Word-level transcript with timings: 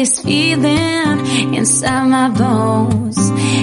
this 0.00 0.22
feeling 0.22 1.54
inside 1.54 2.08
my 2.08 2.28
bones. 2.30 3.18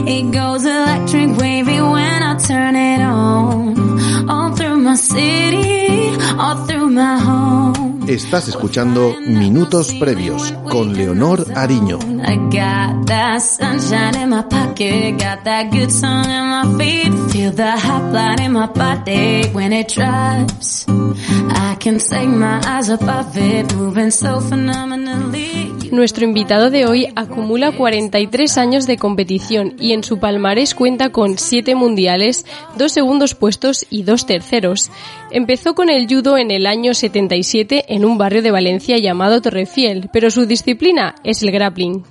It 0.05 0.31
goes 0.31 0.63
electric 0.65 1.35
wavy 1.35 1.81
when 1.81 2.19
I 2.31 2.35
turn 2.37 2.75
it 2.75 3.01
on. 3.01 4.29
All 4.29 4.55
through 4.55 4.77
my 4.77 4.95
city, 4.95 6.15
all 6.37 6.57
through 6.67 6.89
my 6.91 7.17
home. 7.17 8.05
Estás 8.07 8.47
escuchando 8.47 9.15
Minutos 9.27 9.93
Previos 9.99 10.53
con 10.69 10.93
Leonor 10.93 11.43
Ariño. 11.55 11.99
Nuestro 25.91 26.25
invitado 26.25 26.69
de 26.69 26.85
hoy 26.85 27.07
acumula 27.15 27.71
43 27.71 28.57
años 28.57 28.87
de 28.87 28.97
competición 28.97 29.75
y 29.79 29.93
en 29.93 30.03
su 30.03 30.19
palmarés 30.19 30.75
cuenta 30.75 31.11
con 31.11 31.37
7 31.37 31.75
mundiales, 31.75 32.45
2 32.77 32.91
segundos 32.91 33.35
puestos 33.35 33.85
y 33.89 34.03
2 34.03 34.25
terceros. 34.25 34.91
Empezó 35.31 35.75
con 35.75 35.89
el 35.89 36.07
judo 36.07 36.37
en 36.37 36.51
el 36.51 36.65
año 36.67 36.93
77 36.93 37.85
en 37.87 38.05
un 38.05 38.17
barrio 38.17 38.41
de 38.41 38.51
Valencia 38.51 38.97
llamado 38.97 39.41
Torrefiel, 39.41 40.09
pero 40.11 40.29
su 40.29 40.45
disciplina 40.45 41.15
es 41.23 41.41
el 41.41 41.51
grappling. 41.51 42.03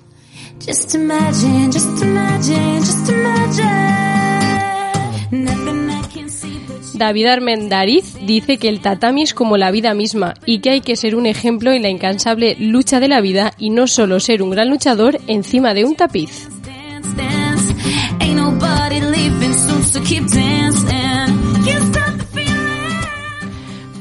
David 6.96 7.26
Armendariz 7.26 8.14
dice 8.22 8.56
que 8.56 8.68
el 8.68 8.80
tatami 8.80 9.22
es 9.22 9.34
como 9.34 9.58
la 9.58 9.70
vida 9.70 9.92
misma 9.92 10.32
y 10.46 10.60
que 10.60 10.70
hay 10.70 10.80
que 10.80 10.96
ser 10.96 11.14
un 11.14 11.26
ejemplo 11.26 11.72
en 11.72 11.82
la 11.82 11.90
incansable 11.90 12.56
lucha 12.58 13.00
de 13.00 13.08
la 13.08 13.20
vida 13.20 13.52
y 13.58 13.68
no 13.68 13.86
solo 13.86 14.18
ser 14.18 14.42
un 14.42 14.50
gran 14.50 14.70
luchador 14.70 15.20
encima 15.26 15.74
de 15.74 15.84
un 15.84 15.94
tapiz. 15.94 16.48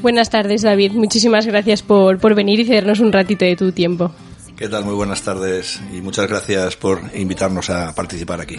Buenas 0.00 0.30
tardes 0.30 0.62
David, 0.62 0.92
muchísimas 0.92 1.46
gracias 1.46 1.82
por, 1.82 2.18
por 2.18 2.34
venir 2.34 2.60
y 2.60 2.64
cedernos 2.64 3.00
un 3.00 3.12
ratito 3.12 3.44
de 3.44 3.56
tu 3.56 3.72
tiempo. 3.72 4.10
¿Qué 4.56 4.68
tal? 4.68 4.86
Muy 4.86 4.94
buenas 4.94 5.20
tardes 5.20 5.82
y 5.92 6.00
muchas 6.00 6.28
gracias 6.28 6.76
por 6.76 7.02
invitarnos 7.14 7.68
a 7.68 7.94
participar 7.94 8.40
aquí. 8.40 8.56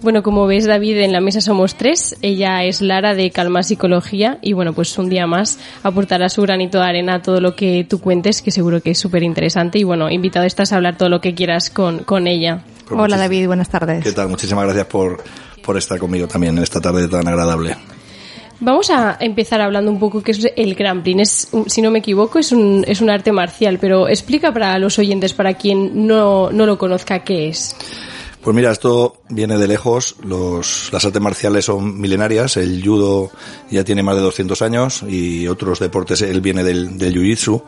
Bueno, 0.00 0.22
como 0.22 0.46
ves, 0.46 0.64
David, 0.64 0.98
en 0.98 1.12
la 1.12 1.20
mesa 1.20 1.40
somos 1.40 1.74
tres. 1.74 2.16
Ella 2.22 2.62
es 2.62 2.80
Lara 2.80 3.14
de 3.14 3.30
Calma 3.30 3.64
Psicología 3.64 4.38
y 4.42 4.52
bueno, 4.52 4.72
pues 4.72 4.96
un 4.96 5.08
día 5.08 5.26
más 5.26 5.58
aportará 5.82 6.28
su 6.28 6.40
granito 6.42 6.78
de 6.78 6.84
arena 6.84 7.14
a 7.16 7.22
todo 7.22 7.40
lo 7.40 7.56
que 7.56 7.84
tú 7.88 8.00
cuentes, 8.00 8.40
que 8.40 8.52
seguro 8.52 8.80
que 8.80 8.92
es 8.92 8.98
súper 8.98 9.24
interesante. 9.24 9.78
Y 9.80 9.84
bueno, 9.84 10.08
invitado 10.08 10.46
estás 10.46 10.72
a 10.72 10.76
hablar 10.76 10.96
todo 10.96 11.08
lo 11.08 11.20
que 11.20 11.34
quieras 11.34 11.68
con, 11.70 12.04
con 12.04 12.28
ella. 12.28 12.62
Pues 12.88 12.98
Hola 13.00 13.16
David, 13.16 13.48
buenas 13.48 13.68
tardes. 13.70 14.04
¿Qué 14.04 14.12
tal? 14.12 14.28
Muchísimas 14.28 14.64
gracias 14.64 14.86
por, 14.86 15.22
por 15.64 15.76
estar 15.76 15.98
conmigo 15.98 16.28
también 16.28 16.56
en 16.56 16.62
esta 16.62 16.80
tarde 16.80 17.08
tan 17.08 17.26
agradable. 17.26 17.76
Vamos 18.60 18.90
a 18.90 19.16
empezar 19.20 19.60
hablando 19.60 19.90
un 19.90 19.98
poco 19.98 20.22
qué 20.22 20.30
es 20.30 20.46
el 20.56 20.74
grappling. 20.76 21.20
Es, 21.20 21.48
un- 21.52 21.68
si 21.68 21.82
no 21.82 21.90
me 21.90 21.98
equivoco, 21.98 22.38
es 22.38 22.52
un, 22.52 22.84
es 22.86 23.00
un 23.00 23.10
arte 23.10 23.32
marcial, 23.32 23.78
pero 23.80 24.08
explica 24.08 24.52
para 24.52 24.78
los 24.78 24.96
oyentes, 24.98 25.32
para 25.34 25.54
quien 25.54 26.06
no, 26.06 26.50
no 26.52 26.66
lo 26.66 26.78
conozca, 26.78 27.20
qué 27.24 27.48
es. 27.48 27.74
Pues 28.42 28.54
mira, 28.54 28.70
esto 28.70 29.20
viene 29.28 29.58
de 29.58 29.68
lejos. 29.68 30.16
Los, 30.22 30.90
las 30.92 31.04
artes 31.04 31.20
marciales 31.20 31.64
son 31.64 32.00
milenarias. 32.00 32.56
El 32.56 32.82
judo 32.82 33.30
ya 33.70 33.84
tiene 33.84 34.02
más 34.02 34.16
de 34.16 34.22
200 34.22 34.62
años 34.62 35.02
y 35.06 35.48
otros 35.48 35.80
deportes, 35.80 36.22
él 36.22 36.40
viene 36.40 36.62
del, 36.62 36.96
del 36.98 37.14
jiu-jitsu 37.14 37.62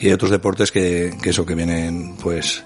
y 0.00 0.06
hay 0.06 0.12
otros 0.12 0.30
deportes 0.30 0.72
que, 0.72 1.16
que 1.22 1.30
eso, 1.30 1.44
que 1.44 1.54
vienen 1.54 2.16
pues 2.22 2.64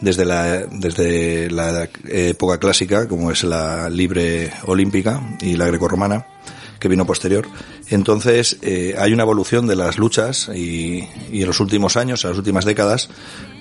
desde 0.00 0.24
la, 0.24 0.66
desde 0.66 1.50
la 1.50 1.88
época 2.08 2.58
clásica, 2.58 3.06
como 3.06 3.30
es 3.30 3.44
la 3.44 3.88
libre 3.90 4.52
olímpica 4.66 5.36
y 5.40 5.56
la 5.56 5.66
grecorromana 5.66 6.26
que 6.78 6.88
vino 6.88 7.06
posterior. 7.06 7.46
Entonces, 7.88 8.58
eh, 8.62 8.94
hay 8.98 9.12
una 9.12 9.22
evolución 9.22 9.66
de 9.66 9.76
las 9.76 9.98
luchas 9.98 10.50
y, 10.54 11.08
y 11.30 11.42
en 11.42 11.46
los 11.46 11.60
últimos 11.60 11.96
años, 11.96 12.24
en 12.24 12.30
las 12.30 12.38
últimas 12.38 12.64
décadas, 12.64 13.08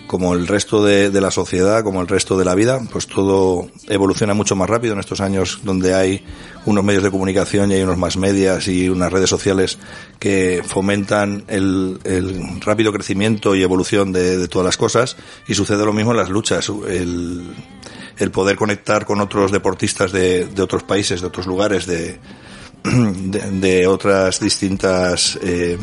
como 0.08 0.34
el 0.34 0.48
resto 0.48 0.84
de, 0.84 1.10
de 1.10 1.22
la 1.22 1.32
sociedad, 1.32 1.84
como 1.84 2.02
el 2.02 2.08
resto 2.08 2.38
de 2.38 2.46
la 2.46 2.56
vida, 2.56 2.82
pues 2.92 3.08
todo 3.08 3.68
evoluciona 3.88 4.34
mucho 4.34 4.56
más 4.56 4.70
rápido 4.70 4.94
en 4.94 5.00
estos 5.00 5.22
años 5.22 5.62
donde 5.64 5.94
hay 5.94 6.26
unos 6.66 6.84
medios 6.84 7.04
de 7.04 7.12
comunicación 7.12 7.72
y 7.72 7.76
hay 7.76 7.84
unos 7.84 7.98
más 7.98 8.18
medias 8.18 8.68
y 8.68 8.90
unas 8.90 9.12
redes 9.12 9.30
sociales 9.30 9.78
que 10.20 10.62
fomentan 10.66 11.46
el, 11.48 12.00
el 12.04 12.62
rápido 12.62 12.92
crecimiento 12.92 13.56
y 13.56 13.64
evolución 13.64 14.12
de, 14.12 14.38
de 14.38 14.48
todas 14.48 14.66
las 14.66 14.78
cosas 14.78 15.18
y 15.48 15.56
sucede 15.56 15.86
lo 15.86 15.94
mismo 15.94 16.12
en 16.12 16.18
las 16.18 16.30
luchas. 16.30 16.70
El, 16.88 17.54
el 18.18 18.32
poder 18.32 18.56
conectar 18.56 19.06
con 19.06 19.22
otros 19.22 19.52
deportistas 19.52 20.12
de, 20.12 20.46
de 20.46 20.62
otros 20.62 20.84
países, 20.84 21.22
de 21.22 21.28
otros 21.28 21.48
lugares, 21.48 21.86
de, 21.86 22.20
de, 23.52 23.88
otras 23.88 24.40
distintas 24.40 25.40
eh, 25.42 25.78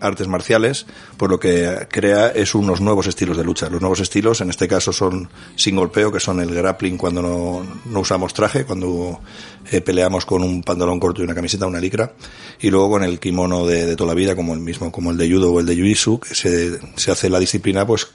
artes 0.00 0.28
marciales, 0.28 0.86
pues 1.16 1.30
lo 1.30 1.38
que 1.40 1.86
crea 1.90 2.28
es 2.28 2.54
unos 2.54 2.80
nuevos 2.80 3.06
estilos 3.06 3.36
de 3.36 3.44
lucha. 3.44 3.68
Los 3.70 3.80
nuevos 3.80 4.00
estilos, 4.00 4.40
en 4.40 4.50
este 4.50 4.68
caso, 4.68 4.92
son 4.92 5.28
sin 5.56 5.76
golpeo, 5.76 6.10
que 6.12 6.20
son 6.20 6.40
el 6.40 6.54
grappling 6.54 6.96
cuando 6.96 7.22
no, 7.22 8.00
usamos 8.00 8.34
traje, 8.34 8.64
cuando 8.64 9.20
eh, 9.70 9.80
peleamos 9.80 10.26
con 10.26 10.42
un 10.42 10.62
pantalón 10.62 11.00
corto 11.00 11.20
y 11.20 11.24
una 11.24 11.34
camiseta, 11.34 11.66
una 11.66 11.80
licra, 11.80 12.12
y 12.60 12.70
luego 12.70 12.90
con 12.90 13.02
el 13.04 13.18
kimono 13.18 13.66
de, 13.66 13.86
de 13.86 13.96
toda 13.96 14.08
la 14.08 14.14
vida, 14.14 14.36
como 14.36 14.54
el 14.54 14.60
mismo, 14.60 14.90
como 14.92 15.10
el 15.10 15.16
de 15.16 15.30
judo 15.30 15.52
o 15.52 15.60
el 15.60 15.66
de 15.66 15.74
jiu-jitsu, 15.76 16.20
que 16.20 16.34
se, 16.34 16.78
se 16.96 17.10
hace 17.10 17.28
la 17.30 17.38
disciplina 17.38 17.86
pues 17.86 18.08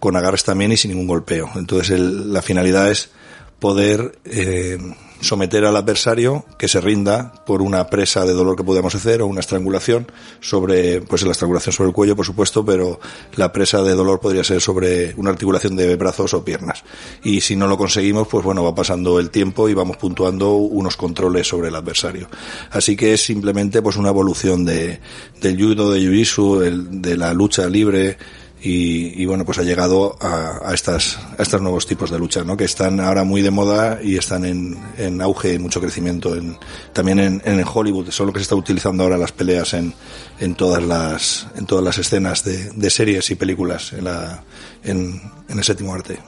con 0.00 0.16
agarres 0.16 0.44
también 0.44 0.72
y 0.72 0.76
sin 0.76 0.90
ningún 0.90 1.06
golpeo. 1.06 1.50
Entonces 1.56 1.90
el- 1.90 2.32
la 2.32 2.42
finalidad 2.42 2.90
es 2.90 3.10
poder 3.58 4.18
eh, 4.24 4.78
someter 5.20 5.64
al 5.64 5.76
adversario 5.76 6.44
que 6.58 6.68
se 6.68 6.80
rinda 6.80 7.32
por 7.46 7.62
una 7.62 7.86
presa 7.88 8.24
de 8.26 8.32
dolor 8.32 8.56
que 8.56 8.64
podemos 8.64 8.94
hacer 8.94 9.22
o 9.22 9.26
una 9.26 9.40
estrangulación 9.40 10.06
sobre, 10.40 11.00
pues 11.00 11.22
la 11.22 11.32
estrangulación 11.32 11.72
sobre 11.72 11.88
el 11.88 11.94
cuello, 11.94 12.14
por 12.16 12.26
supuesto, 12.26 12.64
pero 12.64 13.00
la 13.36 13.52
presa 13.52 13.82
de 13.82 13.94
dolor 13.94 14.20
podría 14.20 14.44
ser 14.44 14.60
sobre 14.60 15.14
una 15.16 15.30
articulación 15.30 15.76
de 15.76 15.96
brazos 15.96 16.34
o 16.34 16.44
piernas. 16.44 16.84
Y 17.22 17.40
si 17.40 17.56
no 17.56 17.66
lo 17.66 17.78
conseguimos, 17.78 18.28
pues 18.28 18.44
bueno, 18.44 18.62
va 18.64 18.74
pasando 18.74 19.18
el 19.18 19.30
tiempo 19.30 19.68
y 19.68 19.74
vamos 19.74 19.96
puntuando 19.96 20.52
unos 20.54 20.96
controles 20.96 21.48
sobre 21.48 21.68
el 21.68 21.74
adversario. 21.76 22.28
Así 22.70 22.96
que 22.96 23.14
es 23.14 23.22
simplemente 23.24 23.80
pues 23.80 23.96
una 23.96 24.10
evolución 24.10 24.64
de, 24.64 25.00
del 25.40 25.56
judo, 25.60 25.92
de 25.92 26.68
el- 26.68 27.02
de 27.02 27.16
la 27.16 27.32
lucha 27.32 27.66
libre, 27.68 28.18
y, 28.64 29.20
y, 29.22 29.26
bueno 29.26 29.44
pues 29.44 29.58
ha 29.58 29.62
llegado 29.62 30.16
a, 30.20 30.58
a 30.70 30.72
estas 30.74 31.18
a 31.38 31.42
estos 31.42 31.60
nuevos 31.60 31.86
tipos 31.86 32.10
de 32.10 32.18
lucha 32.18 32.42
¿no? 32.44 32.56
que 32.56 32.64
están 32.64 32.98
ahora 32.98 33.22
muy 33.22 33.42
de 33.42 33.50
moda 33.50 33.98
y 34.02 34.16
están 34.16 34.44
en, 34.46 34.76
en 34.96 35.20
auge 35.20 35.52
y 35.54 35.58
mucho 35.58 35.80
crecimiento 35.80 36.34
en, 36.34 36.56
también 36.94 37.18
en, 37.20 37.42
en 37.44 37.62
Hollywood 37.70 38.10
son 38.10 38.26
lo 38.28 38.32
que 38.32 38.38
se 38.38 38.44
está 38.44 38.54
utilizando 38.56 39.02
ahora 39.02 39.18
las 39.18 39.32
peleas 39.32 39.74
en, 39.74 39.92
en 40.40 40.54
todas 40.54 40.82
las 40.82 41.46
en 41.56 41.66
todas 41.66 41.84
las 41.84 41.98
escenas 41.98 42.42
de, 42.44 42.70
de 42.70 42.90
series 42.90 43.30
y 43.30 43.34
películas 43.34 43.92
en, 43.92 44.04
la, 44.04 44.42
en, 44.82 45.20
en 45.48 45.58
el 45.58 45.64
séptimo 45.64 45.92
arte 45.94 46.18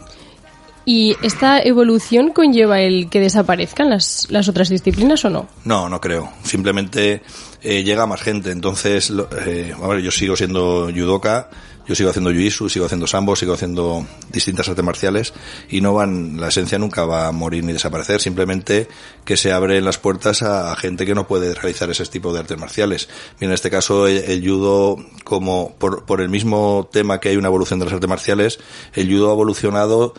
¿Y 0.89 1.17
esta 1.21 1.61
evolución 1.61 2.31
conlleva 2.31 2.81
el 2.81 3.11
que 3.11 3.19
desaparezcan 3.19 3.91
las, 3.91 4.29
las 4.31 4.47
otras 4.49 4.69
disciplinas 4.69 5.25
o 5.25 5.31
no? 5.31 5.49
No, 5.65 5.89
no 5.89 6.01
creo. 6.01 6.31
Simplemente 6.45 7.23
eh, 7.61 7.83
llega 7.83 8.07
más 8.07 8.21
gente. 8.23 8.53
Entonces, 8.53 9.11
lo- 9.11 9.29
eh, 9.45 9.75
a 9.83 9.87
ver, 9.89 10.01
yo 10.01 10.13
sigo 10.13 10.37
siendo 10.37 10.89
judoka, 10.95 11.51
yo 11.87 11.95
sigo 11.95 12.11
haciendo 12.11 12.31
jiu-jitsu, 12.31 12.69
sigo 12.69 12.87
haciendo 12.87 13.07
sambo, 13.07 13.37
sigo 13.37 13.55
haciendo 13.55 14.05
distintas 14.33 14.69
artes 14.69 14.85
marciales 14.85 15.33
y 15.69 15.81
no 15.81 15.95
van, 15.95 16.41
la 16.41 16.49
esencia 16.49 16.79
nunca 16.79 17.05
va 17.05 17.29
a 17.29 17.33
morir 17.33 17.65
ni 17.65 17.73
desaparecer. 17.73 18.21
Simplemente 18.21 18.89
que 19.25 19.37
se 19.37 19.53
abren 19.53 19.85
las 19.85 19.99
puertas 19.99 20.43
a, 20.43 20.75
gente 20.77 21.07
que 21.07 21.15
no 21.15 21.27
puede 21.27 21.55
realizar 21.55 21.89
ese 21.91 22.05
tipo 22.07 22.33
de 22.33 22.41
artes 22.41 22.59
marciales. 22.59 23.09
Y 23.41 23.45
en 23.45 23.53
este 23.53 23.71
caso, 23.71 24.07
el, 24.09 24.43
judo, 24.47 24.97
como 25.25 25.75
por, 25.79 26.05
por 26.05 26.21
el 26.21 26.29
mismo 26.29 26.89
tema 26.93 27.21
que 27.21 27.31
hay 27.31 27.37
una 27.37 27.49
evolución 27.49 27.79
de 27.79 27.87
las 27.87 27.95
artes 27.95 28.09
marciales, 28.09 28.59
el 28.95 29.09
judo 29.09 29.31
ha 29.31 29.33
evolucionado 29.33 30.13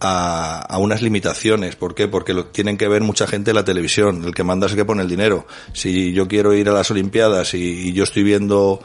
a, 0.00 0.60
a 0.60 0.78
unas 0.78 1.02
limitaciones. 1.02 1.76
¿Por 1.76 1.94
qué? 1.94 2.08
Porque 2.08 2.34
lo 2.34 2.46
tienen 2.46 2.76
que 2.76 2.88
ver 2.88 3.02
mucha 3.02 3.28
gente 3.28 3.52
en 3.52 3.56
la 3.56 3.64
televisión. 3.64 4.24
El 4.24 4.34
que 4.34 4.42
manda 4.42 4.66
es 4.66 4.72
el 4.72 4.78
que 4.78 4.84
pone 4.84 5.02
el 5.02 5.08
dinero. 5.08 5.46
Si 5.72 6.12
yo 6.12 6.26
quiero 6.26 6.52
ir 6.52 6.68
a 6.68 6.72
las 6.72 6.90
Olimpiadas 6.90 7.54
y, 7.54 7.88
y 7.88 7.92
yo 7.92 8.02
estoy 8.02 8.24
viendo 8.24 8.82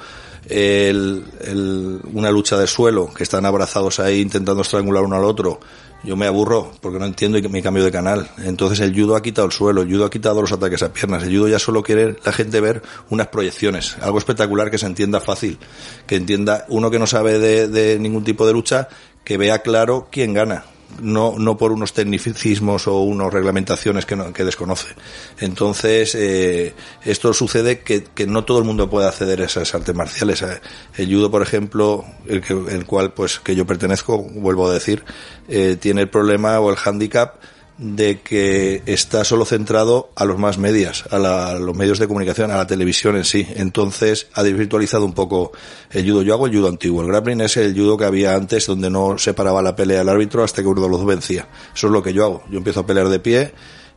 el- 0.50 1.24
el- 1.42 2.00
una 2.14 2.32
lucha 2.32 2.58
de 2.58 2.68
suelo, 2.68 3.10
que 3.14 3.24
están 3.24 3.46
abrazados 3.46 4.00
ahí 4.00 4.22
intentando 4.22 4.62
estrangular 4.62 5.04
uno 5.04 5.16
al 5.16 5.24
otro, 5.24 5.60
yo 6.04 6.16
me 6.16 6.28
aburro 6.28 6.72
porque 6.80 7.00
no 7.00 7.06
entiendo 7.06 7.38
y 7.38 7.48
me 7.50 7.62
cambio 7.62 7.84
de 7.84 7.92
canal. 7.92 8.30
Entonces 8.38 8.80
el 8.82 8.94
judo 8.94 9.16
ha 9.16 9.22
quitado 9.22 9.48
el 9.48 9.52
suelo, 9.52 9.82
el 9.82 9.90
judo 9.92 10.06
ha 10.06 10.10
quitado 10.10 10.42
los 10.42 10.52
ataques 10.52 10.84
a 10.84 10.94
piernas, 10.94 11.24
el 11.24 11.36
judo 11.36 11.48
ya 11.48 11.60
solo 11.60 11.82
quiere 11.84 12.16
la 12.24 12.32
gente 12.32 12.62
ver 12.62 12.82
unas 13.10 13.28
proyecciones, 13.28 13.98
algo 14.02 14.18
espectacular 14.20 14.70
que 14.72 14.78
se 14.78 14.86
entienda 14.86 15.20
fácil, 15.20 15.58
que 16.06 16.16
entienda 16.16 16.66
uno 16.70 16.90
que 16.92 17.00
no 17.00 17.08
sabe 17.08 17.40
de, 17.40 17.68
de 17.68 18.00
ningún 18.00 18.24
tipo 18.24 18.46
de 18.46 18.54
lucha, 18.54 18.88
que 19.24 19.38
vea 19.38 19.60
claro 19.60 20.08
quién 20.12 20.34
gana. 20.34 20.64
No, 21.02 21.36
no 21.38 21.58
por 21.58 21.72
unos 21.72 21.94
tecnicismos 21.94 22.88
o 22.88 23.02
unas 23.02 23.32
reglamentaciones 23.32 24.06
que, 24.06 24.18
que 24.34 24.44
desconoce. 24.44 24.88
Entonces, 25.40 26.16
eh, 26.16 26.74
esto 27.04 27.34
sucede 27.34 27.80
que, 27.80 28.04
que, 28.04 28.28
no 28.28 28.46
todo 28.46 28.60
el 28.60 28.66
mundo 28.66 28.90
puede 28.90 29.08
acceder 29.08 29.42
a 29.42 29.46
esas 29.46 29.74
artes 29.74 29.96
marciales. 29.96 30.42
Eh, 30.42 30.62
el 30.98 31.14
judo, 31.14 31.30
por 31.30 31.42
ejemplo, 31.42 32.06
el, 32.28 32.42
que, 32.42 32.54
el 32.54 32.86
cual 32.86 33.14
pues 33.14 33.40
que 33.40 33.56
yo 33.56 33.66
pertenezco, 33.66 34.24
vuelvo 34.24 34.70
a 34.70 34.74
decir, 34.74 35.04
eh, 35.48 35.78
tiene 35.80 36.02
el 36.02 36.10
problema 36.10 36.60
o 36.60 36.72
el 36.72 36.78
handicap 36.84 37.36
de 37.78 38.22
que 38.22 38.82
está 38.88 39.24
solo 39.24 39.46
centrado 39.46 40.10
a 40.16 40.26
los 40.26 40.40
más 40.40 40.58
medias, 40.58 41.06
a, 41.12 41.20
la, 41.20 41.60
los 41.60 41.76
medios 41.76 42.00
de 42.00 42.08
comunicación, 42.08 42.50
a 42.52 42.58
la 42.58 42.68
televisión 42.68 43.16
en 43.16 43.24
sí. 43.24 43.48
Entonces 43.56 44.28
ha 44.34 44.44
desvirtualizado 44.44 45.06
un 45.06 45.14
poco 45.14 45.52
el 45.92 46.10
judo. 46.10 46.24
Yo 46.24 46.34
hago 46.34 46.48
el 46.48 46.56
judo 46.56 46.70
antiguo. 46.70 47.02
El 47.02 47.08
grappling 47.08 47.42
es 47.42 47.58
el 47.58 47.76
judo 47.76 47.98
que 47.98 48.06
había 48.06 48.36
antes, 48.36 48.66
donde 48.66 48.90
no 48.90 49.18
separaba 49.18 49.62
la 49.62 49.76
pelea 49.76 50.02
al 50.02 50.10
árbitro 50.10 50.44
hasta 50.44 50.62
que 50.62 50.68
uno 50.68 50.82
de 50.82 50.90
los 50.90 51.06
vencía. 51.06 51.48
Eso 51.76 51.88
es 51.88 51.94
lo 51.94 52.02
que 52.02 52.14
yo 52.14 52.26
hago. 52.26 52.44
Yo 52.50 52.58
empiezo 52.58 52.80
a 52.80 52.86
pelear 52.86 53.10
de 53.10 53.20
pie 53.20 53.54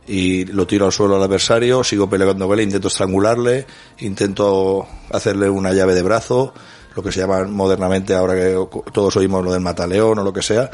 y 0.07 0.45
lo 0.45 0.67
tiro 0.67 0.85
al 0.85 0.91
suelo 0.91 1.15
al 1.15 1.23
adversario, 1.23 1.83
sigo 1.83 2.09
peleando 2.09 2.47
con 2.47 2.59
él, 2.59 2.65
intento 2.65 2.87
estrangularle, 2.87 3.65
intento 3.99 4.87
hacerle 5.11 5.49
una 5.49 5.73
llave 5.73 5.93
de 5.93 6.01
brazo, 6.01 6.53
lo 6.95 7.03
que 7.03 7.11
se 7.11 7.21
llama 7.21 7.43
modernamente 7.45 8.13
ahora 8.13 8.35
que 8.35 8.57
todos 8.91 9.15
oímos 9.15 9.43
lo 9.45 9.53
del 9.53 9.61
mataleón 9.61 10.19
o 10.19 10.23
lo 10.23 10.33
que 10.33 10.41
sea, 10.41 10.69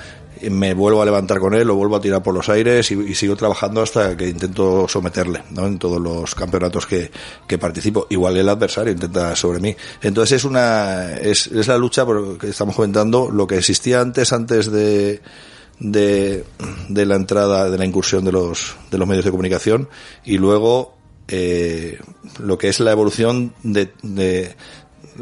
me 0.49 0.73
vuelvo 0.73 1.01
a 1.01 1.05
levantar 1.05 1.39
con 1.39 1.53
él, 1.53 1.67
lo 1.67 1.75
vuelvo 1.75 1.95
a 1.95 2.01
tirar 2.01 2.23
por 2.23 2.33
los 2.33 2.49
aires 2.49 2.91
y, 2.91 3.15
sigo 3.15 3.35
trabajando 3.35 3.81
hasta 3.81 4.15
que 4.15 4.29
intento 4.29 4.87
someterle, 4.87 5.43
¿no? 5.51 5.65
En 5.65 5.79
todos 5.79 5.99
los 6.01 6.35
campeonatos 6.35 6.85
que, 6.85 7.11
que, 7.47 7.57
participo. 7.57 8.07
Igual 8.09 8.37
el 8.37 8.49
adversario 8.49 8.93
intenta 8.93 9.35
sobre 9.35 9.59
mí. 9.59 9.75
Entonces 10.01 10.37
es 10.37 10.45
una, 10.45 11.13
es, 11.13 11.49
la 11.67 11.77
lucha 11.77 12.05
porque 12.05 12.49
estamos 12.49 12.75
comentando 12.75 13.29
lo 13.31 13.47
que 13.47 13.57
existía 13.57 14.01
antes, 14.01 14.33
antes 14.33 14.71
de, 14.71 15.21
de, 15.79 16.43
de 16.89 17.05
la 17.05 17.15
entrada, 17.15 17.69
de 17.69 17.77
la 17.77 17.85
incursión 17.85 18.25
de 18.25 18.31
los, 18.31 18.75
de 18.91 18.97
los 18.97 19.07
medios 19.07 19.25
de 19.25 19.31
comunicación 19.31 19.89
y 20.23 20.37
luego 20.37 20.97
eh, 21.27 21.99
lo 22.39 22.57
que 22.57 22.69
es 22.69 22.79
la 22.79 22.91
evolución 22.91 23.53
de, 23.63 23.91
de, 24.01 24.55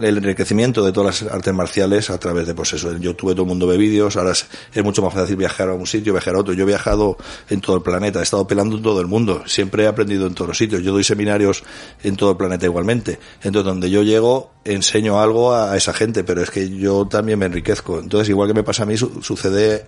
el 0.02 0.18
enriquecimiento 0.18 0.84
de 0.84 0.92
todas 0.92 1.22
las 1.22 1.32
artes 1.32 1.54
marciales 1.54 2.10
a 2.10 2.18
través 2.20 2.48
de 2.48 2.54
pues 2.54 2.74
eso. 2.74 2.96
Yo 2.98 3.16
tuve 3.16 3.34
todo 3.34 3.44
el 3.44 3.50
mundo 3.50 3.68
de 3.68 3.78
vídeos, 3.78 4.18
ahora 4.18 4.32
es, 4.32 4.48
mucho 4.84 5.02
más 5.02 5.14
fácil 5.14 5.36
viajar 5.36 5.70
a 5.70 5.74
un 5.74 5.88
sitio, 5.88 6.14
viajar 6.14 6.36
a 6.36 6.40
otro. 6.40 6.54
Yo 6.54 6.64
he 6.64 6.68
viajado 6.68 7.18
en 7.50 7.62
todo 7.62 7.78
el 7.78 7.82
planeta, 7.82 8.20
he 8.20 8.24
estado 8.24 8.48
pelando 8.48 8.78
en 8.78 8.84
todo 8.84 9.02
el 9.02 9.08
mundo, 9.08 9.44
siempre 9.46 9.84
he 9.84 9.88
aprendido 9.88 10.28
en 10.28 10.34
todos 10.34 10.50
los 10.50 10.58
sitios. 10.58 10.84
Yo 10.84 10.92
doy 10.92 11.04
seminarios 11.04 11.64
en 12.04 12.16
todo 12.16 12.32
el 12.32 12.38
planeta 12.38 12.66
igualmente. 12.66 13.20
Entonces, 13.42 13.66
donde 13.66 13.90
yo 13.90 14.04
llego, 14.04 14.52
enseño 14.64 15.20
algo 15.20 15.54
a, 15.54 15.72
a 15.72 15.78
esa 15.78 15.94
gente, 15.94 16.24
pero 16.24 16.42
es 16.42 16.50
que 16.50 16.70
yo 16.70 17.08
también 17.08 17.40
me 17.40 17.46
enriquezco. 17.46 18.00
Entonces, 18.00 18.30
igual 18.30 18.48
que 18.48 18.54
me 18.54 18.64
pasa 18.64 18.84
a 18.84 18.86
mí, 18.86 18.98
su, 18.98 19.22
sucede 19.22 19.86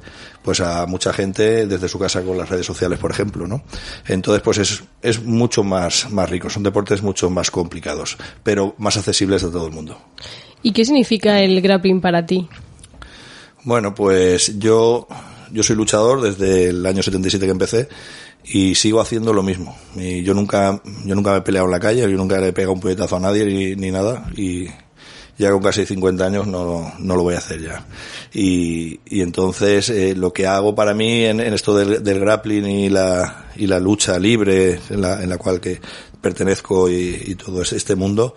pues 0.47 0.61
a 0.61 0.85
mucha 0.85 1.11
gente 1.11 1.67
desde 1.67 1.89
su 1.89 1.99
casa 1.99 2.21
con 2.21 2.37
las 2.37 2.47
redes 2.47 2.65
sociales, 2.65 2.99
por 2.99 3.11
ejemplo, 3.11 3.47
¿no? 3.47 3.63
Entonces, 4.07 4.41
pues 4.41 4.57
es, 4.59 4.83
es 5.01 5.21
mucho 5.23 5.63
más, 5.63 6.09
más 6.11 6.29
rico, 6.29 6.49
son 6.49 6.63
deportes 6.63 7.01
mucho 7.01 7.29
más 7.29 7.51
complicados, 7.51 8.17
pero 8.43 8.73
más 8.77 8.95
accesibles 8.95 9.43
a 9.43 9.51
todo 9.51 9.67
el 9.67 9.73
mundo. 9.73 9.96
¿Y 10.63 10.71
qué 10.71 10.85
significa 10.85 11.41
el 11.41 11.61
grappling 11.61 12.01
para 12.01 12.25
ti? 12.25 12.47
Bueno, 13.63 13.93
pues 13.93 14.57
yo, 14.59 15.07
yo 15.51 15.63
soy 15.63 15.75
luchador 15.75 16.21
desde 16.21 16.69
el 16.69 16.85
año 16.85 17.03
77 17.03 17.45
que 17.45 17.51
empecé 17.51 17.89
y 18.45 18.75
sigo 18.75 19.01
haciendo 19.01 19.33
lo 19.33 19.43
mismo. 19.43 19.77
Y 19.95 20.23
yo 20.23 20.33
nunca, 20.33 20.81
yo 21.05 21.15
nunca 21.15 21.31
me 21.31 21.37
he 21.39 21.41
peleado 21.41 21.67
en 21.67 21.71
la 21.71 21.79
calle, 21.79 22.01
yo 22.01 22.17
nunca 22.17 22.39
le 22.39 22.47
he 22.47 22.53
pegado 22.53 22.73
un 22.73 22.79
puñetazo 22.79 23.17
a 23.17 23.19
nadie 23.19 23.75
ni, 23.75 23.91
nada 23.91 24.29
y 24.35 24.67
ya 25.37 25.51
con 25.51 25.61
casi 25.61 25.85
50 25.85 26.25
años 26.25 26.47
no, 26.47 26.93
no 26.97 27.15
lo 27.15 27.23
voy 27.23 27.35
a 27.35 27.39
hacer 27.39 27.61
ya. 27.61 27.85
Y, 28.33 28.99
y 29.05 29.21
entonces 29.21 29.89
eh, 29.89 30.15
lo 30.15 30.33
que 30.33 30.47
hago 30.47 30.73
para 30.73 30.93
mí 30.93 31.25
en, 31.25 31.39
en 31.39 31.53
esto 31.53 31.77
del, 31.77 32.03
del, 32.03 32.19
grappling 32.19 32.65
y 32.65 32.89
la, 32.89 33.47
y 33.55 33.67
la 33.67 33.79
lucha 33.79 34.17
libre 34.17 34.79
en 34.89 35.01
la, 35.01 35.21
en 35.21 35.29
la 35.29 35.37
cual 35.37 35.59
que 35.59 35.79
pertenezco 36.21 36.89
y, 36.89 37.21
y 37.25 37.35
todo 37.35 37.61
este 37.61 37.95
mundo 37.95 38.33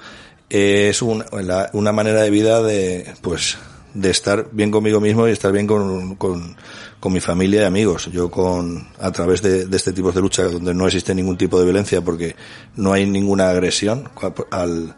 es 0.51 1.01
un, 1.01 1.25
una 1.73 1.93
manera 1.93 2.23
de 2.23 2.31
vida 2.31 2.63
de, 2.63 3.15
pues, 3.23 3.57
de 3.95 4.11
estar 4.11 4.49
bien 4.53 4.71
conmigo 4.71 5.01
mismo 5.01 5.27
y 5.27 5.33
estar 5.33 5.53
bien 5.53 5.67
con, 5.67 6.17
con, 6.17 6.57
con 6.99 7.13
mi 7.13 7.21
familia 7.21 7.63
y 7.63 7.65
amigos. 7.65 8.11
Yo 8.13 8.31
con, 8.31 8.89
a 8.99 9.11
través 9.13 9.43
de, 9.43 9.67
de, 9.67 9.77
este 9.77 9.93
tipo 9.93 10.13
de 10.13 10.21
lucha 10.21 10.45
donde 10.45 10.75
no 10.75 10.87
existe 10.87 11.15
ningún 11.15 11.39
tipo 11.39 11.59
de 11.59 11.65
violencia 11.65 12.01
porque 12.03 12.37
no 12.77 12.93
hay 12.93 13.07
ninguna 13.07 13.51
agresión 13.51 14.09
al, 14.51 14.97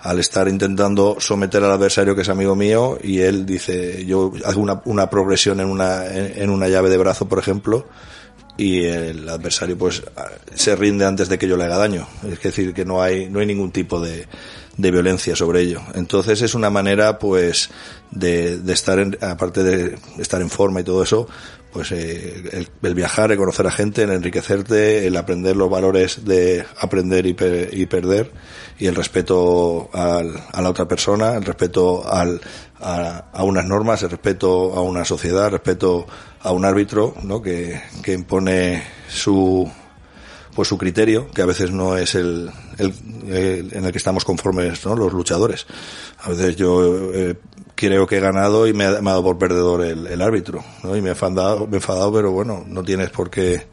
al 0.00 0.18
estar 0.18 0.48
intentando 0.48 1.16
someter 1.18 1.62
al 1.62 1.72
adversario 1.72 2.14
que 2.14 2.22
es 2.22 2.28
amigo 2.28 2.56
mío 2.56 2.98
y 3.02 3.20
él 3.20 3.46
dice, 3.46 4.04
yo 4.06 4.32
hago 4.44 4.60
una, 4.60 4.82
una 4.86 5.10
progresión 5.10 5.60
en 5.60 5.66
una, 5.66 6.06
en, 6.06 6.42
en 6.42 6.50
una 6.50 6.68
llave 6.68 6.90
de 6.90 6.96
brazo, 6.96 7.28
por 7.28 7.38
ejemplo, 7.38 7.86
y 8.56 8.84
el 8.84 9.28
adversario 9.28 9.76
pues 9.76 10.02
se 10.54 10.76
rinde 10.76 11.04
antes 11.04 11.28
de 11.28 11.38
que 11.38 11.48
yo 11.48 11.56
le 11.56 11.64
haga 11.64 11.78
daño. 11.78 12.06
Es 12.28 12.40
decir, 12.40 12.72
que 12.72 12.84
no 12.84 13.02
hay, 13.02 13.28
no 13.28 13.40
hay 13.40 13.46
ningún 13.46 13.72
tipo 13.72 14.00
de, 14.00 14.26
de 14.76 14.90
violencia 14.90 15.36
sobre 15.36 15.60
ello. 15.62 15.80
Entonces 15.94 16.42
es 16.42 16.54
una 16.54 16.70
manera 16.70 17.18
pues 17.18 17.70
de, 18.10 18.58
de 18.58 18.72
estar 18.72 18.98
en, 18.98 19.16
aparte 19.20 19.62
de 19.62 19.98
estar 20.18 20.40
en 20.40 20.50
forma 20.50 20.80
y 20.80 20.84
todo 20.84 21.02
eso, 21.02 21.28
pues 21.72 21.90
eh, 21.90 22.42
el, 22.52 22.68
el, 22.82 22.94
viajar, 22.94 23.32
el 23.32 23.36
conocer 23.36 23.66
a 23.66 23.70
gente, 23.70 24.04
el 24.04 24.10
enriquecerte, 24.10 25.06
el 25.06 25.16
aprender 25.16 25.56
los 25.56 25.68
valores 25.68 26.24
de 26.24 26.64
aprender 26.78 27.26
y, 27.26 27.36
y 27.72 27.86
perder 27.86 28.30
y 28.78 28.86
el 28.86 28.94
respeto 28.94 29.90
al, 29.92 30.34
a 30.52 30.62
la 30.62 30.70
otra 30.70 30.86
persona, 30.86 31.34
el 31.34 31.44
respeto 31.44 32.08
al, 32.08 32.40
a, 32.80 33.24
a, 33.32 33.42
unas 33.42 33.64
normas, 33.64 34.02
el 34.04 34.10
respeto 34.10 34.72
a 34.74 34.82
una 34.82 35.04
sociedad, 35.04 35.46
el 35.46 35.52
respeto 35.52 36.06
a 36.40 36.52
un 36.52 36.64
árbitro, 36.64 37.14
¿no? 37.22 37.42
Que, 37.42 37.80
que 38.02 38.12
impone 38.12 38.84
su, 39.08 39.68
pues 40.54 40.68
su 40.68 40.78
criterio, 40.78 41.30
que 41.30 41.42
a 41.42 41.46
veces 41.46 41.70
no 41.70 41.96
es 41.96 42.14
el, 42.14 42.50
el, 42.78 43.72
en 43.72 43.84
el 43.84 43.92
que 43.92 43.98
estamos 43.98 44.24
conformes 44.24 44.84
¿no? 44.86 44.94
los 44.94 45.12
luchadores. 45.12 45.66
A 46.22 46.30
veces 46.30 46.56
yo 46.56 47.12
eh, 47.12 47.34
creo 47.74 48.06
que 48.06 48.18
he 48.18 48.20
ganado 48.20 48.66
y 48.66 48.72
me 48.72 48.84
ha, 48.84 48.92
dado 48.92 49.22
por 49.22 49.38
perdedor 49.38 49.84
el, 49.84 50.06
el 50.06 50.22
árbitro, 50.22 50.64
¿no? 50.82 50.96
Y 50.96 51.02
me 51.02 51.08
he 51.08 51.12
enfadado, 51.12 51.66
me 51.66 51.74
he 51.74 51.76
enfadado, 51.76 52.12
pero 52.12 52.30
bueno, 52.30 52.64
no 52.66 52.82
tienes 52.82 53.10
por 53.10 53.30
qué, 53.30 53.66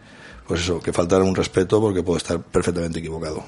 pues 0.48 0.62
eso, 0.62 0.80
que 0.80 0.92
faltar 0.92 1.22
un 1.22 1.36
respeto 1.36 1.80
porque 1.80 2.04
puedo 2.04 2.18
estar 2.18 2.42
perfectamente 2.42 3.00
equivocado. 3.00 3.44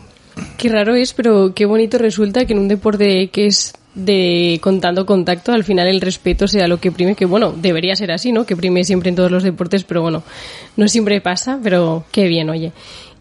Qué 0.57 0.69
raro 0.69 0.95
es, 0.95 1.13
pero 1.13 1.53
qué 1.53 1.65
bonito 1.65 1.97
resulta 1.97 2.45
que 2.45 2.53
en 2.53 2.59
un 2.59 2.67
deporte 2.67 3.29
que 3.29 3.47
es 3.47 3.73
de 3.95 4.59
contando 4.61 5.05
contacto, 5.05 5.51
al 5.51 5.63
final 5.63 5.87
el 5.87 6.01
respeto 6.01 6.47
sea 6.47 6.67
lo 6.67 6.79
que 6.79 6.91
prime, 6.91 7.15
que 7.15 7.25
bueno, 7.25 7.53
debería 7.55 7.95
ser 7.95 8.11
así, 8.11 8.31
¿no? 8.31 8.45
Que 8.45 8.55
prime 8.55 8.83
siempre 8.83 9.09
en 9.09 9.15
todos 9.15 9.29
los 9.29 9.43
deportes, 9.43 9.83
pero 9.83 10.01
bueno, 10.01 10.23
no 10.77 10.87
siempre 10.87 11.21
pasa, 11.21 11.59
pero 11.61 12.05
qué 12.11 12.27
bien, 12.27 12.49
oye. 12.49 12.71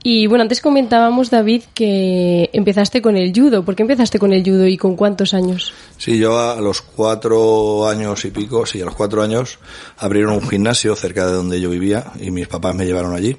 Y 0.04 0.26
bueno, 0.26 0.42
antes 0.42 0.60
comentábamos, 0.60 1.30
David, 1.30 1.62
que 1.74 2.50
empezaste 2.52 3.00
con 3.00 3.16
el 3.16 3.32
judo. 3.32 3.64
¿Por 3.64 3.76
qué 3.76 3.82
empezaste 3.82 4.18
con 4.18 4.32
el 4.32 4.42
judo 4.42 4.66
y 4.66 4.76
con 4.76 4.96
cuántos 4.96 5.32
años? 5.32 5.72
Sí, 5.96 6.18
yo 6.18 6.38
a 6.38 6.60
los 6.60 6.82
cuatro 6.82 7.86
años 7.86 8.24
y 8.24 8.32
pico, 8.32 8.66
sí, 8.66 8.80
a 8.80 8.84
los 8.84 8.96
cuatro 8.96 9.22
años, 9.22 9.60
abrieron 9.98 10.34
un 10.34 10.48
gimnasio 10.48 10.96
cerca 10.96 11.26
de 11.26 11.32
donde 11.32 11.60
yo 11.60 11.70
vivía 11.70 12.12
y 12.20 12.32
mis 12.32 12.48
papás 12.48 12.74
me 12.74 12.84
llevaron 12.84 13.14
allí. 13.14 13.36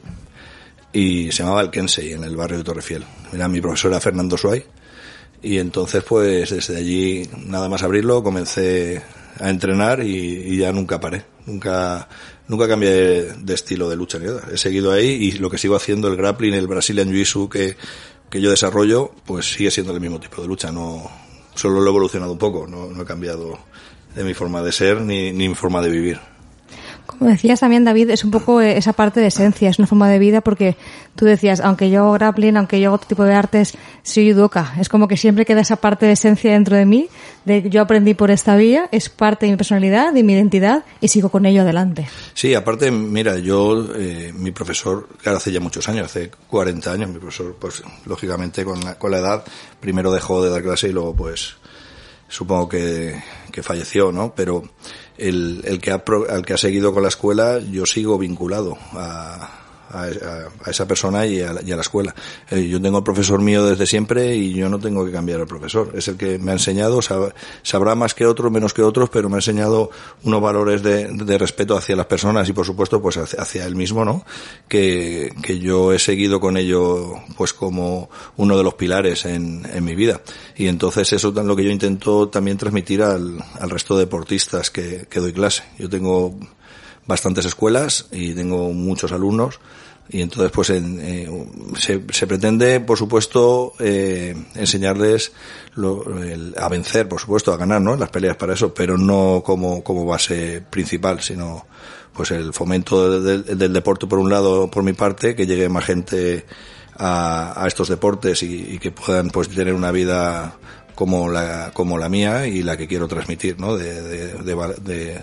Y 0.93 1.31
se 1.31 1.43
llamaba 1.43 1.61
el 1.61 1.71
Kensei, 1.71 2.13
en 2.13 2.23
el 2.23 2.37
barrio 2.37 2.59
de 2.59 2.63
Torrefiel. 2.63 3.03
Mira, 3.33 3.47
mi 3.47 3.59
profesor 3.59 3.91
era 3.91 3.99
Fernando 3.99 4.37
Suárez. 4.37 4.65
Y 5.41 5.57
entonces, 5.57 6.03
pues, 6.07 6.51
desde 6.51 6.77
allí, 6.77 7.27
nada 7.45 7.67
más 7.67 7.83
abrirlo, 7.83 8.23
comencé 8.23 9.01
a 9.39 9.49
entrenar 9.49 10.03
y, 10.03 10.57
ya 10.57 10.71
nunca 10.71 10.99
paré. 10.99 11.25
Nunca, 11.45 12.07
nunca 12.47 12.67
cambié 12.67 12.89
de, 12.89 13.33
de, 13.33 13.53
estilo 13.53 13.89
de 13.89 13.95
lucha 13.95 14.17
ni 14.19 14.25
nada. 14.25 14.43
He 14.51 14.57
seguido 14.57 14.91
ahí 14.91 15.07
y 15.07 15.31
lo 15.33 15.49
que 15.49 15.57
sigo 15.57 15.75
haciendo, 15.75 16.07
el 16.07 16.15
grappling, 16.15 16.53
el 16.53 16.67
Brazilian 16.67 17.09
Jiu-Jitsu 17.09 17.49
que, 17.49 17.75
que 18.29 18.41
yo 18.41 18.49
desarrollo, 18.49 19.11
pues 19.25 19.53
sigue 19.53 19.71
siendo 19.71 19.93
el 19.93 19.99
mismo 19.99 20.19
tipo 20.19 20.41
de 20.41 20.47
lucha. 20.47 20.71
No, 20.71 21.09
solo 21.55 21.79
lo 21.79 21.85
he 21.85 21.89
evolucionado 21.89 22.31
un 22.33 22.37
poco, 22.37 22.67
no, 22.67 22.87
no 22.87 23.01
he 23.01 23.05
cambiado 23.05 23.59
de 24.15 24.23
mi 24.23 24.33
forma 24.33 24.61
de 24.61 24.71
ser 24.71 25.01
ni, 25.01 25.31
ni 25.31 25.49
mi 25.49 25.55
forma 25.55 25.81
de 25.81 25.89
vivir. 25.89 26.32
Como 27.05 27.29
decías 27.29 27.59
también, 27.59 27.83
David, 27.83 28.09
es 28.09 28.23
un 28.23 28.31
poco 28.31 28.61
esa 28.61 28.93
parte 28.93 29.19
de 29.19 29.27
esencia, 29.27 29.69
es 29.69 29.77
una 29.77 29.87
forma 29.87 30.09
de 30.09 30.19
vida 30.19 30.41
porque 30.41 30.77
tú 31.15 31.25
decías, 31.25 31.59
aunque 31.59 31.89
yo 31.89 32.01
hago 32.01 32.13
grappling, 32.13 32.57
aunque 32.57 32.79
yo 32.79 32.89
hago 32.89 32.95
otro 32.95 33.07
tipo 33.07 33.23
de 33.23 33.33
artes, 33.33 33.73
soy 34.03 34.31
judoka. 34.31 34.73
Es 34.79 34.89
como 34.89 35.07
que 35.07 35.17
siempre 35.17 35.45
queda 35.45 35.61
esa 35.61 35.75
parte 35.75 36.05
de 36.05 36.13
esencia 36.13 36.53
dentro 36.53 36.75
de 36.75 36.85
mí, 36.85 37.09
de 37.45 37.69
yo 37.69 37.81
aprendí 37.81 38.13
por 38.13 38.31
esta 38.31 38.55
vía, 38.55 38.87
es 38.91 39.09
parte 39.09 39.45
de 39.45 39.51
mi 39.51 39.57
personalidad, 39.57 40.13
de 40.13 40.23
mi 40.23 40.33
identidad 40.33 40.85
y 41.01 41.07
sigo 41.09 41.29
con 41.29 41.45
ello 41.45 41.61
adelante. 41.61 42.07
Sí, 42.33 42.53
aparte, 42.53 42.89
mira, 42.91 43.37
yo, 43.37 43.93
eh, 43.95 44.31
mi 44.33 44.51
profesor, 44.51 45.09
claro, 45.21 45.37
hace 45.37 45.51
ya 45.51 45.59
muchos 45.59 45.87
años, 45.89 46.05
hace 46.05 46.31
40 46.49 46.91
años, 46.91 47.09
mi 47.09 47.19
profesor, 47.19 47.55
pues 47.59 47.83
lógicamente 48.05 48.63
con 48.63 48.79
la, 48.83 48.97
con 48.97 49.11
la 49.11 49.19
edad, 49.19 49.43
primero 49.79 50.11
dejó 50.11 50.43
de 50.43 50.49
dar 50.49 50.61
clase 50.61 50.89
y 50.89 50.93
luego 50.93 51.15
pues 51.15 51.55
supongo 52.27 52.67
que, 52.67 53.21
que 53.51 53.61
falleció, 53.61 54.11
¿no? 54.11 54.33
Pero 54.35 54.63
el, 55.17 55.61
el 55.65 55.79
que 55.79 55.91
ha, 55.91 56.03
el 56.29 56.45
que 56.45 56.53
ha 56.53 56.57
seguido 56.57 56.93
con 56.93 57.03
la 57.03 57.09
escuela, 57.09 57.59
yo 57.59 57.85
sigo 57.85 58.17
vinculado 58.17 58.77
a, 58.93 59.62
a, 59.93 60.69
esa 60.69 60.87
persona 60.87 61.25
y 61.25 61.41
a, 61.41 61.53
la 61.53 61.81
escuela. 61.81 62.13
Eh, 62.49 62.67
yo 62.67 62.81
tengo 62.81 62.97
el 62.97 63.03
profesor 63.03 63.41
mío 63.41 63.65
desde 63.65 63.85
siempre 63.85 64.35
y 64.35 64.53
yo 64.53 64.69
no 64.69 64.79
tengo 64.79 65.05
que 65.05 65.11
cambiar 65.11 65.41
al 65.41 65.47
profesor. 65.47 65.91
Es 65.93 66.07
el 66.07 66.17
que 66.17 66.39
me 66.39 66.51
ha 66.51 66.53
enseñado, 66.53 66.99
sabrá 67.01 67.95
más 67.95 68.13
que 68.13 68.25
otros, 68.25 68.51
menos 68.51 68.73
que 68.73 68.81
otros, 68.81 69.09
pero 69.09 69.29
me 69.29 69.35
ha 69.35 69.37
enseñado 69.37 69.91
unos 70.23 70.41
valores 70.41 70.81
de, 70.81 71.37
respeto 71.37 71.75
hacia 71.75 71.95
las 71.95 72.05
personas 72.05 72.47
y 72.47 72.53
por 72.53 72.65
supuesto 72.65 73.01
pues 73.01 73.17
hacia, 73.17 73.65
él 73.65 73.75
mismo, 73.75 74.05
¿no? 74.05 74.23
Que, 74.67 75.33
que 75.41 75.59
yo 75.59 75.93
he 75.93 75.99
seguido 75.99 76.39
con 76.39 76.57
ello 76.57 77.15
pues 77.35 77.53
como 77.53 78.09
uno 78.37 78.55
de 78.55 78.63
los 78.63 78.75
pilares 78.75 79.25
en, 79.25 79.67
en 79.71 79.83
mi 79.83 79.95
vida. 79.95 80.21
Y 80.55 80.67
entonces 80.67 81.11
eso 81.11 81.29
es 81.29 81.45
lo 81.45 81.55
que 81.55 81.63
yo 81.63 81.71
intento 81.71 82.29
también 82.29 82.57
transmitir 82.57 83.01
al, 83.01 83.43
al 83.59 83.69
resto 83.69 83.95
de 83.95 84.05
deportistas 84.05 84.69
que 84.69 85.07
doy 85.13 85.33
clase. 85.33 85.63
Yo 85.79 85.89
tengo 85.89 86.37
bastantes 87.05 87.45
escuelas 87.45 88.07
y 88.11 88.33
tengo 88.33 88.71
muchos 88.73 89.11
alumnos. 89.11 89.59
Y 90.09 90.21
entonces 90.21 90.51
pues 90.51 90.69
eh, 90.69 91.47
se, 91.79 92.03
se, 92.09 92.27
pretende 92.27 92.81
por 92.81 92.97
supuesto 92.97 93.73
eh, 93.79 94.35
enseñarles 94.53 95.31
lo, 95.75 96.03
a 96.57 96.67
vencer 96.67 97.07
por 97.07 97.21
supuesto 97.21 97.53
a 97.53 97.57
ganar 97.57 97.79
no 97.81 97.95
las 97.95 98.09
peleas 98.09 98.35
para 98.35 98.53
eso 98.53 98.73
pero 98.73 98.97
no 98.97 99.41
como 99.45 99.81
como 99.81 100.05
base 100.05 100.61
principal 100.69 101.21
sino 101.21 101.65
pues 102.11 102.31
el 102.31 102.53
fomento 102.53 103.21
del, 103.21 103.57
del 103.57 103.71
deporte 103.71 104.05
por 104.05 104.19
un 104.19 104.29
lado 104.29 104.69
por 104.69 104.83
mi 104.83 104.91
parte 104.91 105.35
que 105.35 105.47
llegue 105.47 105.69
más 105.69 105.85
gente 105.85 106.45
a, 106.97 107.63
a 107.63 107.67
estos 107.67 107.87
deportes 107.87 108.43
y, 108.43 108.77
que 108.79 108.91
puedan 108.91 109.29
pues 109.29 109.47
tener 109.47 109.73
una 109.73 109.91
vida 109.91 110.57
como 110.95 111.29
la 111.29 111.71
como 111.73 111.97
la 111.97 112.09
mía 112.09 112.45
y 112.45 112.61
la 112.61 112.75
que 112.75 112.87
quiero 112.87 113.07
transmitir 113.07 113.57
no 113.57 113.77
de, 113.77 114.01
de, 114.01 114.43
de 114.81 115.21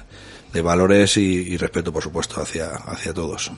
valores 0.62 1.16
y, 1.16 1.22
y 1.22 1.56
respeto 1.56 1.92
por 1.92 2.02
supuesto 2.02 2.40
hacia 2.40 2.70
hacia 2.70 3.14
todos 3.14 3.52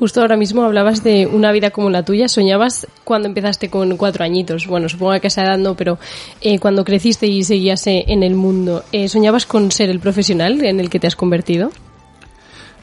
Justo 0.00 0.22
ahora 0.22 0.38
mismo 0.38 0.62
hablabas 0.62 1.04
de 1.04 1.26
una 1.26 1.52
vida 1.52 1.72
como 1.72 1.90
la 1.90 2.06
tuya. 2.06 2.26
¿Soñabas 2.26 2.86
cuando 3.04 3.28
empezaste 3.28 3.68
con 3.68 3.98
cuatro 3.98 4.24
añitos? 4.24 4.66
Bueno, 4.66 4.88
supongo 4.88 5.20
que 5.20 5.26
esa 5.26 5.42
edad 5.42 5.58
no, 5.58 5.76
pero 5.76 5.98
eh, 6.40 6.58
cuando 6.58 6.86
creciste 6.86 7.26
y 7.26 7.44
seguías 7.44 7.86
eh, 7.86 8.06
en 8.08 8.22
el 8.22 8.34
mundo, 8.34 8.82
eh, 8.92 9.10
¿soñabas 9.10 9.44
con 9.44 9.70
ser 9.70 9.90
el 9.90 10.00
profesional 10.00 10.64
en 10.64 10.80
el 10.80 10.88
que 10.88 11.00
te 11.00 11.06
has 11.06 11.16
convertido? 11.16 11.70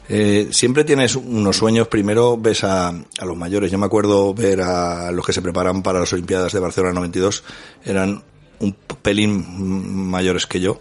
Eh, 0.08 0.50
siempre 0.52 0.84
tienes 0.84 1.16
unos 1.16 1.56
sueños. 1.56 1.88
Primero 1.88 2.36
ves 2.38 2.62
a, 2.62 2.90
a, 2.90 3.24
los 3.24 3.36
mayores. 3.36 3.72
Yo 3.72 3.78
me 3.78 3.86
acuerdo 3.86 4.32
ver 4.32 4.60
a 4.60 5.10
los 5.10 5.26
que 5.26 5.32
se 5.32 5.42
preparan 5.42 5.82
para 5.82 5.98
las 5.98 6.12
Olimpiadas 6.12 6.52
de 6.52 6.60
Barcelona 6.60 6.94
92. 6.94 7.42
Eran 7.84 8.22
un 8.60 8.76
pelín 9.02 10.08
mayores 10.08 10.46
que 10.46 10.60
yo 10.60 10.80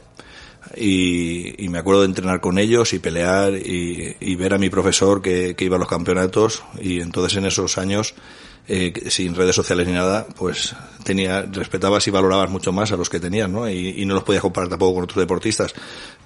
y, 0.76 1.64
y, 1.64 1.70
me 1.70 1.80
acuerdo 1.80 2.02
de 2.02 2.08
entrenar 2.08 2.42
con 2.42 2.58
ellos 2.58 2.94
y 2.94 3.00
pelear 3.00 3.54
y, 3.54 4.16
y 4.20 4.36
ver 4.36 4.54
a 4.54 4.58
mi 4.58 4.70
profesor 4.70 5.22
que, 5.22 5.56
que, 5.56 5.66
iba 5.66 5.76
a 5.76 5.80
los 5.80 5.88
campeonatos 5.88 6.64
y 6.82 7.00
entonces 7.00 7.38
en 7.38 7.46
esos 7.46 7.78
años 7.78 8.16
eh, 8.68 8.94
sin 9.10 9.36
redes 9.36 9.56
sociales 9.56 9.88
ni 9.88 9.94
nada 9.94 10.28
pues 10.36 10.76
tenía 11.04 11.44
respetabas 11.44 12.08
y 12.08 12.12
valorabas 12.12 12.50
mucho 12.50 12.72
más 12.72 12.92
a 12.92 12.98
los 12.98 13.10
que 13.10 13.20
tenías 13.20 13.50
no 13.50 13.70
y, 13.70 14.02
y 14.02 14.06
no 14.06 14.16
los 14.16 14.24
podías 14.24 14.42
comparar 14.42 14.70
tampoco 14.70 14.96
con 14.96 15.04
otros 15.04 15.20
deportistas. 15.20 15.74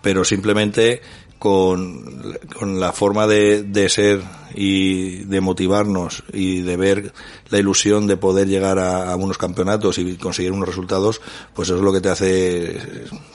Pero 0.02 0.24
simplemente 0.24 1.02
con, 1.42 2.38
con 2.56 2.80
la 2.80 2.92
forma 2.92 3.26
de, 3.26 3.64
de, 3.64 3.90
ser 3.90 4.22
y 4.54 5.24
de 5.24 5.42
motivarnos 5.42 6.24
y 6.32 6.62
de 6.62 6.78
ver 6.78 7.14
la 7.50 7.58
ilusión 7.58 8.06
de 8.06 8.16
poder 8.16 8.48
llegar 8.48 8.78
a, 8.78 9.16
unos 9.16 9.40
campeonatos 9.40 9.98
y 9.98 10.18
conseguir 10.18 10.52
unos 10.52 10.68
resultados, 10.68 11.20
pues 11.56 11.68
eso 11.68 11.78
es 11.78 11.82
lo 11.82 11.92
que 11.92 12.00
te 12.00 12.10
hace, 12.10 12.80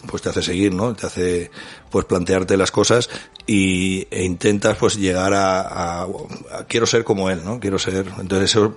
pues 0.07 0.23
te 0.23 0.29
hace 0.29 0.41
seguir, 0.41 0.73
¿no? 0.73 0.95
Te 0.95 1.07
hace, 1.07 1.51
pues 1.91 2.05
plantearte 2.05 2.57
las 2.57 2.71
cosas 2.71 3.11
y, 3.45 4.07
e 4.13 4.23
intentas 4.23 4.77
pues 4.77 4.97
llegar 4.99 5.35
a, 5.35 5.63
a, 5.63 6.03
a 6.05 6.65
quiero 6.69 6.87
ser 6.87 7.03
como 7.03 7.29
él, 7.29 7.41
¿no? 7.45 7.59
Quiero 7.59 7.81
ser, 7.81 8.07
entonces 8.21 8.51
eso, 8.51 8.73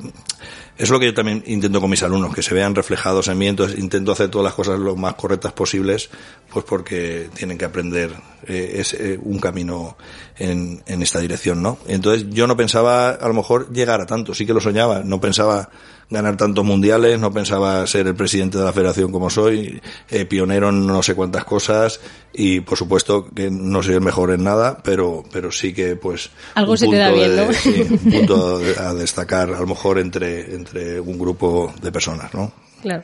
es 0.79 0.89
lo 0.89 0.97
que 0.97 1.07
yo 1.07 1.13
también 1.13 1.43
intento 1.45 1.81
con 1.81 1.89
mis 1.89 2.01
alumnos, 2.03 2.33
que 2.33 2.41
se 2.41 2.55
vean 2.55 2.73
reflejados 2.73 3.27
en 3.27 3.37
mí, 3.37 3.47
entonces 3.47 3.77
intento 3.77 4.13
hacer 4.13 4.29
todas 4.29 4.45
las 4.45 4.53
cosas 4.53 4.79
lo 4.79 4.95
más 4.95 5.15
correctas 5.15 5.51
posibles, 5.51 6.09
pues 6.49 6.63
porque 6.63 7.29
tienen 7.35 7.57
que 7.57 7.65
aprender 7.65 8.13
eh, 8.47 8.75
es 8.75 8.93
eh, 8.93 9.19
un 9.21 9.39
camino 9.39 9.97
en, 10.37 10.81
en 10.85 11.01
esta 11.03 11.19
dirección, 11.19 11.61
¿no? 11.61 11.79
Entonces 11.85 12.27
yo 12.29 12.47
no 12.47 12.55
pensaba 12.55 13.09
a 13.09 13.27
lo 13.27 13.33
mejor 13.33 13.73
llegar 13.73 13.99
a 13.99 14.05
tanto, 14.05 14.33
sí 14.33 14.45
que 14.45 14.53
lo 14.53 14.61
soñaba, 14.61 15.03
no 15.03 15.19
pensaba 15.19 15.69
ganar 16.09 16.37
tantos 16.37 16.65
mundiales, 16.65 17.19
no 17.19 17.31
pensaba 17.31 17.85
ser 17.85 18.07
el 18.07 18.15
presidente 18.15 18.57
de 18.57 18.63
la 18.63 18.73
federación 18.73 19.11
como 19.11 19.29
soy, 19.29 19.81
eh, 20.09 20.25
pionero 20.25 20.69
en 20.69 20.87
no 20.87 21.03
sé 21.03 21.13
cuántas 21.13 21.45
cosas 21.45 21.99
y 22.33 22.61
por 22.61 22.77
supuesto 22.77 23.29
que 23.29 23.51
no 23.51 23.83
soy 23.83 23.95
el 23.95 24.01
mejor 24.01 24.31
en 24.31 24.43
nada, 24.43 24.79
pero 24.83 25.23
pero 25.31 25.51
sí 25.51 25.73
que 25.73 25.95
pues 25.95 26.31
algo 26.55 26.75
se 26.75 26.87
te 26.87 26.97
da 26.97 27.11
bien, 27.11 27.35
¿no? 27.35 27.53
Sí, 27.53 27.85
un 27.89 27.97
punto 28.11 28.59
a 28.79 28.93
destacar 28.93 29.53
a 29.53 29.59
lo 29.59 29.67
mejor 29.67 29.99
entre 29.99 30.55
entre 30.55 30.99
un 30.99 31.19
grupo 31.19 31.71
de 31.81 31.91
personas, 31.91 32.33
¿no? 32.33 32.51
Claro. 32.81 33.03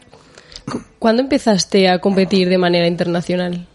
¿Cuándo 0.97 1.21
empezaste 1.21 1.87
a 1.89 1.99
competir 1.99 2.49
de 2.49 2.57
manera 2.57 2.87
internacional? 2.87 3.67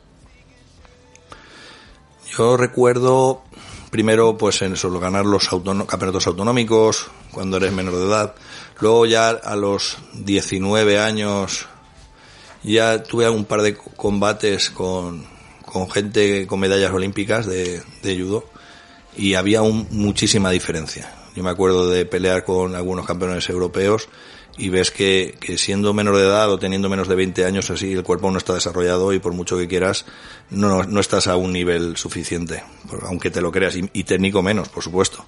Yo 2.37 2.57
recuerdo 2.57 3.43
primero 3.91 4.39
pues 4.39 4.63
en 4.63 4.77
solo 4.77 5.01
ganar 5.01 5.27
los 5.27 5.49
campeonatos 5.49 6.27
autonómicos 6.27 7.09
cuando 7.33 7.57
eres 7.59 7.73
menor 7.73 7.97
de 7.97 8.07
edad. 8.07 8.35
Luego 8.81 9.07
ya 9.07 9.31
a 9.31 9.57
los 9.57 9.99
19 10.15 10.99
años 10.99 11.67
ya 12.63 13.03
tuve 13.03 13.29
un 13.29 13.45
par 13.45 13.63
de 13.63 13.77
combates 13.77 14.71
con, 14.71 15.27
con 15.65 15.91
gente 15.91 16.47
con 16.47 16.61
medallas 16.61 16.93
olímpicas 16.93 17.47
de, 17.47 17.83
de 18.03 18.21
judo 18.21 18.45
y 19.17 19.35
había 19.35 19.63
un, 19.63 19.87
muchísima 19.91 20.51
diferencia. 20.51 21.13
Yo 21.35 21.43
me 21.43 21.51
acuerdo 21.51 21.89
de 21.89 22.07
pelear 22.07 22.45
con 22.45 22.75
algunos 22.75 23.07
campeones 23.07 23.49
europeos 23.49 24.09
y 24.57 24.69
ves 24.69 24.91
que, 24.91 25.37
que, 25.41 25.59
siendo 25.59 25.95
menor 25.95 26.17
de 26.17 26.25
edad 26.25 26.51
o 26.51 26.59
teniendo 26.59 26.89
menos 26.89 27.09
de 27.09 27.15
20 27.15 27.45
años 27.45 27.71
así 27.71 27.93
el 27.93 28.03
cuerpo 28.03 28.31
no 28.31 28.39
está 28.39 28.55
desarrollado 28.55 29.13
y 29.13 29.19
por 29.19 29.33
mucho 29.33 29.57
que 29.57 29.69
quieras 29.69 30.07
no, 30.51 30.83
no 30.83 31.01
estás 31.01 31.29
a 31.29 31.37
un 31.37 31.53
nivel 31.53 31.97
suficiente, 31.97 32.65
aunque 33.03 33.31
te 33.31 33.41
lo 33.41 33.53
creas, 33.53 33.77
y, 33.77 33.89
y 33.93 34.05
técnico 34.05 34.43
menos, 34.43 34.69
por 34.69 34.83
supuesto. 34.83 35.25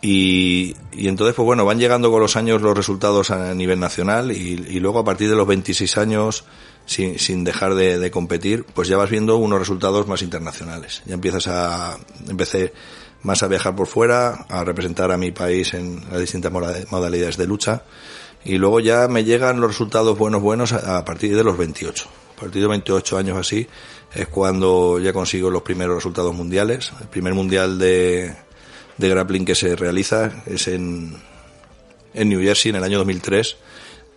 Y, 0.00 0.76
y, 0.92 1.08
entonces, 1.08 1.34
pues 1.34 1.44
bueno, 1.44 1.64
van 1.64 1.80
llegando 1.80 2.10
con 2.10 2.20
los 2.20 2.36
años 2.36 2.62
los 2.62 2.76
resultados 2.76 3.32
a 3.32 3.52
nivel 3.54 3.80
nacional 3.80 4.30
y, 4.30 4.66
y 4.68 4.78
luego 4.78 5.00
a 5.00 5.04
partir 5.04 5.28
de 5.28 5.34
los 5.34 5.46
26 5.46 5.98
años, 5.98 6.44
sin, 6.86 7.18
sin 7.18 7.42
dejar 7.42 7.74
de, 7.74 7.98
de, 7.98 8.10
competir, 8.10 8.64
pues 8.74 8.86
ya 8.86 8.96
vas 8.96 9.10
viendo 9.10 9.36
unos 9.36 9.58
resultados 9.58 10.06
más 10.06 10.22
internacionales. 10.22 11.02
Ya 11.04 11.14
empiezas 11.14 11.48
a, 11.48 11.98
empecé 12.28 12.72
más 13.22 13.42
a 13.42 13.48
viajar 13.48 13.74
por 13.74 13.86
fuera, 13.86 14.46
a 14.48 14.64
representar 14.64 15.10
a 15.10 15.16
mi 15.16 15.32
país 15.32 15.74
en 15.74 16.00
las 16.10 16.20
distintas 16.20 16.52
modalidades 16.52 17.36
de 17.36 17.46
lucha 17.46 17.82
y 18.44 18.58
luego 18.58 18.80
ya 18.80 19.08
me 19.08 19.24
llegan 19.24 19.60
los 19.60 19.70
resultados 19.70 20.16
buenos 20.16 20.40
buenos 20.40 20.72
a, 20.72 21.04
partir 21.04 21.36
de 21.36 21.44
los 21.44 21.58
28. 21.58 22.08
A 22.36 22.40
partir 22.40 22.62
de 22.62 22.68
28 22.68 23.18
años 23.18 23.36
así 23.36 23.66
es 24.14 24.28
cuando 24.28 24.98
ya 25.00 25.12
consigo 25.12 25.50
los 25.50 25.62
primeros 25.62 25.96
resultados 25.96 26.34
mundiales. 26.34 26.92
El 27.00 27.08
primer 27.08 27.34
mundial 27.34 27.78
de, 27.78 28.34
de 28.98 29.08
grappling 29.08 29.44
que 29.44 29.54
se 29.54 29.76
realiza 29.76 30.42
es 30.46 30.68
en, 30.68 31.14
en 32.14 32.28
New 32.28 32.40
Jersey 32.40 32.70
en 32.70 32.76
el 32.76 32.84
año 32.84 32.98
2003 32.98 33.56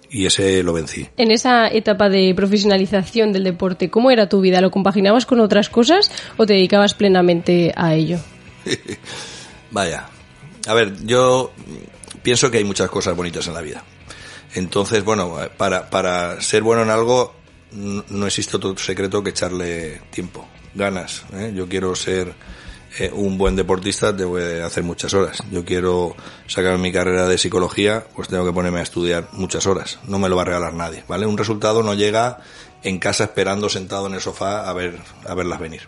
y 0.09 0.25
ese 0.25 0.61
lo 0.63 0.73
vencí. 0.73 1.07
En 1.17 1.31
esa 1.31 1.69
etapa 1.69 2.09
de 2.09 2.33
profesionalización 2.35 3.31
del 3.31 3.45
deporte, 3.45 3.89
¿cómo 3.89 4.11
era 4.11 4.27
tu 4.27 4.41
vida? 4.41 4.59
¿Lo 4.59 4.69
compaginabas 4.69 5.25
con 5.25 5.39
otras 5.39 5.69
cosas 5.69 6.11
o 6.37 6.45
te 6.45 6.53
dedicabas 6.53 6.93
plenamente 6.93 7.71
a 7.75 7.95
ello? 7.95 8.19
Vaya. 9.71 10.09
A 10.67 10.73
ver, 10.73 10.93
yo 11.05 11.51
pienso 12.21 12.51
que 12.51 12.57
hay 12.57 12.63
muchas 12.65 12.89
cosas 12.89 13.15
bonitas 13.15 13.47
en 13.47 13.53
la 13.53 13.61
vida. 13.61 13.83
Entonces, 14.53 15.03
bueno, 15.03 15.37
para, 15.55 15.89
para 15.89 16.41
ser 16.41 16.61
bueno 16.61 16.83
en 16.83 16.89
algo 16.89 17.33
no 17.71 18.27
existe 18.27 18.57
otro 18.57 18.77
secreto 18.77 19.23
que 19.23 19.29
echarle 19.29 20.01
tiempo, 20.11 20.45
ganas. 20.75 21.23
¿eh? 21.33 21.53
Yo 21.55 21.69
quiero 21.69 21.95
ser 21.95 22.33
eh, 22.99 23.09
un 23.13 23.37
buen 23.37 23.55
deportista, 23.55 24.11
debo 24.11 24.37
de 24.37 24.63
hacer 24.63 24.83
muchas 24.83 25.13
horas. 25.13 25.41
Yo 25.49 25.63
quiero 25.63 26.15
sacar 26.47 26.77
mi 26.77 26.91
carrera 26.91 27.27
de 27.27 27.37
psicología, 27.37 28.05
pues 28.15 28.27
tengo 28.27 28.45
que 28.45 28.51
ponerme 28.51 28.79
a 28.79 28.83
estudiar 28.83 29.29
muchas 29.31 29.65
horas. 29.65 29.99
No 30.07 30.19
me 30.19 30.27
lo 30.27 30.35
va 30.35 30.41
a 30.41 30.45
regalar 30.45 30.73
nadie, 30.73 31.03
¿vale? 31.07 31.25
Un 31.25 31.37
resultado 31.37 31.83
no 31.83 31.93
llega 31.93 32.39
en 32.83 32.99
casa 32.99 33.25
esperando 33.25 33.69
sentado 33.69 34.07
en 34.07 34.15
el 34.15 34.21
sofá 34.21 34.69
a 34.69 34.73
ver 34.73 34.97
a 35.25 35.33
verlas 35.35 35.59
venir, 35.59 35.81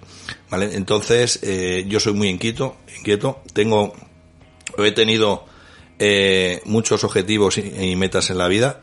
¿vale? 0.50 0.76
Entonces, 0.76 1.40
eh, 1.42 1.86
yo 1.88 2.00
soy 2.00 2.14
muy 2.14 2.30
inquieto, 2.30 2.78
inquieto. 2.98 3.42
Tengo, 3.52 3.94
he 4.78 4.92
tenido 4.92 5.46
eh, 6.00 6.62
muchos 6.66 7.04
objetivos 7.04 7.58
y, 7.58 7.96
metas 7.96 8.30
en 8.30 8.38
la 8.38 8.48
vida 8.48 8.80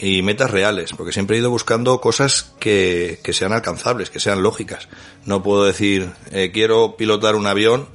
y 0.00 0.22
metas 0.22 0.50
reales, 0.50 0.92
porque 0.96 1.12
siempre 1.12 1.36
he 1.36 1.40
ido 1.40 1.50
buscando 1.50 2.00
cosas 2.00 2.54
que, 2.58 3.20
que 3.22 3.32
sean 3.32 3.52
alcanzables, 3.52 4.10
que 4.10 4.18
sean 4.18 4.42
lógicas. 4.42 4.88
No 5.26 5.42
puedo 5.42 5.64
decir, 5.64 6.10
eh, 6.32 6.50
quiero 6.52 6.96
pilotar 6.96 7.36
un 7.36 7.46
avión 7.46 7.86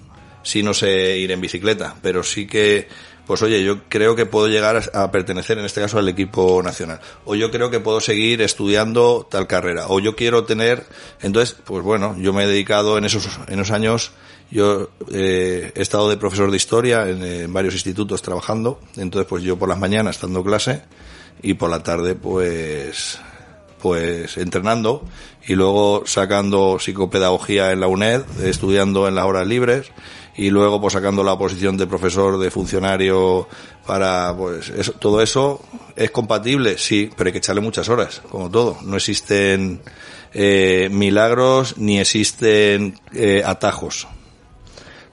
si 0.43 0.61
no 0.61 0.75
sé 0.75 1.17
ir 1.17 1.31
en 1.31 1.41
bicicleta, 1.41 1.95
pero 2.03 2.23
sí 2.23 2.45
que 2.45 2.87
pues 3.25 3.41
oye, 3.41 3.63
yo 3.63 3.83
creo 3.89 4.15
que 4.15 4.27
puedo 4.27 4.47
llegar 4.47 4.91
a, 4.93 5.11
pertenecer 5.11 5.57
en 5.57 5.65
este 5.65 5.81
caso 5.81 5.97
al 5.97 6.07
equipo 6.07 6.61
nacional. 6.61 6.99
O 7.25 7.33
yo 7.33 7.49
creo 7.49 7.71
que 7.71 7.79
puedo 7.79 7.99
seguir 7.99 8.41
estudiando 8.43 9.27
tal 9.29 9.47
carrera. 9.47 9.85
O 9.87 9.99
yo 9.99 10.15
quiero 10.15 10.43
tener, 10.43 10.85
entonces, 11.21 11.57
pues 11.63 11.83
bueno, 11.83 12.15
yo 12.19 12.33
me 12.33 12.43
he 12.43 12.47
dedicado 12.47 12.99
en 12.99 13.05
esos, 13.05 13.27
en 13.47 13.59
esos 13.59 13.71
años 13.71 14.11
yo 14.51 14.91
eh, 15.11 15.71
he 15.73 15.81
estado 15.81 16.07
de 16.07 16.17
profesor 16.17 16.51
de 16.51 16.57
historia 16.57 17.09
en, 17.09 17.51
varios 17.51 17.73
institutos 17.73 18.21
trabajando, 18.21 18.79
entonces 18.95 19.27
pues 19.27 19.43
yo 19.43 19.57
por 19.57 19.67
las 19.67 19.79
mañanas 19.79 20.21
dando 20.21 20.43
clase 20.43 20.83
y 21.41 21.55
por 21.55 21.69
la 21.69 21.83
tarde 21.83 22.15
pues 22.15 23.19
pues 23.81 24.37
entrenando 24.37 25.03
y 25.47 25.53
luego 25.53 26.03
sacando 26.05 26.79
psicopedagogía 26.79 27.71
en 27.71 27.79
la 27.79 27.87
UNED, 27.87 28.23
estudiando 28.43 29.07
en 29.07 29.15
las 29.15 29.25
horas 29.25 29.45
libres 29.45 29.91
y 30.35 30.49
luego 30.49 30.81
pues 30.81 30.93
sacando 30.93 31.23
la 31.23 31.37
posición 31.37 31.77
de 31.77 31.87
profesor, 31.87 32.39
de 32.39 32.51
funcionario 32.51 33.47
para 33.85 34.35
pues 34.35 34.69
eso, 34.69 34.93
todo 34.93 35.21
eso 35.21 35.63
es 35.95 36.11
compatible, 36.11 36.77
sí, 36.77 37.09
pero 37.15 37.27
hay 37.27 37.31
que 37.31 37.37
echarle 37.37 37.61
muchas 37.61 37.87
horas, 37.87 38.21
como 38.29 38.49
todo. 38.49 38.77
No 38.81 38.97
existen 38.97 39.81
eh, 40.33 40.89
milagros 40.91 41.77
ni 41.77 41.99
existen 41.99 42.99
eh, 43.13 43.43
atajos. 43.45 44.07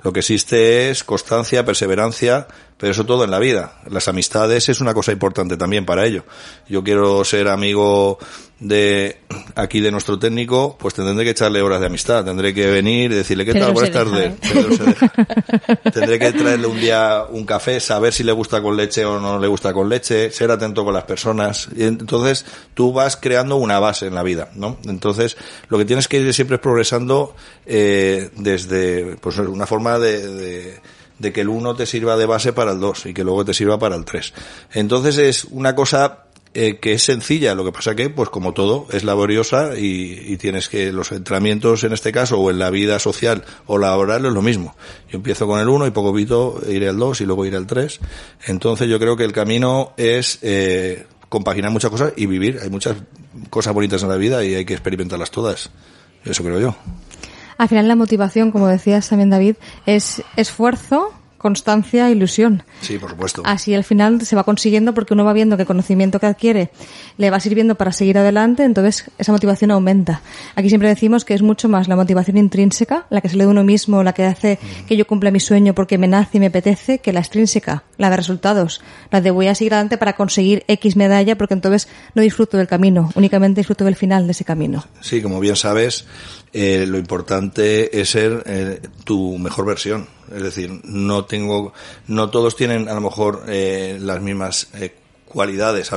Lo 0.02 0.12
que 0.12 0.20
existe 0.20 0.90
es 0.90 1.04
constancia, 1.04 1.64
perseverancia, 1.64 2.48
pero 2.82 2.90
eso 2.90 3.06
todo 3.06 3.22
en 3.22 3.30
la 3.30 3.38
vida. 3.38 3.74
Las 3.88 4.08
amistades 4.08 4.68
es 4.68 4.80
una 4.80 4.92
cosa 4.92 5.12
importante 5.12 5.56
también 5.56 5.86
para 5.86 6.04
ello. 6.04 6.24
Yo 6.68 6.82
quiero 6.82 7.24
ser 7.24 7.46
amigo 7.46 8.18
de 8.58 9.18
aquí 9.54 9.78
de 9.78 9.92
nuestro 9.92 10.18
técnico, 10.18 10.76
pues 10.80 10.92
tendré 10.92 11.24
que 11.24 11.30
echarle 11.30 11.62
horas 11.62 11.78
de 11.78 11.86
amistad, 11.86 12.24
tendré 12.24 12.52
que 12.52 12.66
venir 12.66 13.12
y 13.12 13.14
decirle 13.14 13.44
qué 13.44 13.54
tal, 13.54 13.72
buenas 13.72 13.92
tardes. 13.92 14.32
¿eh? 14.32 14.36
tendré 15.92 16.18
que 16.18 16.32
traerle 16.32 16.66
un 16.66 16.80
día 16.80 17.22
un 17.30 17.44
café, 17.44 17.78
saber 17.78 18.12
si 18.12 18.24
le 18.24 18.32
gusta 18.32 18.60
con 18.60 18.76
leche 18.76 19.04
o 19.04 19.20
no 19.20 19.38
le 19.38 19.46
gusta 19.46 19.72
con 19.72 19.88
leche, 19.88 20.32
ser 20.32 20.50
atento 20.50 20.84
con 20.84 20.92
las 20.92 21.04
personas. 21.04 21.68
Y 21.76 21.84
entonces 21.84 22.44
tú 22.74 22.92
vas 22.92 23.16
creando 23.16 23.58
una 23.58 23.78
base 23.78 24.08
en 24.08 24.16
la 24.16 24.24
vida, 24.24 24.50
¿no? 24.56 24.78
Entonces 24.86 25.36
lo 25.68 25.78
que 25.78 25.84
tienes 25.84 26.08
que 26.08 26.18
ir 26.18 26.34
siempre 26.34 26.56
es 26.56 26.60
progresando 26.60 27.36
eh, 27.64 28.30
desde 28.34 29.18
pues 29.20 29.38
una 29.38 29.68
forma 29.68 30.00
de, 30.00 30.26
de 30.26 30.80
de 31.22 31.32
que 31.32 31.40
el 31.40 31.48
1 31.48 31.76
te 31.76 31.86
sirva 31.86 32.16
de 32.16 32.26
base 32.26 32.52
para 32.52 32.72
el 32.72 32.80
2 32.80 33.06
y 33.06 33.14
que 33.14 33.24
luego 33.24 33.44
te 33.44 33.54
sirva 33.54 33.78
para 33.78 33.96
el 33.96 34.04
3. 34.04 34.34
Entonces 34.72 35.16
es 35.16 35.44
una 35.44 35.74
cosa 35.74 36.24
eh, 36.52 36.78
que 36.80 36.92
es 36.92 37.02
sencilla, 37.02 37.54
lo 37.54 37.64
que 37.64 37.72
pasa 37.72 37.94
que, 37.94 38.10
pues 38.10 38.28
como 38.28 38.52
todo, 38.52 38.86
es 38.90 39.04
laboriosa 39.04 39.78
y, 39.78 40.32
y, 40.32 40.36
tienes 40.36 40.68
que, 40.68 40.92
los 40.92 41.10
entrenamientos 41.12 41.82
en 41.84 41.94
este 41.94 42.12
caso, 42.12 42.38
o 42.38 42.50
en 42.50 42.58
la 42.58 42.68
vida 42.68 42.98
social 42.98 43.44
o 43.66 43.78
laboral, 43.78 44.26
es 44.26 44.32
lo 44.32 44.42
mismo. 44.42 44.76
Yo 45.08 45.16
empiezo 45.16 45.46
con 45.46 45.60
el 45.60 45.68
1 45.68 45.86
y 45.86 45.90
poco 45.92 46.10
poquito 46.10 46.60
iré 46.68 46.90
al 46.90 46.98
2 46.98 47.22
y 47.22 47.24
luego 47.24 47.46
iré 47.46 47.56
al 47.56 47.66
3. 47.66 48.00
Entonces 48.48 48.88
yo 48.88 48.98
creo 48.98 49.16
que 49.16 49.24
el 49.24 49.32
camino 49.32 49.94
es 49.96 50.40
eh, 50.42 51.06
compaginar 51.30 51.70
muchas 51.70 51.90
cosas 51.90 52.12
y 52.16 52.26
vivir. 52.26 52.58
Hay 52.62 52.68
muchas 52.68 52.96
cosas 53.48 53.72
bonitas 53.72 54.02
en 54.02 54.10
la 54.10 54.16
vida 54.16 54.44
y 54.44 54.54
hay 54.54 54.66
que 54.66 54.74
experimentarlas 54.74 55.30
todas. 55.30 55.70
Eso 56.24 56.44
creo 56.44 56.60
yo. 56.60 56.76
Al 57.62 57.68
final 57.68 57.86
la 57.86 57.94
motivación, 57.94 58.50
como 58.50 58.66
decías 58.66 59.08
también 59.08 59.30
David, 59.30 59.54
es 59.86 60.24
esfuerzo, 60.34 61.12
constancia, 61.42 62.10
ilusión. 62.10 62.62
Sí, 62.80 62.98
por 62.98 63.10
supuesto. 63.10 63.42
Así 63.44 63.74
al 63.74 63.84
final 63.84 64.24
se 64.24 64.36
va 64.36 64.44
consiguiendo 64.44 64.94
porque 64.94 65.12
uno 65.12 65.24
va 65.24 65.32
viendo 65.32 65.56
que 65.56 65.62
el 65.62 65.66
conocimiento 65.66 66.18
que 66.18 66.26
adquiere 66.26 66.70
le 67.18 67.30
va 67.30 67.40
sirviendo 67.40 67.74
para 67.74 67.92
seguir 67.92 68.16
adelante, 68.16 68.64
entonces 68.64 69.10
esa 69.18 69.32
motivación 69.32 69.70
aumenta. 69.70 70.22
Aquí 70.54 70.68
siempre 70.68 70.88
decimos 70.88 71.24
que 71.24 71.34
es 71.34 71.42
mucho 71.42 71.68
más 71.68 71.88
la 71.88 71.96
motivación 71.96 72.38
intrínseca, 72.38 73.06
la 73.10 73.20
que 73.20 73.28
sale 73.28 73.44
de 73.44 73.50
uno 73.50 73.64
mismo, 73.64 74.02
la 74.02 74.14
que 74.14 74.24
hace 74.24 74.58
que 74.86 74.96
yo 74.96 75.06
cumpla 75.06 75.30
mi 75.30 75.40
sueño 75.40 75.74
porque 75.74 75.98
me 75.98 76.08
nace 76.08 76.38
y 76.38 76.40
me 76.40 76.46
apetece, 76.46 77.00
que 77.00 77.12
la 77.12 77.20
extrínseca, 77.20 77.84
la 77.98 78.08
de 78.08 78.16
resultados, 78.16 78.80
la 79.10 79.20
de 79.20 79.30
voy 79.30 79.48
a 79.48 79.54
seguir 79.54 79.74
adelante 79.74 79.98
para 79.98 80.14
conseguir 80.14 80.64
X 80.68 80.96
medalla 80.96 81.36
porque 81.36 81.54
entonces 81.54 81.88
no 82.14 82.22
disfruto 82.22 82.56
del 82.56 82.68
camino, 82.68 83.10
únicamente 83.14 83.60
disfruto 83.60 83.84
del 83.84 83.96
final 83.96 84.26
de 84.26 84.32
ese 84.32 84.44
camino. 84.44 84.84
Sí, 85.00 85.20
como 85.20 85.40
bien 85.40 85.56
sabes, 85.56 86.06
eh, 86.52 86.84
lo 86.86 86.98
importante 86.98 88.00
es 88.00 88.10
ser 88.10 88.42
eh, 88.46 88.80
tu 89.04 89.38
mejor 89.38 89.66
versión. 89.66 90.06
Es 90.34 90.42
decir, 90.42 90.80
no 90.84 91.24
tengo, 91.24 91.72
no 92.06 92.30
todos 92.30 92.56
tienen 92.56 92.88
a 92.88 92.94
lo 92.94 93.00
mejor 93.00 93.44
eh, 93.48 93.98
las 94.00 94.20
mismas 94.20 94.68
eh, 94.74 94.94
cualidades. 95.32 95.90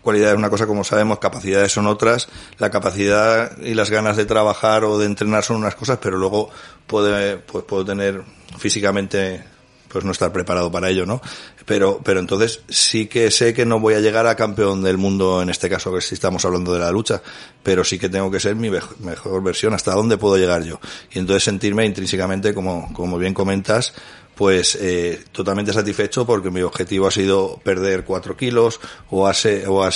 Cualidades 0.00 0.32
es 0.32 0.38
una 0.38 0.50
cosa 0.50 0.66
como 0.66 0.84
sabemos, 0.84 1.18
capacidades 1.18 1.72
son 1.72 1.86
otras. 1.86 2.28
La 2.58 2.70
capacidad 2.70 3.58
y 3.58 3.74
las 3.74 3.90
ganas 3.90 4.16
de 4.16 4.24
trabajar 4.24 4.84
o 4.84 4.98
de 4.98 5.06
entrenar 5.06 5.44
son 5.44 5.56
unas 5.56 5.74
cosas, 5.74 5.98
pero 6.00 6.16
luego 6.16 6.50
puede, 6.86 7.38
pues 7.38 7.64
puedo 7.64 7.84
tener 7.84 8.22
físicamente 8.58 9.44
pues 9.90 10.04
no 10.04 10.12
estar 10.12 10.32
preparado 10.32 10.70
para 10.70 10.88
ello, 10.88 11.04
¿no? 11.04 11.20
Pero, 11.66 12.00
pero 12.04 12.20
entonces 12.20 12.60
sí 12.68 13.06
que 13.06 13.30
sé 13.30 13.52
que 13.52 13.66
no 13.66 13.80
voy 13.80 13.94
a 13.94 14.00
llegar 14.00 14.26
a 14.26 14.36
campeón 14.36 14.82
del 14.82 14.98
mundo 14.98 15.42
en 15.42 15.50
este 15.50 15.68
caso 15.68 15.92
que 15.92 16.00
si 16.00 16.14
estamos 16.14 16.44
hablando 16.44 16.72
de 16.72 16.80
la 16.80 16.90
lucha, 16.90 17.22
pero 17.62 17.84
sí 17.84 17.98
que 17.98 18.08
tengo 18.08 18.30
que 18.30 18.40
ser 18.40 18.54
mi 18.54 18.70
mejor 18.70 19.42
versión, 19.42 19.74
hasta 19.74 19.92
dónde 19.92 20.16
puedo 20.16 20.36
llegar 20.36 20.62
yo. 20.62 20.80
Y 21.12 21.18
entonces 21.18 21.42
sentirme 21.42 21.84
intrínsecamente, 21.84 22.54
como, 22.54 22.92
como 22.92 23.18
bien 23.18 23.34
comentas, 23.34 23.94
pues 24.40 24.74
eh, 24.80 25.22
totalmente 25.32 25.70
satisfecho 25.70 26.24
porque 26.24 26.50
mi 26.50 26.62
objetivo 26.62 27.06
ha 27.06 27.10
sido 27.10 27.60
perder 27.62 28.04
cuatro 28.06 28.38
kilos 28.38 28.80
o 29.10 29.28
ha, 29.28 29.34
o 29.68 29.84
ha, 29.84 29.90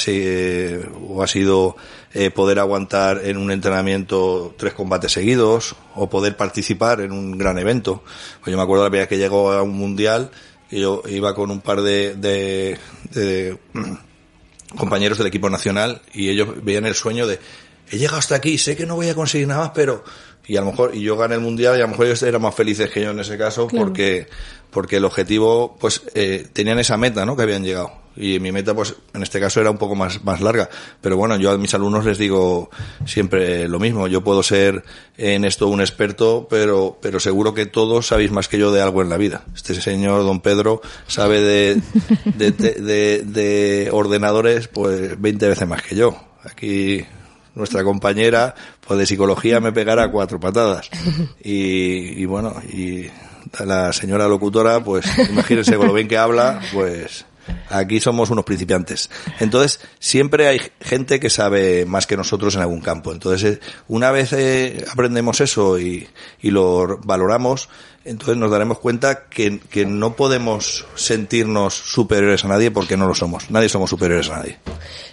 o 1.00 1.22
ha 1.22 1.26
sido 1.26 1.76
eh, 2.12 2.28
poder 2.28 2.58
aguantar 2.58 3.22
en 3.24 3.38
un 3.38 3.50
entrenamiento 3.50 4.54
tres 4.58 4.74
combates 4.74 5.12
seguidos 5.12 5.76
o 5.94 6.10
poder 6.10 6.36
participar 6.36 7.00
en 7.00 7.12
un 7.12 7.38
gran 7.38 7.58
evento. 7.58 8.04
Pues 8.42 8.50
yo 8.50 8.58
me 8.58 8.62
acuerdo 8.62 8.84
la 8.84 8.90
primera 8.90 9.04
vez 9.04 9.08
que 9.08 9.16
llegó 9.16 9.50
a 9.50 9.62
un 9.62 9.78
mundial 9.78 10.30
y 10.70 10.80
yo 10.80 11.02
iba 11.08 11.34
con 11.34 11.50
un 11.50 11.62
par 11.62 11.80
de, 11.80 12.14
de, 12.14 12.76
de 13.12 13.56
compañeros 14.76 15.16
del 15.16 15.28
equipo 15.28 15.48
nacional 15.48 16.02
y 16.12 16.28
ellos 16.28 16.62
veían 16.62 16.84
el 16.84 16.94
sueño 16.94 17.26
de 17.26 17.40
he 17.90 17.96
llegado 17.96 18.18
hasta 18.18 18.34
aquí, 18.34 18.58
sé 18.58 18.76
que 18.76 18.84
no 18.84 18.96
voy 18.96 19.08
a 19.08 19.14
conseguir 19.14 19.48
nada 19.48 19.62
más, 19.62 19.70
pero 19.74 20.04
y 20.46 20.56
a 20.56 20.60
lo 20.60 20.66
mejor 20.66 20.94
y 20.94 21.02
yo 21.02 21.16
gané 21.16 21.36
el 21.36 21.40
mundial 21.40 21.76
y 21.76 21.80
a 21.80 21.84
lo 21.84 21.88
mejor 21.88 22.06
ellos 22.06 22.22
eran 22.22 22.42
más 22.42 22.54
felices 22.54 22.90
que 22.90 23.02
yo 23.02 23.10
en 23.10 23.20
ese 23.20 23.38
caso 23.38 23.66
claro. 23.66 23.86
porque 23.86 24.26
porque 24.70 24.96
el 24.96 25.04
objetivo 25.04 25.76
pues 25.78 26.02
eh, 26.14 26.46
tenían 26.52 26.78
esa 26.78 26.96
meta 26.96 27.24
no 27.24 27.36
que 27.36 27.42
habían 27.42 27.64
llegado. 27.64 28.04
Y 28.16 28.38
mi 28.38 28.52
meta 28.52 28.74
pues 28.74 28.94
en 29.12 29.24
este 29.24 29.40
caso 29.40 29.60
era 29.60 29.70
un 29.70 29.78
poco 29.78 29.94
más 29.94 30.22
más 30.24 30.40
larga. 30.40 30.68
Pero 31.00 31.16
bueno 31.16 31.36
yo 31.36 31.50
a 31.50 31.58
mis 31.58 31.74
alumnos 31.74 32.04
les 32.04 32.18
digo 32.18 32.70
siempre 33.06 33.68
lo 33.68 33.78
mismo. 33.78 34.06
Yo 34.06 34.22
puedo 34.22 34.42
ser 34.42 34.84
en 35.16 35.44
esto 35.44 35.68
un 35.68 35.80
experto 35.80 36.46
pero 36.50 36.98
pero 37.00 37.20
seguro 37.20 37.54
que 37.54 37.66
todos 37.66 38.08
sabéis 38.08 38.30
más 38.30 38.48
que 38.48 38.58
yo 38.58 38.70
de 38.72 38.82
algo 38.82 39.00
en 39.00 39.08
la 39.08 39.16
vida. 39.16 39.44
Este 39.54 39.74
señor 39.80 40.24
don 40.24 40.40
Pedro 40.40 40.82
sabe 41.06 41.40
de 41.40 41.80
de, 42.36 42.50
de, 42.50 42.72
de, 42.74 43.22
de 43.24 43.88
ordenadores 43.92 44.68
pues 44.68 45.20
20 45.20 45.48
veces 45.48 45.68
más 45.68 45.82
que 45.82 45.96
yo. 45.96 46.16
Aquí 46.44 47.06
nuestra 47.54 47.84
compañera 47.84 48.54
pues 48.86 48.98
de 48.98 49.06
psicología 49.06 49.60
me 49.60 49.72
pegará 49.72 50.10
cuatro 50.10 50.40
patadas 50.40 50.90
y, 51.42 52.22
y 52.22 52.24
bueno 52.26 52.54
y 52.72 53.06
la 53.64 53.92
señora 53.92 54.28
locutora 54.28 54.82
pues 54.82 55.06
imagínense 55.30 55.76
con 55.76 55.86
lo 55.86 55.92
bien 55.92 56.08
que 56.08 56.18
habla 56.18 56.60
pues 56.72 57.26
Aquí 57.68 58.00
somos 58.00 58.30
unos 58.30 58.44
principiantes. 58.44 59.10
Entonces, 59.40 59.80
siempre 59.98 60.48
hay 60.48 60.60
gente 60.80 61.20
que 61.20 61.30
sabe 61.30 61.84
más 61.86 62.06
que 62.06 62.16
nosotros 62.16 62.54
en 62.54 62.62
algún 62.62 62.80
campo. 62.80 63.12
Entonces, 63.12 63.60
una 63.88 64.10
vez 64.10 64.32
eh, 64.32 64.84
aprendemos 64.90 65.40
eso 65.40 65.78
y, 65.78 66.08
y, 66.40 66.50
lo 66.50 66.98
valoramos, 67.04 67.68
entonces 68.04 68.36
nos 68.36 68.50
daremos 68.50 68.78
cuenta 68.78 69.24
que, 69.30 69.60
que, 69.70 69.86
no 69.86 70.14
podemos 70.14 70.86
sentirnos 70.94 71.74
superiores 71.74 72.44
a 72.44 72.48
nadie 72.48 72.70
porque 72.70 72.96
no 72.96 73.06
lo 73.06 73.14
somos. 73.14 73.50
Nadie 73.50 73.68
somos 73.68 73.90
superiores 73.90 74.28
a 74.30 74.38
nadie. 74.38 74.58